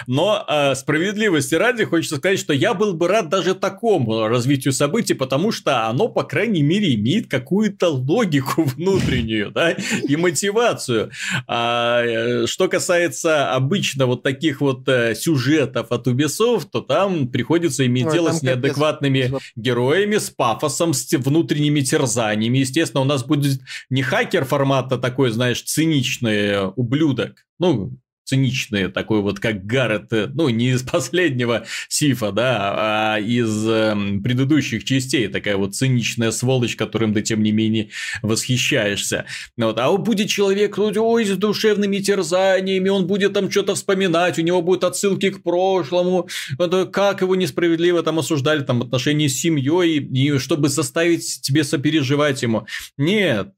[0.07, 5.15] Но э, справедливости ради хочется сказать, что я был бы рад даже такому развитию событий,
[5.15, 11.11] потому что оно, по крайней мере, имеет какую-то логику внутреннюю, да, и мотивацию.
[11.47, 17.87] А э, что касается обычно вот таких вот э, сюжетов от Ubisoft, то там приходится
[17.87, 19.43] иметь Ой, дело с неадекватными капец.
[19.57, 22.59] героями, с пафосом, с внутренними терзаниями.
[22.59, 23.61] Естественно, у нас будет
[23.91, 27.44] не хакер формата такой, знаешь, циничный ублюдок.
[27.59, 33.69] Ну, циничные, такой вот как Гаррет, э, ну, не из последнего Сифа, да, а из
[33.69, 37.90] э, предыдущих частей, такая вот циничная сволочь, которым ты, тем не менее,
[38.23, 39.27] восхищаешься.
[39.56, 39.78] Вот.
[39.78, 44.62] А он будет человек, ой, с душевными терзаниями, он будет там что-то вспоминать, у него
[44.62, 46.28] будут отсылки к прошлому,
[46.59, 52.43] вот, как его несправедливо там осуждали там отношения с семьей, и чтобы заставить тебе сопереживать
[52.43, 52.66] ему.
[52.97, 53.52] Нет,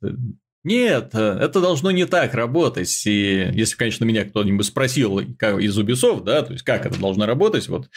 [0.65, 3.07] нет, э, это должно не так работать.
[3.07, 7.69] И если, конечно, меня кто-нибудь спросил из Ubisoft, да, то есть как это должно работать,
[7.69, 7.89] вот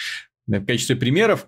[0.45, 1.47] в качестве примеров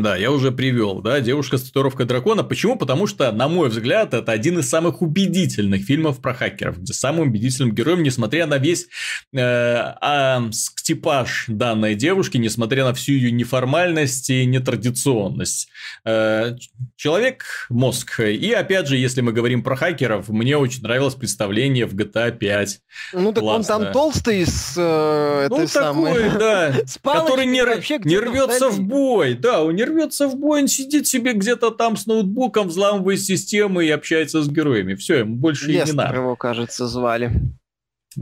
[0.00, 2.42] да, я уже привел, да, девушка с татуировкой дракона.
[2.42, 2.76] Почему?
[2.76, 7.28] Потому что, на мой взгляд, это один из самых убедительных фильмов про хакеров, где самым
[7.28, 8.88] убедительным героем, несмотря на весь
[9.32, 10.50] э, а,
[10.82, 15.68] типаж данной девушки, несмотря на всю ее неформальность и нетрадиционность.
[16.04, 16.56] Э,
[16.96, 18.20] человек мозг.
[18.20, 22.80] И опять же, если мы говорим про хакеров, мне очень нравилось представление в GTA 5.
[23.14, 23.74] Ну так Классно.
[23.74, 27.62] он там толстый с э, ну, такой, да, который не,
[28.06, 31.96] не рвется в бой, да, он не рвется в бой, он сидит себе где-то там
[31.96, 34.94] с ноутбуком, взламывает системы и общается с героями.
[34.94, 36.16] Все, ему больше Лестер и не надо.
[36.16, 37.32] его, кажется, звали.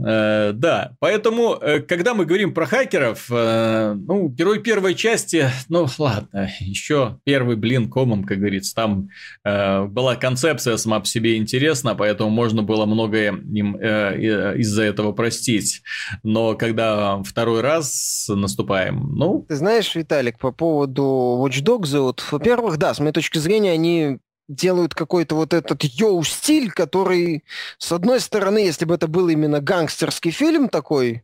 [0.03, 5.87] Э, да, поэтому, э, когда мы говорим про хакеров, э, ну, герой первой части, ну,
[5.97, 9.09] ладно, еще первый блин комом, как говорится, там
[9.43, 15.81] была концепция сама по себе интересна, поэтому можно было многое им из-за этого простить.
[16.23, 19.45] Но когда второй раз наступаем, ну...
[19.47, 24.19] Ты знаешь, Виталик, по поводу Watch Dogs, вот, во-первых, да, с моей точки зрения, они
[24.47, 27.43] делают какой-то вот этот йоу-стиль, который,
[27.77, 31.23] с одной стороны, если бы это был именно гангстерский фильм такой,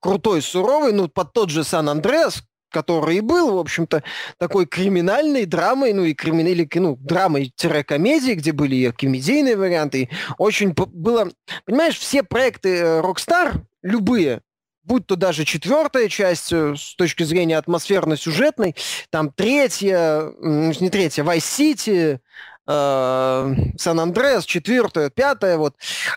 [0.00, 4.02] крутой, суровый, ну, под тот же Сан-Андреас, который и был, в общем-то,
[4.38, 10.08] такой криминальной драмой, ну и криминальной, ну, драмой-комедии, где были и комедийные варианты.
[10.38, 11.30] Очень было...
[11.64, 14.40] Понимаешь, все проекты э, Rockstar, любые,
[14.84, 18.74] будь то даже четвертая часть э, с точки зрения атмосферно-сюжетной,
[19.10, 22.18] там третья, не третья, Vice City, Э,
[22.66, 25.76] Сан-Андреас, четвертая, пятая, вот,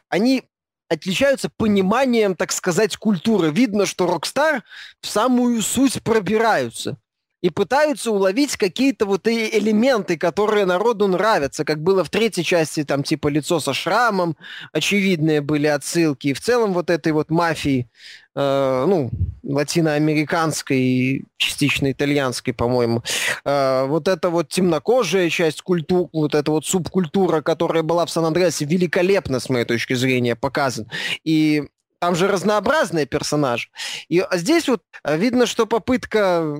[0.09, 0.43] они
[0.89, 3.51] отличаются пониманием, так сказать, культуры.
[3.51, 4.61] Видно, что Rockstar
[5.01, 6.97] в самую суть пробираются
[7.45, 13.03] и пытаются уловить какие-то вот элементы, которые народу нравятся, как было в третьей части, там
[13.03, 14.35] типа лицо со шрамом,
[14.73, 17.87] очевидные были отсылки, и в целом вот этой вот мафии
[18.35, 19.11] э, ну,
[19.43, 23.03] латиноамериканской, частично итальянской, по-моему.
[23.45, 28.65] Э, вот эта вот темнокожая часть культуры, вот эта вот субкультура, которая была в Сан-Андреасе,
[28.65, 30.89] великолепно, с моей точки зрения, показан.
[31.23, 31.65] И
[31.99, 33.69] там же разнообразные персонажи.
[34.09, 36.59] И а здесь вот э, видно, что попытка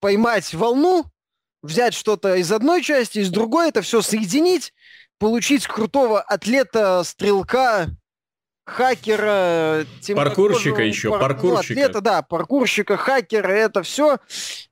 [0.00, 1.06] поймать волну,
[1.62, 4.72] взять что-то из одной части, из другой, это все соединить,
[5.18, 7.90] получить крутого атлета-стрелка,
[8.64, 11.20] хакера, паркурщика еще, пар...
[11.20, 11.74] паркурщика.
[11.74, 14.18] Ну, атлета, да, паркурщика, хакера, это все.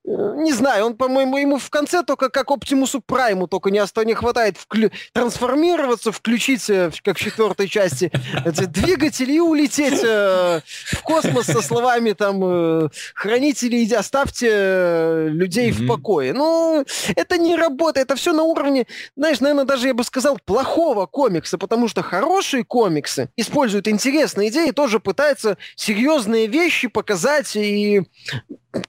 [0.08, 4.14] Э, не знаю, он, по-моему, ему в конце только как Оптимусу Прайму, только не, не
[4.14, 4.90] хватает вклю...
[5.12, 8.10] трансформироваться, включить, э, как в четвертой части,
[8.44, 10.60] эти двигатели и улететь э,
[10.92, 15.84] в космос со словами там э, «Хранители, оставьте людей mm-hmm.
[15.84, 16.32] в покое».
[16.32, 18.86] Ну, это не работает, это все на уровне,
[19.16, 24.70] знаешь, наверное, даже я бы сказал, плохого комикса, потому что хорошие комиксы используют интересные идеи,
[24.70, 28.02] тоже пытаются серьезные вещи показать и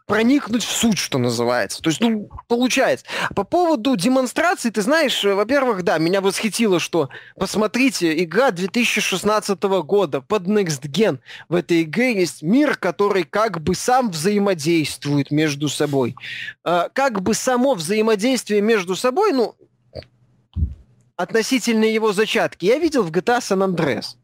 [0.05, 1.81] проникнуть в суть, что называется.
[1.81, 3.05] То есть, ну, получается.
[3.35, 10.47] По поводу демонстрации, ты знаешь, во-первых, да, меня восхитило, что, посмотрите, игра 2016 года под
[10.47, 11.19] Next Gen.
[11.47, 16.15] В этой игре есть мир, который как бы сам взаимодействует между собой.
[16.63, 19.55] А, как бы само взаимодействие между собой, ну,
[21.15, 24.15] относительно его зачатки, я видел в GTA San Andreas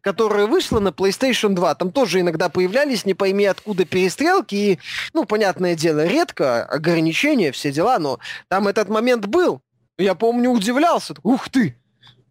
[0.00, 1.74] которая вышла на PlayStation 2.
[1.74, 4.54] Там тоже иногда появлялись, не пойми откуда, перестрелки.
[4.54, 4.78] И,
[5.12, 9.60] ну, понятное дело, редко, ограничения, все дела, но там этот момент был.
[9.98, 11.14] Я помню, удивлялся.
[11.22, 11.76] Ух ты!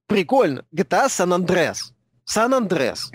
[0.07, 0.65] Прикольно.
[0.73, 1.91] GTA San Andreas.
[2.27, 3.11] San Andreas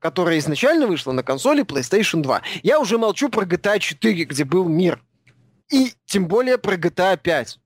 [0.00, 2.42] которая изначально вышла на консоли PlayStation 2.
[2.62, 5.02] Я уже молчу про GTA 4, где был мир.
[5.70, 7.58] И тем более про GTA 5.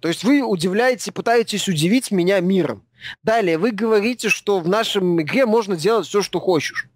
[0.00, 2.86] То есть вы удивляете, пытаетесь удивить меня миром.
[3.22, 6.88] Далее, вы говорите, что в нашем игре можно делать все, что хочешь.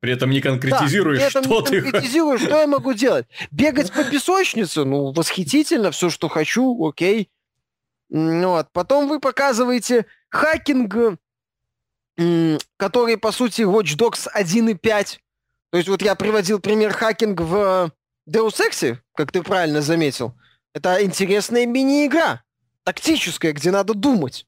[0.00, 1.82] При этом не конкретизируешь, да, при этом что не ты...
[1.82, 3.26] конкретизирую, что я могу делать.
[3.50, 7.30] Бегать по песочнице, ну, восхитительно, все, что хочу, окей.
[8.08, 8.68] Вот.
[8.72, 11.18] Потом вы показываете hacking,
[12.76, 15.18] который, по сути, Watch Dogs 1.5.
[15.70, 17.92] То есть вот я приводил пример hacking в
[18.28, 20.34] Deus Ex, как ты правильно заметил.
[20.72, 22.42] Это интересная мини-игра,
[22.84, 24.46] тактическая, где надо думать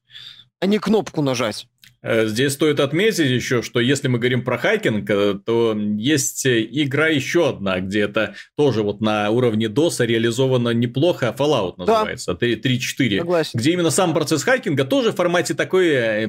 [0.59, 1.67] а не кнопку нажать.
[2.01, 6.65] Э, здесь стоит отметить еще, что если мы говорим про hacking, э, то есть э,
[6.69, 12.47] игра еще одна, где это тоже вот на уровне Deus реализовано неплохо, Fallout называется, да.
[12.47, 16.27] 3.4, где именно сам процесс hacking а тоже в формате такой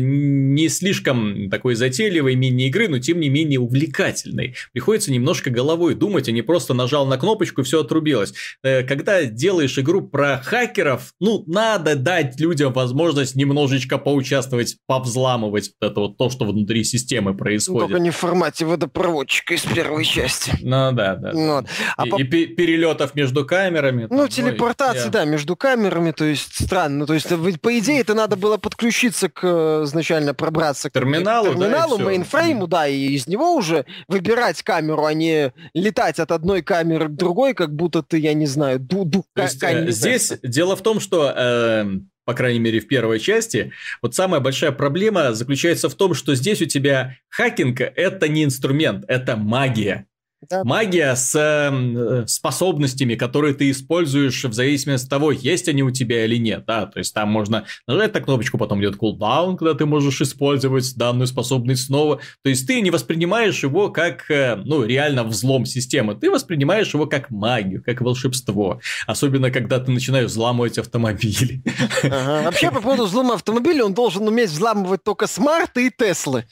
[0.00, 4.54] не слишком такой затейливой мини-игры, но тем не менее увлекательной.
[4.72, 8.32] Приходится немножко головой думать, а не просто нажал на кнопочку и все отрубилось.
[8.62, 15.90] Когда делаешь игру про хакеров, ну, надо дать людям возможность немножечко поучаствовать, по взламывать вот
[15.90, 17.82] это вот то, что внутри системы происходит.
[17.82, 20.52] Ну, только не в формате водопроводчика из первой части.
[20.62, 21.32] Ну да, да.
[21.32, 21.66] Ну вот.
[21.96, 22.20] А и, по...
[22.20, 24.06] и перелетов между камерами.
[24.10, 26.98] Ну, там, телепортации, ну, да, между камерами, то есть странно.
[26.98, 27.28] Ну, то есть,
[27.60, 32.04] по идее, это надо было подключиться к, э, изначально пробраться к терминалу, к терминалу да,
[32.04, 37.12] мейнфрейму, да, и из него уже выбирать камеру, а не летать от одной камеры к
[37.12, 40.82] другой, как будто ты, я не знаю, ду, ду то есть, э, здесь дело в
[40.82, 41.86] том, что э,
[42.24, 46.62] по крайней мере, в первой части, вот самая большая проблема заключается в том, что здесь
[46.62, 50.06] у тебя хакинг– это не инструмент, это магия.
[50.48, 50.64] Да.
[50.64, 56.24] Магия с э, способностями, которые ты используешь в зависимости от того, есть они у тебя
[56.24, 56.64] или нет.
[56.66, 56.86] Да?
[56.86, 61.26] То есть там можно нажать на кнопочку, потом идет кулдаун, когда ты можешь использовать данную
[61.26, 62.20] способность снова.
[62.42, 66.14] То есть ты не воспринимаешь его как э, ну, реально взлом системы.
[66.14, 68.80] Ты воспринимаешь его как магию, как волшебство.
[69.06, 71.62] Особенно, когда ты начинаешь взламывать автомобили.
[72.02, 72.42] Ага.
[72.44, 76.44] Вообще, по поводу взлома автомобиля, он должен уметь взламывать только смарты и Теслы.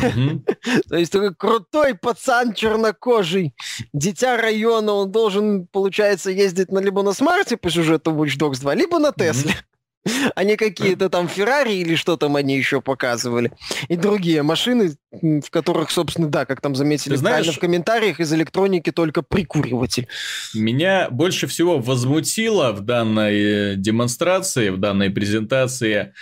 [0.88, 3.54] То есть такой крутой пацан чернокожий рыжий
[3.92, 8.74] дитя района, он должен, получается, ездить на, либо на смарте по сюжету Watch Dogs 2,
[8.74, 9.52] либо на Тесле.
[9.52, 10.32] Mm-hmm.
[10.36, 13.50] а не какие-то там Феррари или что там они еще показывали.
[13.88, 18.92] И другие машины, в которых, собственно, да, как там заметили знаешь, в комментариях, из электроники
[18.92, 20.06] только прикуриватель.
[20.54, 26.12] Меня больше всего возмутило в данной э, демонстрации, в данной презентации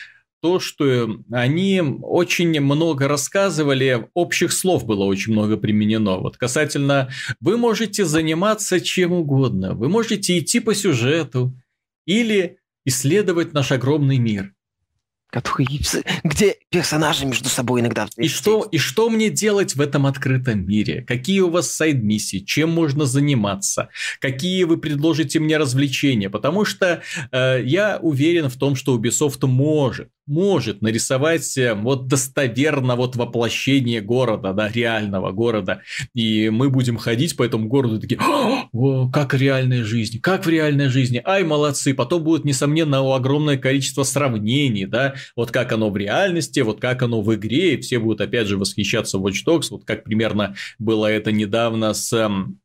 [0.44, 6.18] то, что они очень много рассказывали, общих слов было очень много применено.
[6.18, 7.08] Вот касательно,
[7.40, 11.58] вы можете заниматься чем угодно, вы можете идти по сюжету
[12.04, 14.52] или исследовать наш огромный мир
[16.23, 21.05] где персонажи между собой иногда и что, и что мне делать в этом открытом мире?
[21.06, 22.39] Какие у вас сайд-миссии?
[22.39, 23.89] Чем можно заниматься?
[24.20, 26.31] Какие вы предложите мне развлечения?
[26.31, 27.02] Потому что
[27.32, 34.01] э, я уверен в том, что Ubisoft может может нарисовать э, вот достоверно вот воплощение
[34.01, 35.82] города, да, реального города.
[36.15, 38.19] И мы будем ходить по этому городу такие,
[38.73, 41.94] О, как реальная жизнь, как в реальной жизни, ай, молодцы.
[41.94, 47.22] Потом будет, несомненно, огромное количество сравнений, да, вот как оно в реальности, вот как оно
[47.22, 51.32] в игре, и все будут опять же восхищаться Watch Dogs, вот как примерно было это
[51.32, 52.60] недавно с эм,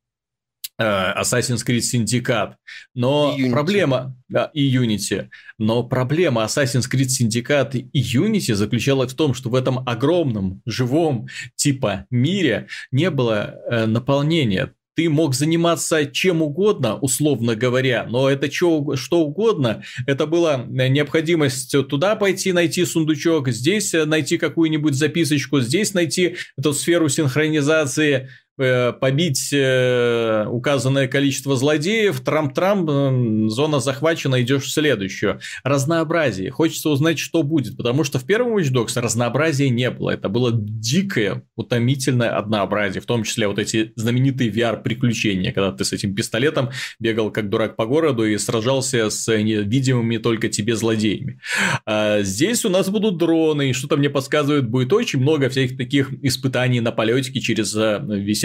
[0.79, 2.53] Э, Assassin's Creed Syndicate.
[2.95, 3.51] Но Unity.
[3.51, 4.15] проблема...
[4.29, 5.27] Да, и Unity.
[5.57, 11.27] Но проблема Assassin's Creed Syndicate и Unity заключалась в том, что в этом огромном, живом
[11.55, 18.51] типа мире не было э, наполнения ты мог заниматься чем угодно, условно говоря, но это
[18.51, 25.93] что, что угодно, это была необходимость туда пойти, найти сундучок, здесь найти какую-нибудь записочку, здесь
[25.93, 28.27] найти эту сферу синхронизации, э,
[28.59, 35.39] побить э, указанное количество злодеев, трам-трам, э, зона захвачена, идешь в следующую.
[35.63, 36.51] Разнообразие.
[36.51, 40.11] Хочется узнать, что будет, потому что в первом Watch Dogs разнообразия не было.
[40.11, 45.93] Это было дикое, утомительное однообразие, в том числе вот эти знаменитые VR-приключения, когда ты с
[45.93, 46.69] этим пистолетом
[46.99, 51.39] бегал как дурак по городу и сражался с невидимыми только тебе злодеями.
[51.85, 56.11] А здесь у нас будут дроны, и что-то мне подсказывает, будет очень много всяких таких
[56.23, 57.99] испытаний на полетике через э,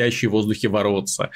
[0.05, 1.31] висящие в воздухе воротца.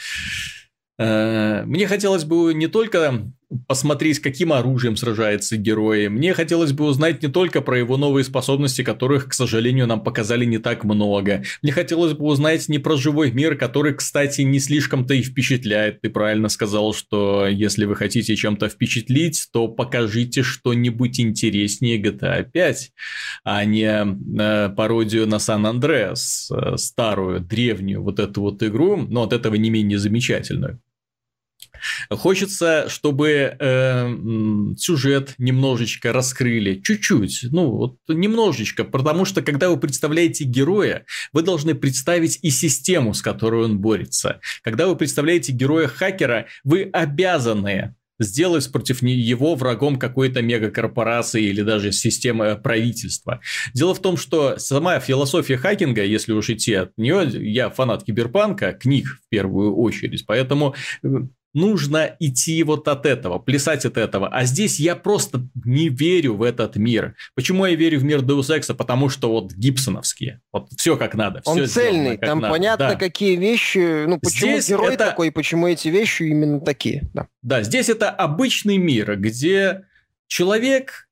[0.99, 3.33] Э, мне хотелось бы не только
[3.67, 6.09] посмотреть, каким оружием сражается герой.
[6.09, 10.45] Мне хотелось бы узнать не только про его новые способности, которых, к сожалению, нам показали
[10.45, 11.43] не так много.
[11.63, 16.01] Мне хотелось бы узнать не про живой мир, который, кстати, не слишком-то и впечатляет.
[16.03, 22.93] Ты правильно сказал, что если вы хотите чем-то впечатлить, то покажите что-нибудь интереснее GTA 5,
[23.45, 29.33] а не э, пародию на Сан-Андреас, э, старую, древнюю вот эту вот игру, но от
[29.33, 30.81] этого не менее замечательную.
[32.11, 34.15] Хочется, чтобы э,
[34.77, 41.75] сюжет немножечко раскрыли, чуть-чуть, ну вот немножечко, потому что когда вы представляете героя, вы должны
[41.75, 44.41] представить и систему, с которой он борется.
[44.63, 51.93] Когда вы представляете героя хакера, вы обязаны сделать против его врагом какой-то мегакорпорации или даже
[51.93, 53.41] системы правительства.
[53.75, 58.73] Дело в том, что сама философия хакинга, если уж идти от нее, я фанат киберпанка,
[58.73, 61.09] книг в первую очередь, поэтому э,
[61.55, 64.29] нужно идти вот от этого, плясать от этого.
[64.29, 67.15] А здесь я просто не верю в этот мир.
[67.35, 68.75] Почему я верю в мир Deus Ex?
[68.75, 70.41] Потому что вот гибсоновские.
[70.53, 71.43] Вот все как надо.
[71.45, 72.17] Он цельный.
[72.17, 72.53] Сделано, Там надо.
[72.53, 72.95] понятно, да.
[72.97, 75.07] какие вещи, ну почему здесь герой это...
[75.07, 77.09] такой, почему эти вещи именно такие.
[77.15, 77.29] Да.
[77.43, 79.85] да, здесь это обычный мир, где
[80.27, 81.09] человек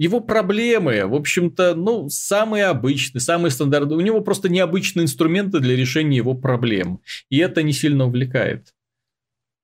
[0.00, 3.98] его проблемы, в общем-то, ну, самые обычные, самые стандартные.
[3.98, 7.00] У него просто необычные инструменты для решения его проблем.
[7.28, 8.72] И это не сильно увлекает.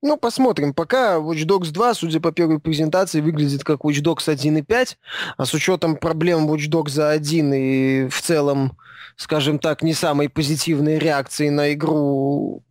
[0.07, 0.73] Ну, посмотрим.
[0.73, 4.97] Пока Watch Dogs 2, судя по первой презентации, выглядит как Watch Dogs 1.5,
[5.37, 8.79] а с учетом проблем Watch Dogs 1 и в целом,
[9.17, 12.63] скажем так, не самой позитивной реакции на игру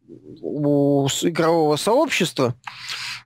[0.41, 2.55] у игрового сообщества,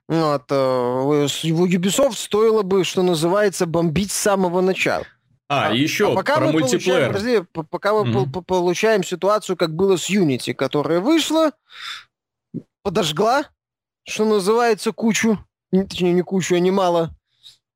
[0.08, 5.04] вот, э, у Ubisoft стоило бы, что называется, бомбить с самого начала.
[5.48, 7.12] А, а еще а пока про мы мультиплеер.
[7.12, 8.42] Получаем, подожди, пока мы mm-hmm.
[8.42, 11.52] получаем ситуацию, как было с Unity, которая вышла,
[12.82, 13.44] подожгла,
[14.04, 15.38] что называется, кучу,
[15.70, 17.10] точнее, не кучу, а немало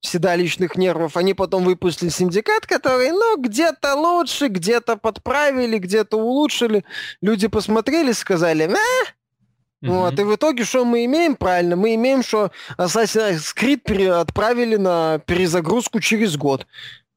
[0.00, 1.16] седалищных нервов.
[1.16, 6.84] Они потом выпустили синдикат, который, ну, где-то лучше, где-то подправили, где-то улучшили.
[7.20, 9.04] Люди посмотрели, сказали, э,
[9.84, 9.90] Mm-hmm.
[9.90, 11.36] Вот, и в итоге что мы имеем?
[11.36, 16.66] Правильно, мы имеем, что Assassin's Creed отправили на перезагрузку через год.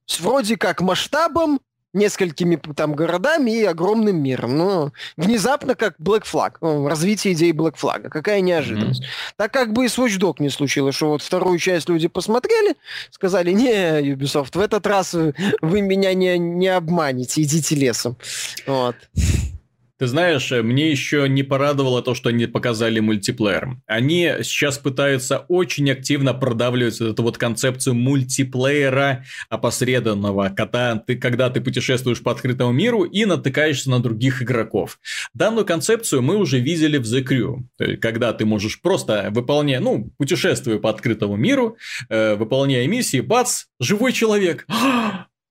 [0.05, 1.61] С вроде как масштабом,
[1.97, 4.57] несколькими там городами и огромным миром.
[4.57, 8.09] Ну, внезапно как Black Flag, развитие идеи Black Flag.
[8.09, 9.01] Какая неожиданность.
[9.01, 9.33] Mm-hmm.
[9.37, 12.75] Так как бы и с Watch Dog не случилось, что вот вторую часть люди посмотрели,
[13.11, 18.17] сказали, не, Ubisoft, в этот раз вы меня не, не обманете, идите лесом.
[18.65, 18.95] Вот.
[19.99, 23.77] Ты знаешь, мне еще не порадовало то, что они показали мультиплеер.
[23.87, 31.61] Они сейчас пытаются очень активно продавливать эту вот концепцию мультиплеера опосредованного, когда ты, когда ты
[31.61, 34.99] путешествуешь по открытому миру и натыкаешься на других игроков.
[35.33, 40.77] Данную концепцию мы уже видели в The Crew, когда ты можешь просто выполнять, ну, путешествуя
[40.77, 41.77] по открытому миру,
[42.09, 44.67] э, выполняя миссии, бац, живой человек.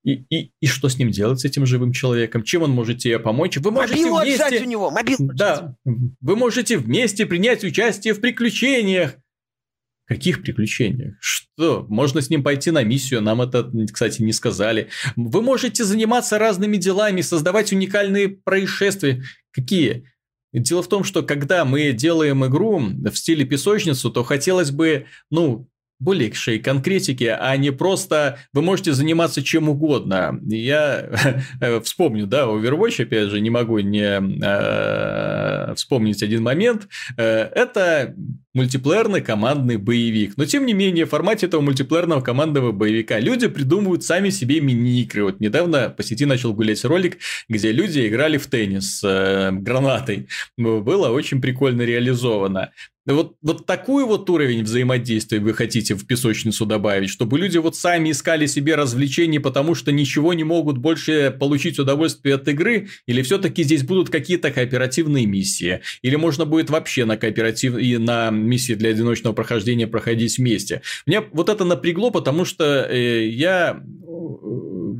[0.06, 2.44] И, и, и что с ним делать, с этим живым человеком?
[2.44, 3.56] Чем он может тебе помочь?
[3.56, 4.60] Вы можете мобилу вместе...
[4.60, 9.16] у него, мобилу Да, вы можете вместе принять участие в приключениях.
[10.06, 11.16] Каких приключениях?
[11.18, 11.84] Что?
[11.88, 14.90] Можно с ним пойти на миссию, нам это, кстати, не сказали.
[15.16, 19.24] Вы можете заниматься разными делами, создавать уникальные происшествия.
[19.50, 20.12] Какие?
[20.52, 25.68] Дело в том, что когда мы делаем игру в стиле песочницу, то хотелось бы, ну,
[25.98, 30.38] большей конкретики, а не просто вы можете заниматься чем угодно.
[30.46, 31.10] Я
[31.82, 36.88] вспомню, да, Overwatch, опять же, не могу не э, вспомнить один момент.
[37.16, 38.14] Э, это
[38.56, 40.34] мультиплеерный командный боевик.
[40.36, 45.24] Но, тем не менее, в формате этого мультиплеерного командного боевика люди придумывают сами себе мини-игры.
[45.24, 47.18] Вот недавно по сети начал гулять ролик,
[47.48, 50.28] где люди играли в теннис с э, гранатой.
[50.56, 52.70] Было очень прикольно реализовано.
[53.06, 58.10] Вот, вот такой вот уровень взаимодействия вы хотите в песочницу добавить, чтобы люди вот сами
[58.10, 63.62] искали себе развлечений, потому что ничего не могут больше получить удовольствие от игры, или все-таки
[63.62, 68.90] здесь будут какие-то кооперативные миссии, или можно будет вообще на кооператив и на миссии для
[68.90, 70.82] одиночного прохождения проходить вместе.
[71.06, 73.82] Меня вот это напрягло, потому что э, я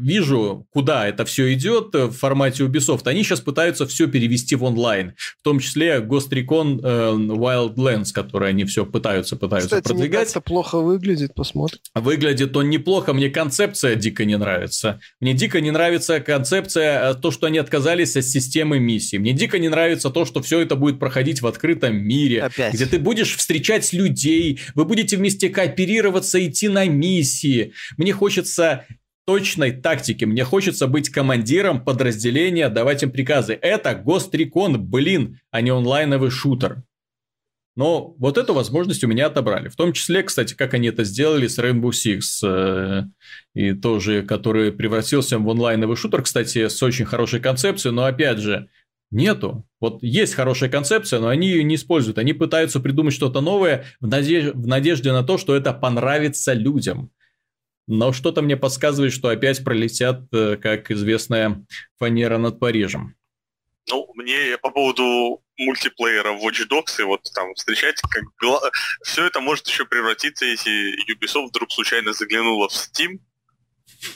[0.06, 3.02] вижу, куда это все идет в формате Ubisoft.
[3.06, 5.14] Они сейчас пытаются все перевести в онлайн.
[5.40, 10.28] В том числе Ghost Recon э, Wildlands, который они все пытаются, пытаются Кстати, продвигать.
[10.28, 11.80] Кстати, плохо выглядит, посмотрим.
[11.94, 15.00] Выглядит он неплохо, мне концепция дико не нравится.
[15.20, 19.18] Мне дико не нравится концепция, э, то, что они отказались от системы миссий.
[19.18, 22.74] Мне дико не нравится то, что все это будет проходить в открытом мире, Опять.
[22.74, 27.72] где ты будешь встречать людей, вы будете вместе кооперироваться, идти на миссии.
[27.96, 28.84] Мне хочется
[29.26, 30.24] точной тактики.
[30.24, 33.58] Мне хочется быть командиром подразделения, давать им приказы.
[33.60, 36.82] Это Гострикон, блин, а не онлайновый шутер.
[37.76, 39.68] Но вот эту возможность у меня отобрали.
[39.68, 43.02] В том числе, кстати, как они это сделали с Rainbow Six, э,
[43.54, 48.70] и тоже, который превратился в онлайновый шутер, кстати, с очень хорошей концепцией, но опять же,
[49.10, 49.66] нету.
[49.78, 52.16] Вот есть хорошая концепция, но они ее не используют.
[52.18, 57.10] Они пытаются придумать что-то новое в, надеж- в надежде на то, что это понравится людям.
[57.86, 61.64] Но что-то мне подсказывает, что опять пролетят, э, как известная
[61.98, 63.14] фанера над Парижем.
[63.88, 68.24] Ну, мне по поводу мультиплеера в Watch Dogs и вот там встречать, как
[69.04, 73.18] все это может еще превратиться, если Ubisoft вдруг случайно заглянула в Steam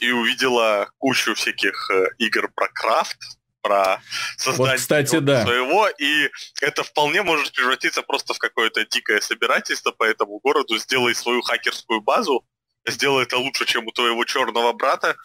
[0.00, 3.18] и увидела кучу всяких э, игр про крафт,
[3.62, 4.02] про
[4.36, 5.44] создание Вот, кстати, да.
[5.44, 6.30] своего, и
[6.60, 10.78] это вполне может превратиться просто в какое-то дикое собирательство по этому городу.
[10.78, 12.44] Сделай свою хакерскую базу,
[12.86, 15.16] сделай это лучше, чем у твоего черного брата.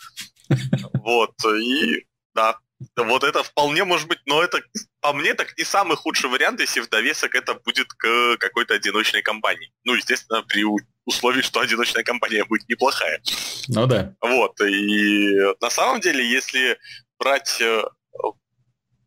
[0.93, 2.57] Вот, и да,
[2.97, 4.61] вот это вполне может быть, но это
[5.01, 9.21] по мне так не самый худший вариант, если в довесок это будет к какой-то одиночной
[9.21, 9.71] компании.
[9.83, 10.63] Ну, естественно, при
[11.05, 13.21] условии, что одиночная компания будет неплохая.
[13.67, 14.13] Ну да.
[14.21, 16.77] Вот, и на самом деле, если
[17.19, 17.61] брать...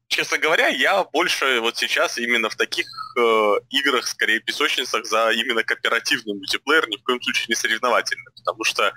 [0.09, 2.87] Честно говоря, я больше вот сейчас именно в таких
[3.19, 8.33] э, играх, скорее песочницах, за именно кооперативный мультиплеер, ни в коем случае не соревновательный.
[8.37, 8.93] Потому что,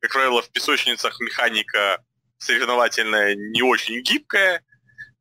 [0.00, 2.02] как правило, в песочницах механика
[2.38, 4.62] соревновательная не очень гибкая,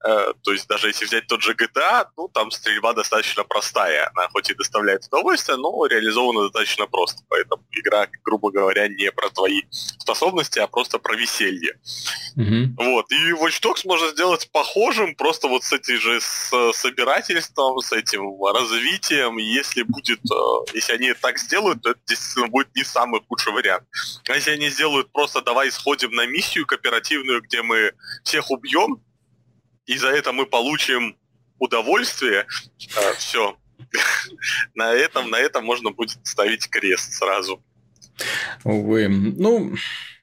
[0.04, 4.12] То есть даже если взять тот же GTA, ну там стрельба достаточно простая.
[4.14, 7.24] Она хоть и доставляет удовольствие, но реализована достаточно просто.
[7.30, 11.80] Поэтому игра, грубо говоря, не про твои способности, а просто про веселье.
[12.36, 12.76] Мгм.
[12.78, 13.12] Вот.
[13.12, 18.44] И Watch Dogs можно сделать похожим, просто вот с этим же с собирательством, с этим
[18.44, 19.38] развитием.
[19.38, 23.84] Если будет, э, если они так сделают, то это действительно будет не самый худший вариант.
[24.28, 27.94] А если они сделают просто давай сходим на миссию кооперативную, где мы
[28.24, 29.02] всех убьем,
[29.86, 31.18] и за это мы получим
[31.60, 32.46] удовольствие,
[33.18, 33.58] все.
[34.76, 37.64] На этом, на этом можно будет ставить крест сразу.
[38.64, 39.08] Увы.
[39.08, 39.76] Ну,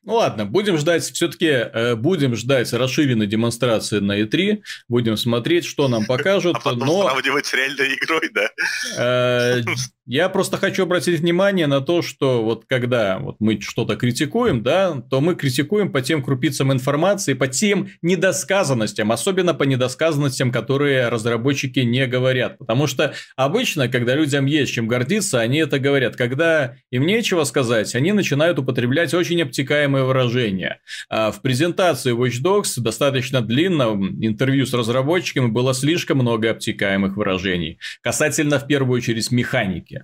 [0.03, 6.05] ну ладно, будем ждать, все-таки будем ждать расширенной демонстрации на E3, будем смотреть, что нам
[6.07, 9.63] покажут, А потом но сравнивать с реальной игрой, да.
[10.11, 15.01] я просто хочу обратить внимание на то, что вот когда вот мы что-то критикуем, да,
[15.09, 21.79] то мы критикуем по тем крупицам информации, по тем недосказанностям, особенно по недосказанностям, которые разработчики
[21.79, 22.59] не говорят.
[22.59, 26.17] Потому что обычно, когда людям есть чем гордиться, они это говорят.
[26.17, 30.81] Когда им нечего сказать, они начинают употреблять очень обтекаемые выражения.
[31.09, 37.79] А в презентации Watch Dogs достаточно длинном интервью с разработчиками было слишком много обтекаемых выражений.
[38.03, 40.00] Касательно, в первую очередь, механики.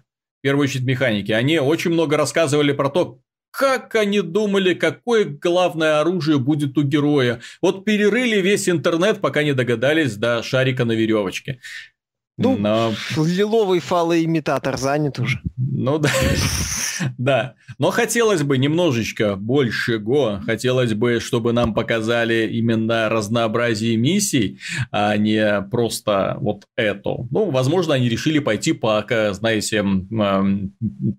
[0.47, 1.32] Первую очередь, механики.
[1.32, 3.18] Они очень много рассказывали про то,
[3.51, 7.40] как они думали, какое главное оружие будет у героя.
[7.60, 11.59] Вот перерыли весь интернет, пока не догадались до шарика на веревочке.
[12.38, 15.40] Ну, Но- Лиловый фалоимитатор занят уже.
[15.56, 16.10] ну да.
[17.18, 24.58] Да, но хотелось бы немножечко больше го, хотелось бы, чтобы нам показали именно разнообразие миссий,
[24.90, 27.28] а не просто вот эту.
[27.30, 29.84] Ну, возможно, они решили пойти по, знаете,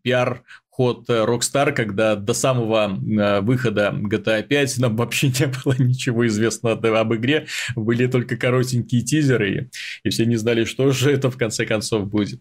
[0.01, 0.41] пиар
[0.77, 6.27] ход э, Rockstar, когда до самого э, выхода GTA 5 нам вообще не было ничего
[6.27, 9.71] известно об игре, были только коротенькие тизеры,
[10.03, 12.39] и все не знали, что же это в конце концов будет.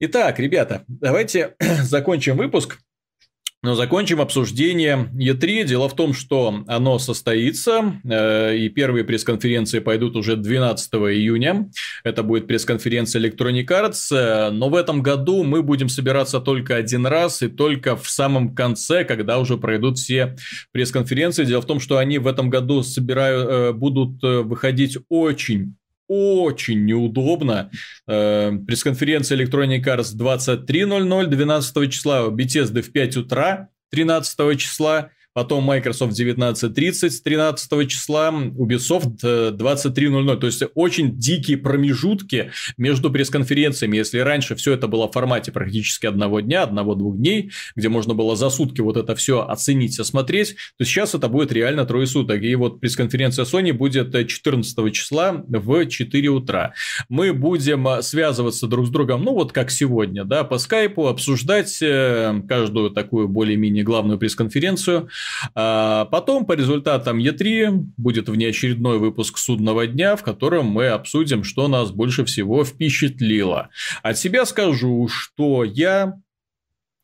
[0.00, 2.78] Итак, ребята, давайте закончим выпуск.
[3.64, 5.62] Но закончим обсуждение E3.
[5.62, 11.70] Дело в том, что оно состоится, э, и первые пресс-конференции пойдут уже 12 июня.
[12.02, 17.06] Это будет пресс-конференция Electronic Arts, э, но в этом году мы будем собираться только один
[17.06, 20.34] раз и только в самом конце, когда уже пройдут все
[20.72, 21.44] пресс-конференции.
[21.44, 25.76] Дело в том, что они в этом году собирают, э, будут выходить очень
[26.12, 27.70] очень неудобно.
[28.06, 35.64] Э, Пресс-конференция Electronic Arts 23.00 12 числа, у Bethesda в 5 утра 13 числа, потом
[35.64, 40.36] Microsoft 19.30 с 13 числа, Ubisoft 23.00.
[40.36, 43.96] То есть, очень дикие промежутки между пресс-конференциями.
[43.96, 48.36] Если раньше все это было в формате практически одного дня, одного-двух дней, где можно было
[48.36, 52.42] за сутки вот это все оценить, осмотреть, то сейчас это будет реально трое суток.
[52.42, 56.74] И вот пресс-конференция Sony будет 14 числа в 4 утра.
[57.08, 62.42] Мы будем связываться друг с другом, ну вот как сегодня, да, по скайпу, обсуждать э,
[62.48, 65.08] каждую такую более-менее главную пресс-конференцию.
[65.54, 71.68] А потом по результатам E3 будет внеочередной выпуск судного дня, в котором мы обсудим, что
[71.68, 73.70] нас больше всего впечатлило.
[74.02, 76.14] От себя скажу, что я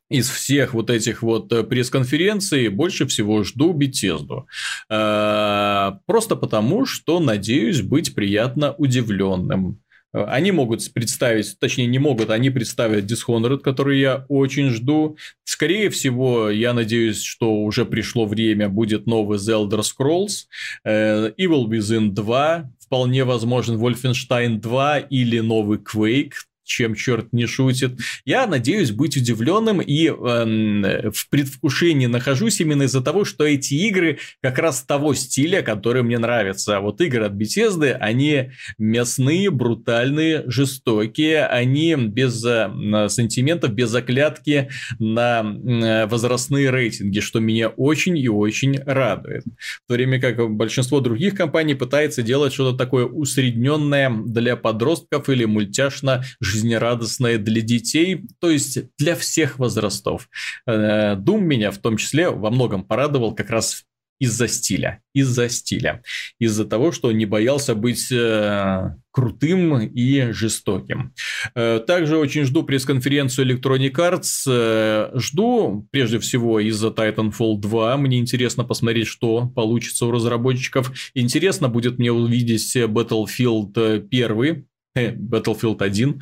[0.09, 4.47] из всех вот этих вот э, пресс-конференций больше всего жду Бетезду.
[4.89, 9.79] Э, просто потому, что надеюсь быть приятно удивленным.
[10.13, 15.17] Э, они могут представить, точнее не могут, они представят Dishonored, который я очень жду.
[15.43, 20.47] Скорее всего, я надеюсь, что уже пришло время, будет новый The Elder Scrolls,
[20.85, 26.33] Evil Within 2, вполне возможен Wolfenstein 2 или новый Quake,
[26.69, 27.99] чем черт не шутит.
[28.25, 34.19] Я надеюсь быть удивленным и э, в предвкушении нахожусь именно из-за того, что эти игры
[34.41, 36.77] как раз того стиля, который мне нравится.
[36.77, 42.69] А вот игры от Bethesda, они мясные, брутальные, жестокие, они без э,
[43.09, 44.69] сантиментов, без оклятки
[44.99, 49.43] на э, возрастные рейтинги, что меня очень и очень радует.
[49.85, 55.45] В то время как большинство других компаний пытается делать что-то такое усредненное для подростков или
[55.45, 56.23] мультяшно
[56.59, 60.29] жизнерадостное для детей, то есть для всех возрастов.
[60.67, 63.85] Э, меня в том числе во многом порадовал как раз
[64.19, 66.03] из-за стиля, из-за стиля,
[66.39, 71.13] из-за того, что не боялся быть э, крутым и жестоким.
[71.55, 75.17] Э, также очень жду пресс-конференцию Electronic Arts.
[75.17, 77.97] Жду, прежде всего, из-за Titanfall 2.
[77.97, 80.91] Мне интересно посмотреть, что получится у разработчиков.
[81.13, 84.65] Интересно будет мне увидеть Battlefield 1,
[84.95, 86.21] Battlefield 1.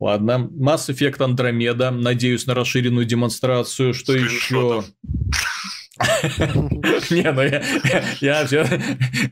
[0.00, 0.48] Ладно.
[0.52, 1.90] Mass Effect Andromeda.
[1.90, 3.94] Надеюсь на расширенную демонстрацию.
[3.94, 4.84] Что еще?
[7.10, 7.62] Не, ну я,
[8.20, 8.46] я,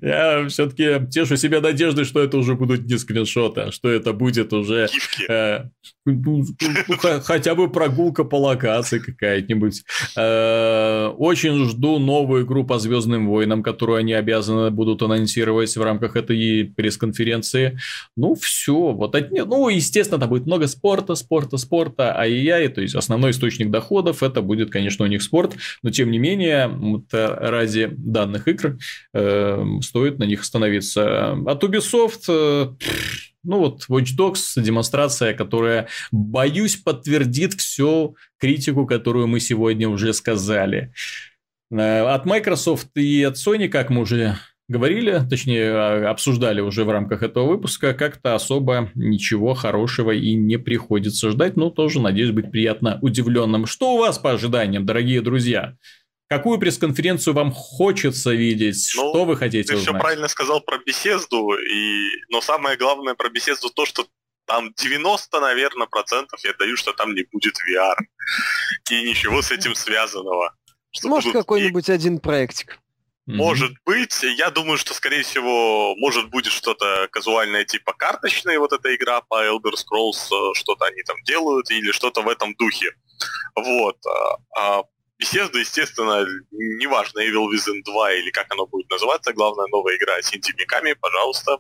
[0.00, 4.52] я все-таки тешу себя надеждой, что это уже будут не скриншоты, а что это будет
[4.52, 4.88] уже
[5.28, 5.64] э,
[6.06, 9.82] ну, ну, хотя бы прогулка по локации какая-нибудь.
[10.16, 16.14] Э, очень жду новую игру по Звездным войнам, которую они обязаны будут анонсировать в рамках
[16.14, 17.78] этой пресс-конференции.
[18.16, 18.92] Ну, все.
[18.92, 19.32] Вот от...
[19.32, 24.42] Ну, естественно, там будет много спорта, спорта, спорта, ай-яй, то есть основной источник доходов это
[24.42, 28.78] будет, конечно, у них спорт, но тем не менее вот, ради данных игр
[29.14, 31.32] э, стоит на них остановиться.
[31.32, 32.74] От Ubisoft, э,
[33.44, 40.92] ну вот Watch Dogs демонстрация, которая, боюсь, подтвердит всю критику, которую мы сегодня уже сказали.
[41.70, 44.36] Э, от Microsoft и от Sony, как мы уже
[44.68, 50.58] говорили, точнее, а, обсуждали уже в рамках этого выпуска, как-то особо ничего хорошего и не
[50.58, 53.66] приходится ждать, но тоже, надеюсь, быть приятно удивленным.
[53.66, 55.76] Что у вас по ожиданиям, дорогие друзья?
[56.28, 58.92] Какую пресс-конференцию вам хочется видеть?
[58.96, 59.88] Ну, что вы хотите ты узнать?
[59.88, 62.08] все правильно сказал про беседу, и...
[62.30, 64.06] но самое главное про беседу то, что
[64.46, 67.96] там 90, наверное, процентов я даю, что там не будет VR.
[68.90, 70.54] И ничего с этим связанного.
[71.02, 71.92] Может, какой-нибудь и...
[71.92, 72.80] один проектик.
[73.26, 73.84] Может mm-hmm.
[73.84, 74.22] быть.
[74.36, 79.44] Я думаю, что, скорее всего, может будет что-то казуальное типа карточная вот эта игра по
[79.44, 82.92] Elder Scrolls, э, что-то они там делают, или что-то в этом духе.
[83.56, 83.96] Вот.
[84.06, 84.82] А, а
[85.20, 90.34] Bethesda, естественно, неважно, Evil Within 2 или как оно будет называться, главная новая игра с
[90.34, 90.52] инди
[91.00, 91.58] пожалуйста,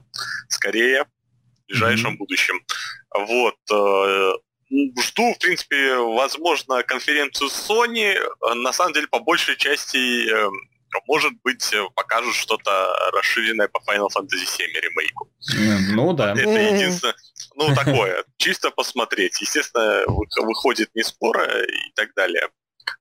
[0.48, 2.18] скорее, в ближайшем mm-hmm.
[2.18, 2.60] будущем.
[3.14, 3.56] Вот.
[3.72, 4.32] Э,
[5.00, 8.18] жду, в принципе, возможно, конференцию Sony.
[8.54, 10.50] На самом деле, по большей части, э,
[11.06, 15.30] может быть, покажут что-то расширенное по Final Fantasy VII ремейку.
[15.94, 16.32] Ну да.
[16.32, 17.14] Это единственное,
[17.54, 19.40] ну такое, чисто посмотреть.
[19.40, 22.48] Естественно, выходит не скоро и так далее.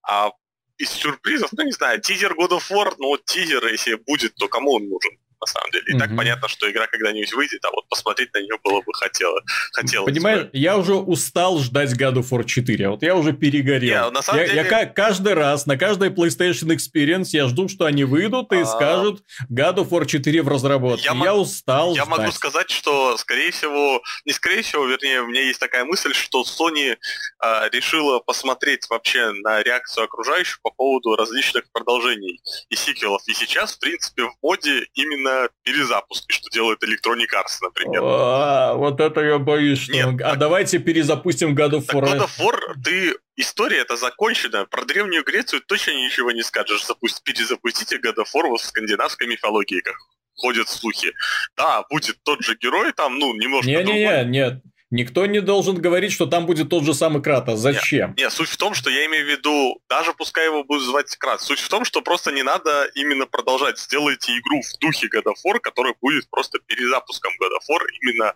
[0.08, 0.32] А
[0.78, 4.48] из сюрпризов, ну не знаю, тизер God of War, ну вот тизер, если будет, то
[4.48, 5.12] кому он нужен?
[5.40, 5.84] На самом деле.
[5.88, 6.00] И mm-hmm.
[6.00, 9.42] так понятно, что игра когда-нибудь выйдет, а вот посмотреть на нее было бы хотело.
[9.74, 10.50] хотелось Понимаешь, бы.
[10.54, 12.90] я уже устал ждать God of War 4.
[12.90, 14.06] Вот я уже перегорел.
[14.06, 14.68] Не, на самом я, деле...
[14.70, 18.66] я каждый раз, на каждой PlayStation Experience я жду, что они выйдут и а...
[18.66, 21.06] скажут God of War 4 в разработке.
[21.06, 21.42] Я, я мог...
[21.42, 22.18] устал Я ждать.
[22.18, 26.44] могу сказать, что, скорее всего, не скорее всего, вернее, у меня есть такая мысль, что
[26.44, 26.98] Sony
[27.40, 33.22] а, решила посмотреть вообще на реакцию окружающих по поводу различных продолжений и сиквелов.
[33.28, 38.02] И сейчас, в принципе, в моде именно именно перезапуски, что делает Electronic Arts, например.
[38.04, 39.94] А, вот это я боюсь, что...
[39.94, 42.04] Нет, а так- давайте перезапустим God of War.
[42.04, 43.16] God of War, ты...
[43.38, 44.66] История это закончена.
[44.66, 46.86] Про Древнюю Грецию точно ничего не скажешь.
[46.86, 47.24] Запусть...
[47.24, 49.96] Перезапустите God of War в скандинавской мифологии, как
[50.36, 51.12] ходят слухи.
[51.58, 53.94] Да, будет тот же герой там, ну, немножко другой.
[53.94, 54.62] Не-не-не, нет.
[54.92, 57.60] Никто не должен говорить, что там будет тот же самый Кратос.
[57.60, 58.14] Зачем?
[58.18, 61.42] Не, суть в том, что я имею в виду, даже пускай его будут звать Крат,
[61.42, 63.80] суть в том, что просто не надо именно продолжать.
[63.80, 68.34] Сделайте игру в духе God of War, которая будет просто перезапуском God of War, именно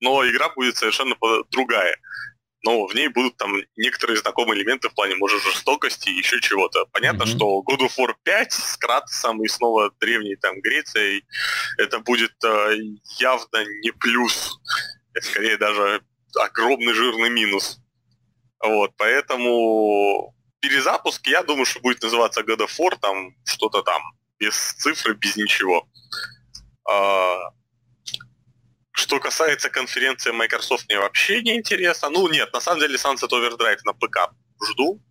[0.00, 1.14] но игра будет совершенно
[1.50, 1.96] другая.
[2.64, 6.86] Но в ней будут там некоторые знакомые элементы в плане, может, жестокости и еще чего-то.
[6.92, 7.36] Понятно, Мгм.
[7.36, 11.24] что God of War 5 с Кратосом и снова древней там Грецией,
[11.78, 12.74] это будет э,
[13.18, 14.58] явно не плюс.
[15.14, 16.02] Это скорее даже
[16.40, 17.78] огромный жирный минус.
[18.60, 24.00] Вот, поэтому перезапуск, я думаю, что будет называться God of War, там что-то там,
[24.38, 25.88] без цифры, без ничего.
[26.90, 27.50] А,
[28.92, 32.08] что касается конференции Microsoft, мне вообще не интересно.
[32.08, 34.32] Ну, нет, на самом деле Sunset Overdrive на ПК
[34.70, 35.02] жду.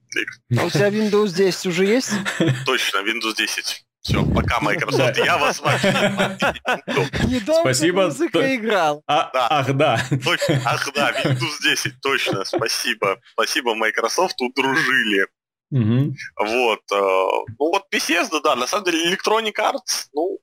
[0.58, 2.12] А у тебя Windows 10 уже есть?
[2.66, 3.86] Точно, Windows 10.
[4.02, 7.28] Все, пока, Microsoft, я вас вообще не буду.
[7.28, 8.04] Недолго Спасибо.
[8.06, 9.04] музыка играл.
[9.08, 9.30] Да.
[9.34, 10.00] Ах, да.
[10.24, 13.20] Точно, ах да, Windows 10, точно, спасибо.
[13.34, 15.28] Спасибо, Microsoft, удружили.
[15.70, 16.82] Вот.
[16.92, 20.40] э, Ну вот Bethesda, да, на самом деле Electronic Arts, ну,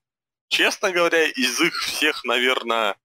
[0.49, 2.97] честно говоря, из их всех, наверное,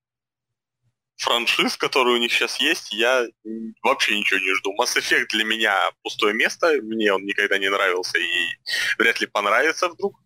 [1.18, 3.26] франшиз, которые у них сейчас есть, я
[3.82, 4.74] вообще ничего не жду.
[4.80, 8.48] Mass Effect для меня пустое место, мне он никогда не нравился и
[8.98, 10.20] вряд ли понравится вдруг.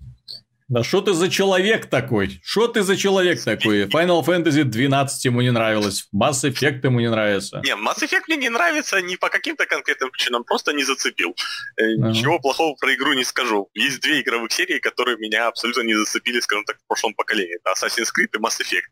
[0.70, 2.42] Да что ты за человек такой?
[2.44, 3.84] Что ты за человек такой?
[3.86, 7.62] Final Fantasy 12 ему не нравилось, Mass Effect ему не нравится.
[7.64, 11.36] Не, Mass Effect мне не нравится не по каким-то конкретным причинам, просто не зацепил.
[11.78, 12.10] Э, Ага.
[12.10, 13.70] Ничего плохого про игру не скажу.
[13.74, 17.56] Есть две игровых серии, которые меня абсолютно не зацепили, скажем так, в прошлом поколении.
[17.64, 18.90] Это Assassin's Creed и Mass Effect.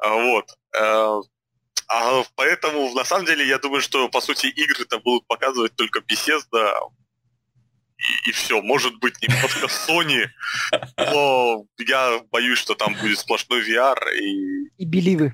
[0.00, 0.44] А, Вот.
[0.76, 1.20] Э,
[1.90, 6.72] а поэтому, на самом деле, я думаю, что, по сути, игры-то будут показывать только Bethesda,
[7.98, 8.60] и, и все.
[8.62, 10.26] Может быть, немножко Sony,
[10.96, 15.32] но я боюсь, что там будет сплошной VR, и И беливы.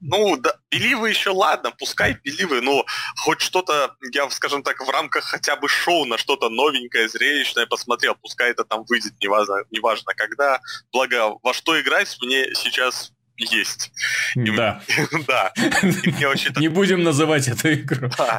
[0.00, 2.84] ну, да, беливы еще ладно, пускай беливы, но
[3.16, 8.14] хоть что-то, я, скажем так, в рамках хотя бы шоу на что-то новенькое, зрелищное посмотрел,
[8.14, 10.60] пускай это там выйдет, неважно, неважно когда.
[10.92, 13.90] Благо, во что играть мне сейчас есть.
[14.34, 14.82] Да.
[15.26, 18.10] Да, и мне вообще Не будем называть эту игру.
[18.18, 18.38] да.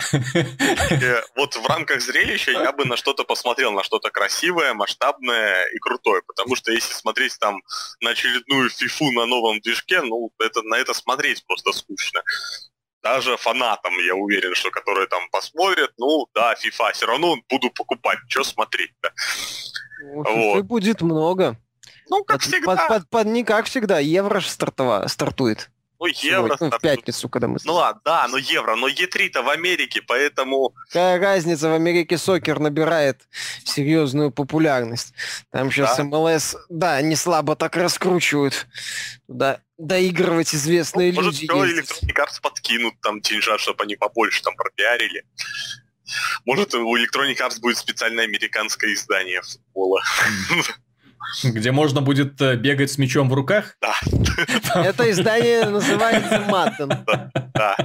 [0.92, 5.78] Э, Вот в рамках зрелища я бы на что-то посмотрел, на что-то красивое, масштабное и
[5.80, 6.22] крутое.
[6.28, 7.62] Потому что если смотреть там
[8.02, 12.22] на очередную фифу на новом движке, ну, это, на это смотреть просто скучно.
[13.02, 18.20] Даже фанатам, я уверен, что которые там посмотрят, ну, да, FIFA, все равно буду покупать,
[18.28, 19.12] что смотреть-то.
[20.02, 20.24] Ну,
[20.56, 20.66] Вот.
[20.66, 21.58] будет много.
[22.10, 24.00] Ну, как Под- всегда, под- под- под- не как всегда.
[24.00, 25.70] Евро ж стартова, стартует.
[26.00, 26.48] ну, евро...
[26.48, 27.60] Сегодня, ну, в пятницу, когда мы...
[27.64, 32.60] Ну ладно, да, но евро, но Е3-то в Америке, поэтому Какая разница, в Америке сокер
[32.60, 33.28] набирает
[33.66, 35.14] серьезную популярность.
[35.52, 36.04] Там сейчас Да.
[36.04, 38.68] МЛС, да, не слабо так раскручивают.
[39.28, 41.80] Туда доигрывать известные ну, может, люди.
[41.82, 45.26] Electronic Arts подкинут там деньжат, чтобы они побольше там пропиарили.
[46.46, 50.02] Может, у Electronic Arts будет специальное американское издание футбола.
[51.44, 53.76] Где можно будет э, бегать с мячом в руках?
[54.76, 56.98] Это издание называется Madden.
[57.54, 57.76] Да.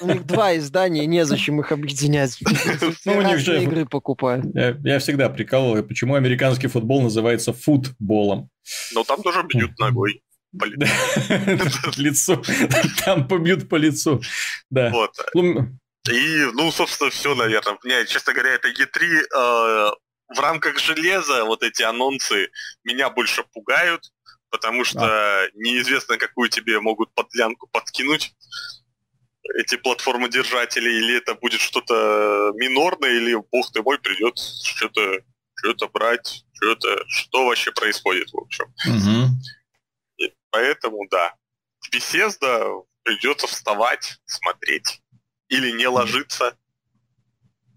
[0.00, 2.38] У них два издания, незачем их объединять.
[3.04, 4.46] Ну, у них же- игры покупают.
[4.54, 8.50] Я, я всегда прикалываю, почему американский футбол называется футболом.
[8.92, 10.22] Но там тоже бьют ногой.
[10.58, 10.64] по
[11.96, 12.42] лицу.
[13.04, 14.22] Там побьют по лицу.
[14.70, 14.90] Да.
[14.90, 15.10] Вот.
[15.34, 15.68] Ну,
[16.08, 17.76] И, ну, собственно, все, наверное.
[17.82, 19.90] Мне, честно говоря, это Е3 э,
[20.28, 22.50] в рамках железа, вот эти анонсы
[22.84, 24.12] меня больше пугают,
[24.50, 28.34] потому что неизвестно, какую тебе могут подлянку подкинуть
[29.56, 35.20] эти платформодержатели, или это будет что-то минорное, или, бог ты мой, придет что-то
[35.56, 38.66] что-то брать, что-то, что вообще происходит, в общем.
[38.86, 39.40] мгм.
[40.18, 41.34] И поэтому, да,
[41.80, 45.00] в Bethesda придется вставать, смотреть.
[45.48, 46.56] Или не ложиться.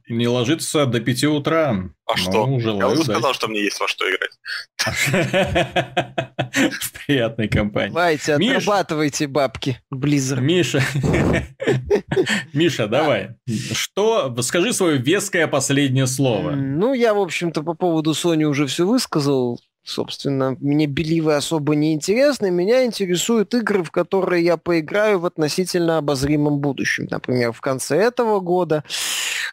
[0.10, 1.70] Не ложиться до 5 утра.
[2.06, 2.48] А Ну, что?
[2.50, 3.12] Я желаю уже удачи.
[3.18, 4.32] сказал, что мне есть во что играть.
[6.82, 7.90] В приятной компании.
[7.94, 10.40] Давайте, отрабатывайте бабки, Blizzard.
[10.40, 10.82] Миша,
[12.54, 13.32] Миша, давай.
[13.74, 14.34] Что?
[14.42, 16.52] Скажи свое веское последнее слово.
[16.52, 19.60] Ну, я, в общем-то, по поводу Sony уже все высказал.
[19.84, 22.52] Собственно, мне беливы особо не интересны.
[22.52, 27.08] Меня интересуют игры, в которые я поиграю в относительно обозримом будущем.
[27.10, 28.84] Например, в конце этого года,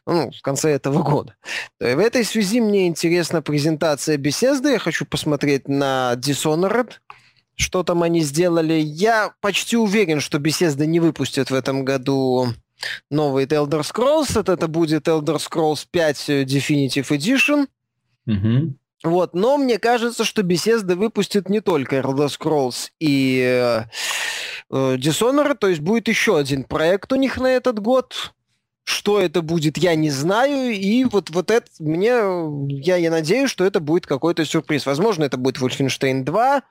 [0.07, 1.35] ну, в конце этого года.
[1.81, 4.73] В этой связи мне интересна презентация беседы.
[4.73, 6.93] Я хочу посмотреть на Dishonored,
[7.57, 8.75] что там они сделали.
[8.75, 12.49] Я почти уверен, что Bethesda не выпустит в этом году
[13.11, 14.39] новый Elder Scrolls.
[14.39, 17.67] Это, это будет Elder Scrolls 5 Definitive Edition.
[18.27, 18.75] Угу.
[19.05, 23.85] Вот, но мне кажется, что Bethesda выпустит не только Elder Scrolls и э,
[24.71, 28.33] э, Dishonored, то есть будет еще один проект у них на этот год.
[28.85, 30.73] Что это будет, я не знаю.
[30.73, 32.13] И вот, вот это мне,
[32.69, 34.87] я, я надеюсь, что это будет какой-то сюрприз.
[34.87, 36.63] Возможно, это будет Wolfenstein 2,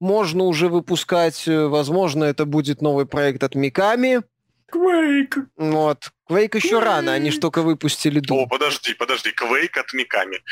[0.00, 1.44] можно уже выпускать.
[1.46, 4.22] Возможно, это будет новый проект от Миками.
[4.70, 5.38] Квейк.
[5.56, 6.10] Вот.
[6.26, 6.84] Квейк еще Quake.
[6.84, 8.42] рано, они же только выпустили Doom.
[8.42, 10.42] О, подожди, подожди, Квейк от Миками.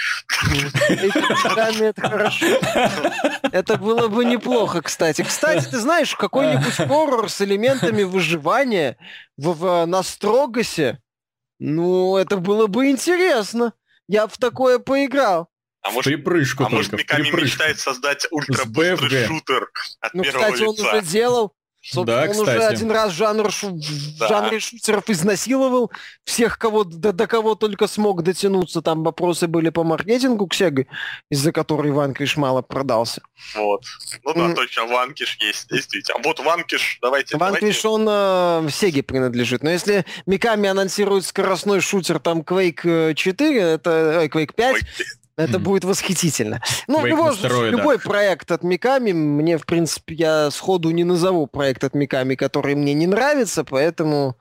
[0.48, 2.46] Миками это хорошо.
[3.52, 5.22] Это было бы неплохо, кстати.
[5.22, 8.96] Кстати, ты знаешь, какой-нибудь хоррор с элементами выживания
[9.36, 10.98] в, в, на Строгосе,
[11.58, 13.72] ну, это было бы интересно.
[14.08, 15.48] Я в такое поиграл.
[15.82, 19.70] А может, припрыжку а может Миками мечтает создать ультрабыстрый шутер
[20.00, 20.64] от ну, первого кстати, лица.
[20.64, 21.54] он уже делал.
[21.88, 22.58] Собственно, да, он кстати.
[22.58, 23.78] уже один раз жанр шу...
[24.18, 24.26] да.
[24.26, 25.92] жанре шутеров изнасиловал
[26.24, 28.82] всех, кого до, до кого только смог дотянуться.
[28.82, 30.88] Там вопросы были по маркетингу к Сеге,
[31.30, 33.22] из-за которой Ванкиш мало продался.
[33.54, 33.84] Вот.
[34.24, 34.54] Ну да, mm.
[34.54, 36.18] точно, Ванкиш есть, действительно.
[36.18, 37.36] А вот Ванкиш, давайте...
[37.36, 37.88] Ванкиш, давайте.
[37.88, 38.06] он
[38.66, 39.62] э, Сеге принадлежит.
[39.62, 44.18] Но если Миками анонсирует скоростной шутер, там Quake 4, это...
[44.18, 44.86] Ой, Quake 5, Quake
[45.36, 46.62] это будет восхитительно.
[46.86, 47.34] Ну, любой,
[47.70, 52.74] любой проект от Миками, мне, в принципе, я сходу не назову проект от Миками, который
[52.74, 54.36] мне не нравится, поэтому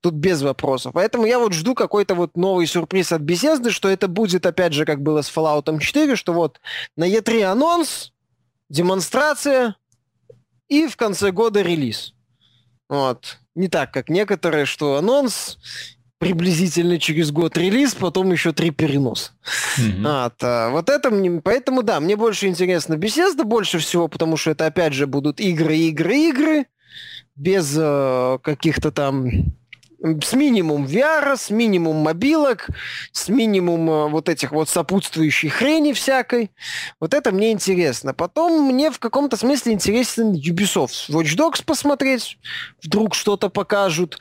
[0.00, 0.92] тут без вопросов.
[0.94, 4.84] Поэтому я вот жду какой-то вот новый сюрприз от Bethesda, что это будет, опять же,
[4.84, 6.60] как было с Fallout 4, что вот
[6.96, 8.12] на E3 анонс,
[8.68, 9.76] демонстрация
[10.68, 12.14] и в конце года релиз.
[12.88, 13.38] Вот.
[13.54, 15.58] Не так, как некоторые, что анонс,
[16.18, 19.32] приблизительно через год релиз, потом еще три переноса.
[19.78, 20.02] Mm-hmm.
[20.06, 21.40] А, то, вот это мне...
[21.42, 25.76] Поэтому, да, мне больше интересно Bethesda больше всего, потому что это, опять же, будут игры,
[25.76, 26.66] игры, игры,
[27.34, 29.30] без э, каких-то там...
[29.98, 32.68] С минимум VR, с минимум мобилок,
[33.12, 36.50] с минимум э, вот этих вот сопутствующей хрени всякой.
[37.00, 38.14] Вот это мне интересно.
[38.14, 41.10] Потом мне в каком-то смысле интересен Ubisoft.
[41.10, 42.38] Watch Dogs посмотреть,
[42.82, 44.18] вдруг что-то покажут.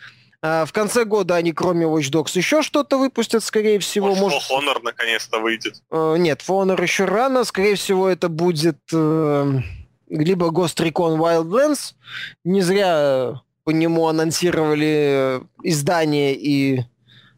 [0.48, 4.14] А, в конце года они, кроме Watch Dogs, еще что-то выпустят, скорее всего.
[4.14, 4.52] Может, может...
[4.52, 5.82] Honor наконец-то выйдет.
[5.92, 7.44] Uh, нет, Honor еще рано.
[7.46, 9.60] Скорее всего, это будет uh,
[10.08, 11.96] либо Ghost Recon Wildlands.
[12.44, 16.84] Не зря по нему анонсировали издание и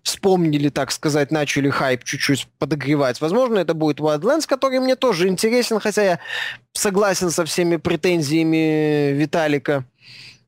[0.04, 3.22] вспомнили, так сказать, начали хайп чуть-чуть подогревать.
[3.22, 6.20] Возможно, это будет Wildlands, который мне тоже интересен, хотя я
[6.74, 9.86] согласен со всеми претензиями Виталика.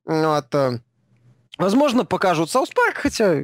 [0.06, 0.54] Вот.
[1.60, 3.44] Возможно, покажут South Park, хотя...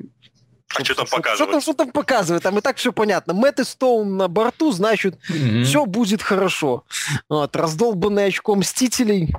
[0.74, 1.36] А что там показывают?
[1.36, 2.44] Что там, что там показывают?
[2.44, 3.34] Там и так все понятно.
[3.34, 5.64] Мэтт и Стоун на борту, значит, mm-hmm.
[5.64, 6.86] все будет хорошо.
[7.30, 9.36] Вот, раздолбанный очко Мстителей.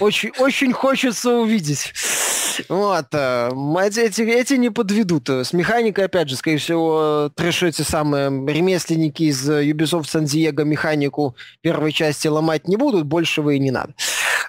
[0.00, 1.92] Очень, очень хочется увидеть.
[2.68, 3.06] Вот.
[3.12, 3.50] Э,
[3.96, 5.28] эти, эти не подведут.
[5.28, 11.36] С механикой, опять же, скорее всего, трэш эти самые ремесленники из Ubisoft San Diego механику
[11.60, 13.94] первой части ломать не будут, большего и не надо.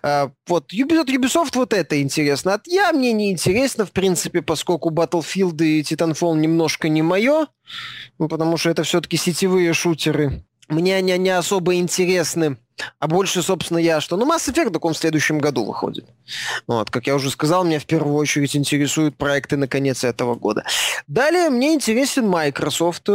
[0.04, 2.56] А, вот, Ubisoft, Ubisoft вот это интересно.
[2.56, 7.48] От я мне не интересно, в принципе, поскольку Battlefield и Titanfall немножко не мое,
[8.20, 10.44] ну, потому что это все-таки сетевые шутеры.
[10.68, 12.58] Мне они не особо интересны.
[13.00, 14.18] А больше, собственно, я что?
[14.18, 16.06] Ну, Mass Effect в следующем году выходит.
[16.68, 20.66] Вот, как я уже сказал, меня в первую очередь интересуют проекты на конец этого года.
[21.08, 23.08] Далее мне интересен Microsoft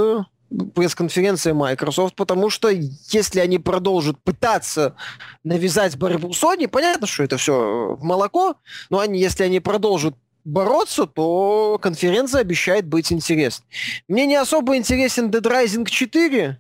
[0.75, 4.97] пресс-конференция Microsoft, потому что если они продолжат пытаться
[5.45, 8.57] навязать борьбу Sony, понятно, что это все в молоко,
[8.89, 10.15] но они, если они продолжат
[10.45, 13.67] бороться, то конференция обещает быть интересной.
[14.09, 16.59] Мне не особо интересен Dead Rising 4,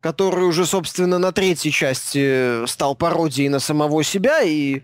[0.00, 4.82] который уже, собственно, на третьей части стал пародией на самого себя и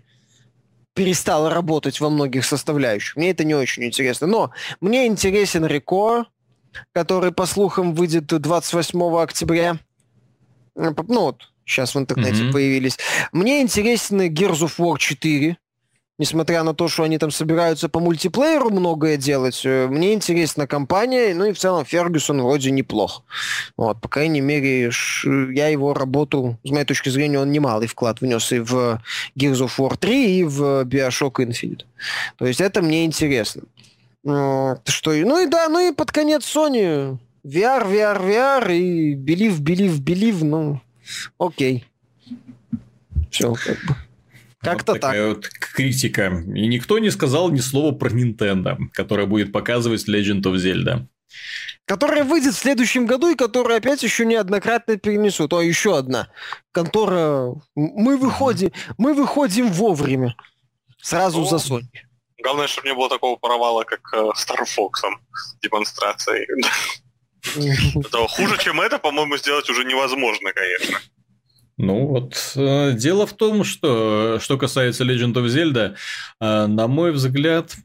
[0.93, 3.15] перестал работать во многих составляющих.
[3.15, 4.27] Мне это не очень интересно.
[4.27, 6.27] Но мне интересен Рекор,
[6.93, 9.77] который, по слухам, выйдет 28 октября.
[10.75, 12.51] Ну вот, сейчас в интернете mm-hmm.
[12.51, 12.97] появились.
[13.31, 15.57] Мне интересны Gears of War 4.
[16.19, 21.33] Несмотря на то, что они там собираются по мультиплееру многое делать, э, мне интересна компания,
[21.33, 23.23] ну и в целом Фергюсон вроде неплох.
[23.77, 24.91] Вот, по крайней мере,
[25.23, 29.01] я его работу, с моей точки зрения, он немалый вклад внес и в
[29.35, 31.85] Gears of War 3, и в Bioshock Infinite.
[32.37, 33.63] То есть это мне интересно.
[34.23, 39.99] Что, ну и да, ну и под конец Sony VR, VR, VR и Believe, Believe,
[39.99, 40.81] Believe, ну,
[41.37, 41.85] окей.
[43.29, 43.95] Все, как бы.
[44.61, 45.17] Как-то вот так.
[45.17, 46.43] вот критика.
[46.55, 51.05] И никто не сказал ни слова про Nintendo, которая будет показывать Legend of Zelda.
[51.85, 55.51] Которая выйдет в следующем году и которая опять еще неоднократно перенесут.
[55.51, 56.29] О, еще одна.
[56.71, 57.55] Контора...
[57.75, 60.33] Мы выходим, мы выходим вовремя.
[61.01, 61.89] Сразу ну, за Sony.
[62.43, 64.91] Главное, чтобы не было такого провала, как э, Star Fox
[65.61, 66.45] демонстрацией.
[68.29, 70.99] Хуже, чем это, по-моему, сделать уже невозможно, конечно.
[71.77, 75.95] Ну вот, э, дело в том, что, что касается Legend of Zelda,
[76.41, 77.75] э, на мой взгляд,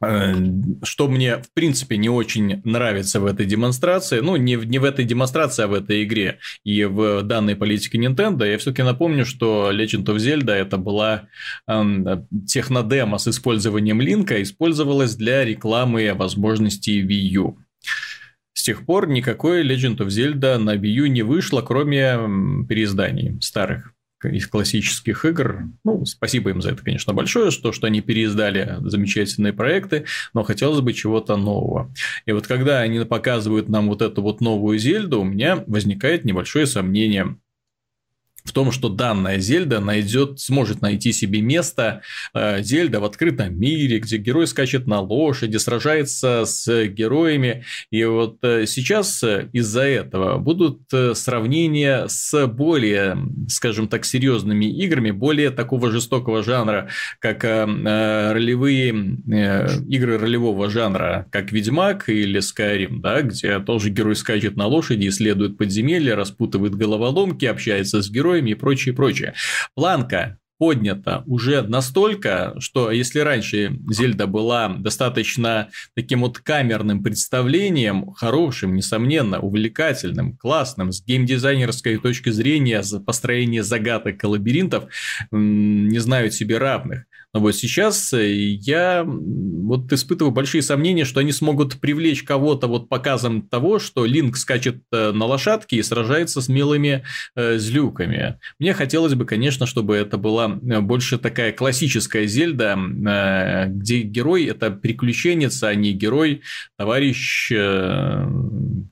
[0.00, 5.04] что мне, в принципе, не очень нравится в этой демонстрации, ну, не, не в этой
[5.04, 10.04] демонстрации, а в этой игре и в данной политике Nintendo, я все-таки напомню, что Legend
[10.04, 11.28] of Zelda это была
[11.66, 11.82] э,
[12.46, 17.58] технодема с использованием линка, использовалась для рекламы возможностей Wii U.
[18.52, 22.18] С тех пор никакой Legend of Zelda на Wii U не вышло, кроме
[22.68, 25.64] переизданий старых из классических игр.
[25.84, 30.04] Ну, спасибо им за это, конечно, большое, что, что они переиздали замечательные проекты,
[30.34, 31.92] но хотелось бы чего-то нового.
[32.26, 36.66] И вот когда они показывают нам вот эту вот новую Зельду, у меня возникает небольшое
[36.66, 37.36] сомнение–
[38.48, 42.02] в том, что данная Зельда найдет, сможет найти себе место.
[42.34, 47.64] Э, Зельда в открытом мире, где герой скачет на лошади, сражается с героями.
[47.90, 50.80] И вот э, сейчас э, из-за этого будут
[51.14, 53.18] сравнения с более,
[53.48, 56.88] скажем так, серьезными играми, более такого жестокого жанра,
[57.18, 64.66] как ролевые игры ролевого жанра, как Ведьмак или Skyrim, да, где тоже герой скачет на
[64.66, 69.34] лошади, исследует подземелья, распутывает головоломки, общается с героем героями и прочее, прочее.
[69.74, 78.74] Планка поднята уже настолько, что если раньше Зельда была достаточно таким вот камерным представлением, хорошим,
[78.74, 84.84] несомненно, увлекательным, классным, с геймдизайнерской точки зрения, построение загадок и лабиринтов,
[85.30, 87.04] не знаю себе равных.
[87.34, 92.88] Но вот сейчас э, я вот испытываю большие сомнения, что они смогут привлечь кого-то вот
[92.88, 97.04] показом того, что Линк скачет э, на лошадке и сражается с милыми
[97.36, 98.38] э, злюками.
[98.58, 104.70] Мне хотелось бы, конечно, чтобы это была больше такая классическая Зельда, э, где герой– это
[104.70, 106.42] приключенец, а не герой,
[106.76, 108.26] товарищ, э,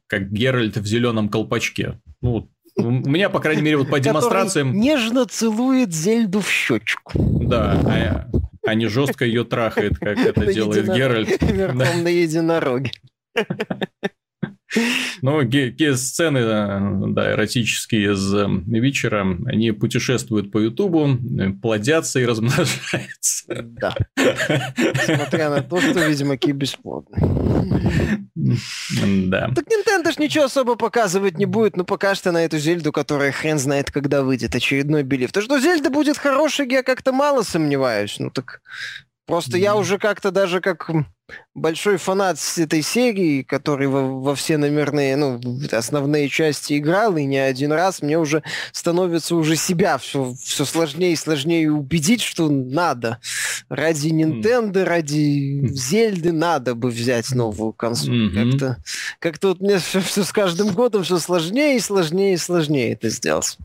[0.07, 2.01] как Геральт в зеленом колпачке.
[2.21, 4.79] Ну, у меня, по крайней мере, вот по демонстрациям...
[4.79, 7.13] нежно целует Зельду в щечку.
[7.15, 8.29] Да, а,
[8.65, 11.41] а не жестко ее трахает, как это делает Геральт.
[11.43, 12.93] Верхом на единороге.
[15.23, 15.41] Ну,
[15.95, 16.45] сцены,
[17.13, 21.19] да, эротические из эм, вечера, они путешествуют по Ютубу,
[21.63, 23.45] плодятся и размножаются.
[23.49, 23.95] Да.
[24.17, 27.17] Несмотря на то, что Ведьмаки бесплодны.
[28.35, 29.51] Да.
[29.55, 33.33] Так Nintendo ж ничего особо показывать не будет, но пока что на эту Зельду, которая
[33.33, 35.33] хрен знает, когда выйдет очередной белив.
[35.33, 38.17] То, что Зельда будет хорошей, я как-то мало сомневаюсь.
[38.19, 38.61] Ну так
[39.27, 40.89] Просто я уже как-то даже как
[41.55, 45.41] большой фанат этой серии, который во, во все номерные, ну,
[45.73, 48.43] основные части играл, и не один раз, мне уже
[48.73, 53.21] становится уже себя все, все сложнее и сложнее убедить, что надо.
[53.69, 54.85] Ради Nintendo, mm-hmm.
[54.85, 58.29] ради Зельды надо бы взять новую консоль.
[58.29, 58.51] Mm-hmm.
[58.51, 58.77] Как-то,
[59.19, 63.09] как-то вот мне все, все с каждым годом все сложнее и сложнее и сложнее это
[63.09, 63.59] сделать.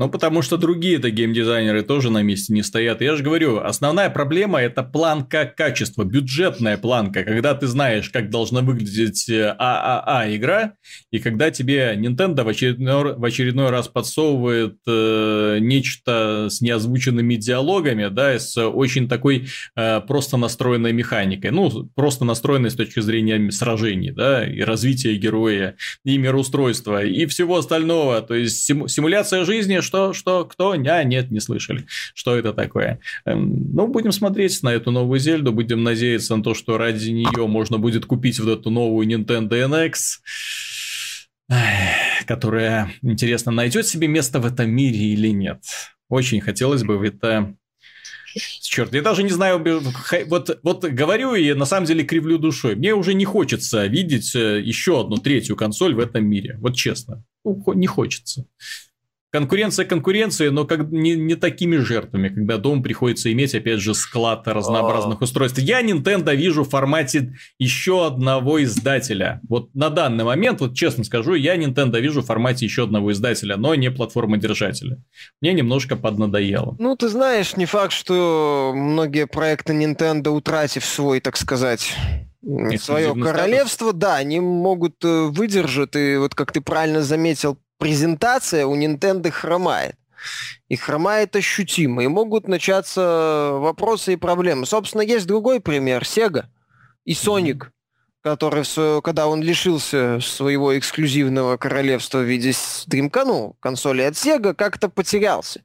[0.00, 3.02] Ну, потому что другие-то геймдизайнеры тоже на месте не стоят.
[3.02, 8.62] Я же говорю, основная проблема– это планка качества, бюджетная планка, когда ты знаешь, как должна
[8.62, 10.72] выглядеть ААА э, игра,
[11.10, 18.08] и когда тебе Nintendo в очередной, в очередной раз подсовывает э, нечто с неозвученными диалогами,
[18.08, 21.50] да, с очень такой э, просто настроенной механикой.
[21.50, 27.58] Ну, просто настроенной с точки зрения сражений, да, и развития героя, и мироустройства, и всего
[27.58, 28.22] остального.
[28.22, 30.70] То есть, симуляция жизни, что, что, кто?
[30.70, 31.84] А, нет, не слышали.
[32.14, 33.00] Что это такое?
[33.24, 37.48] Эм, ну, будем смотреть на эту новую Зельду, будем надеяться на то, что ради нее
[37.48, 39.96] можно будет купить вот эту новую Nintendo NX
[42.26, 45.64] которая, интересно, найдет себе место в этом мире или нет.
[46.08, 47.56] Очень хотелось бы в это...
[48.60, 49.60] Черт, я даже не знаю,
[50.28, 52.76] вот, вот говорю и на самом деле кривлю душой.
[52.76, 56.56] Мне уже не хочется видеть э, еще одну третью консоль в этом мире.
[56.60, 57.24] Вот честно.
[57.44, 58.46] Ну, не хочется.
[59.32, 64.48] Конкуренция конкуренции, но как не, не такими жертвами, когда дом приходится иметь, опять же, склад
[64.48, 65.58] разнообразных устройств.
[65.58, 69.40] Я Nintendo вижу в формате еще одного издателя.
[69.48, 73.56] Вот на данный момент, вот честно скажу, я Nintendo вижу в формате еще одного издателя,
[73.56, 74.98] но не платформодержателя.
[75.40, 76.74] Мне немножко поднадоело.
[76.80, 81.94] Ну, ты знаешь, не факт, что многие проекты Nintendo, утратив свой, так сказать,
[82.78, 84.00] свое королевство, статус.
[84.00, 89.96] да, они могут э, выдержать, и вот как ты правильно заметил, презентация у Nintendo хромает.
[90.68, 92.04] И хромает ощутимо.
[92.04, 94.66] И могут начаться вопросы и проблемы.
[94.66, 96.02] Собственно, есть другой пример.
[96.02, 96.44] Sega
[97.04, 97.64] и Sonic.
[98.22, 98.64] который,
[99.00, 105.62] когда он лишился своего эксклюзивного королевства в виде Dreamcast, ну, консоли от Sega, как-то потерялся.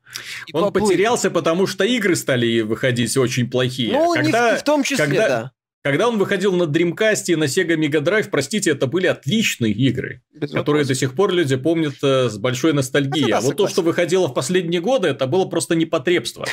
[0.47, 0.87] И он поплыл.
[0.87, 3.91] потерялся, потому что игры стали выходить очень плохие.
[3.91, 5.51] Ну, когда, не в, в том числе, когда, да.
[5.85, 10.23] Когда он выходил на Dreamcast и на Sega Mega Drive, простите, это были отличные игры,
[10.33, 10.87] Без которые вопросов.
[10.87, 13.31] до сих пор люди помнят э, с большой ностальгией.
[13.31, 16.47] а вот то, что выходило в последние годы, это было просто непотребство.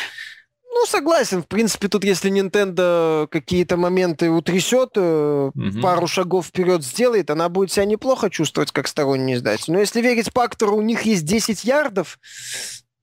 [0.71, 1.43] Ну, согласен.
[1.43, 5.81] В принципе, тут если Nintendo какие-то моменты утрясет, угу.
[5.81, 9.73] пару шагов вперед сделает, она будет себя неплохо чувствовать как сторонний издатель.
[9.73, 12.19] Но если верить Пактору, у них есть 10 ярдов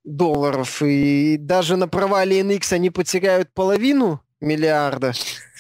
[0.04, 5.14] долларов, и даже на провале NX они потеряют половину миллиарда.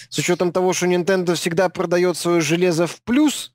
[0.09, 3.53] С учетом того, что Nintendo всегда продает свое железо в плюс,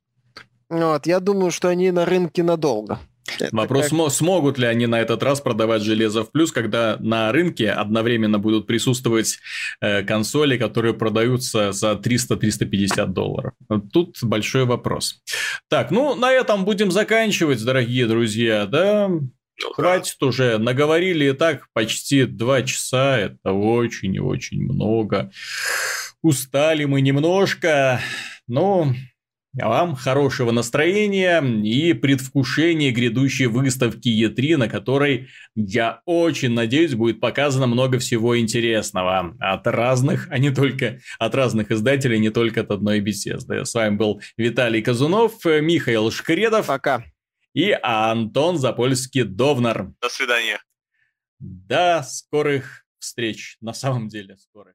[0.69, 2.99] вот, я думаю, что они на рынке надолго.
[3.39, 4.11] Это Вопрос, как...
[4.11, 8.67] смогут ли они на этот раз продавать железо в плюс, когда на рынке одновременно будут
[8.67, 9.39] присутствовать
[9.81, 13.55] э, консоли, которые продаются за 300-350 долларов.
[13.93, 15.23] Тут большой вопрос.
[15.69, 19.11] Так, ну на этом будем заканчивать, дорогие друзья, да?
[19.75, 25.31] Хватит уже, наговорили и так почти два часа, это очень и очень много.
[26.25, 28.01] Устали мы немножко,
[28.47, 28.95] но
[29.53, 37.67] вам хорошего настроения и предвкушения грядущей выставки E3, на которой, я очень надеюсь, будет показано
[37.67, 43.01] много всего интересного от разных, а не только от разных издателей, не только от одной
[43.01, 43.67] беседы.
[43.67, 46.69] С вами был Виталий Казунов, Михаил Шкредов.
[46.69, 47.05] Пока
[47.53, 49.93] и Антон Запольский-Довнар.
[50.01, 50.59] До свидания.
[51.39, 54.74] До скорых встреч, на самом деле скорых.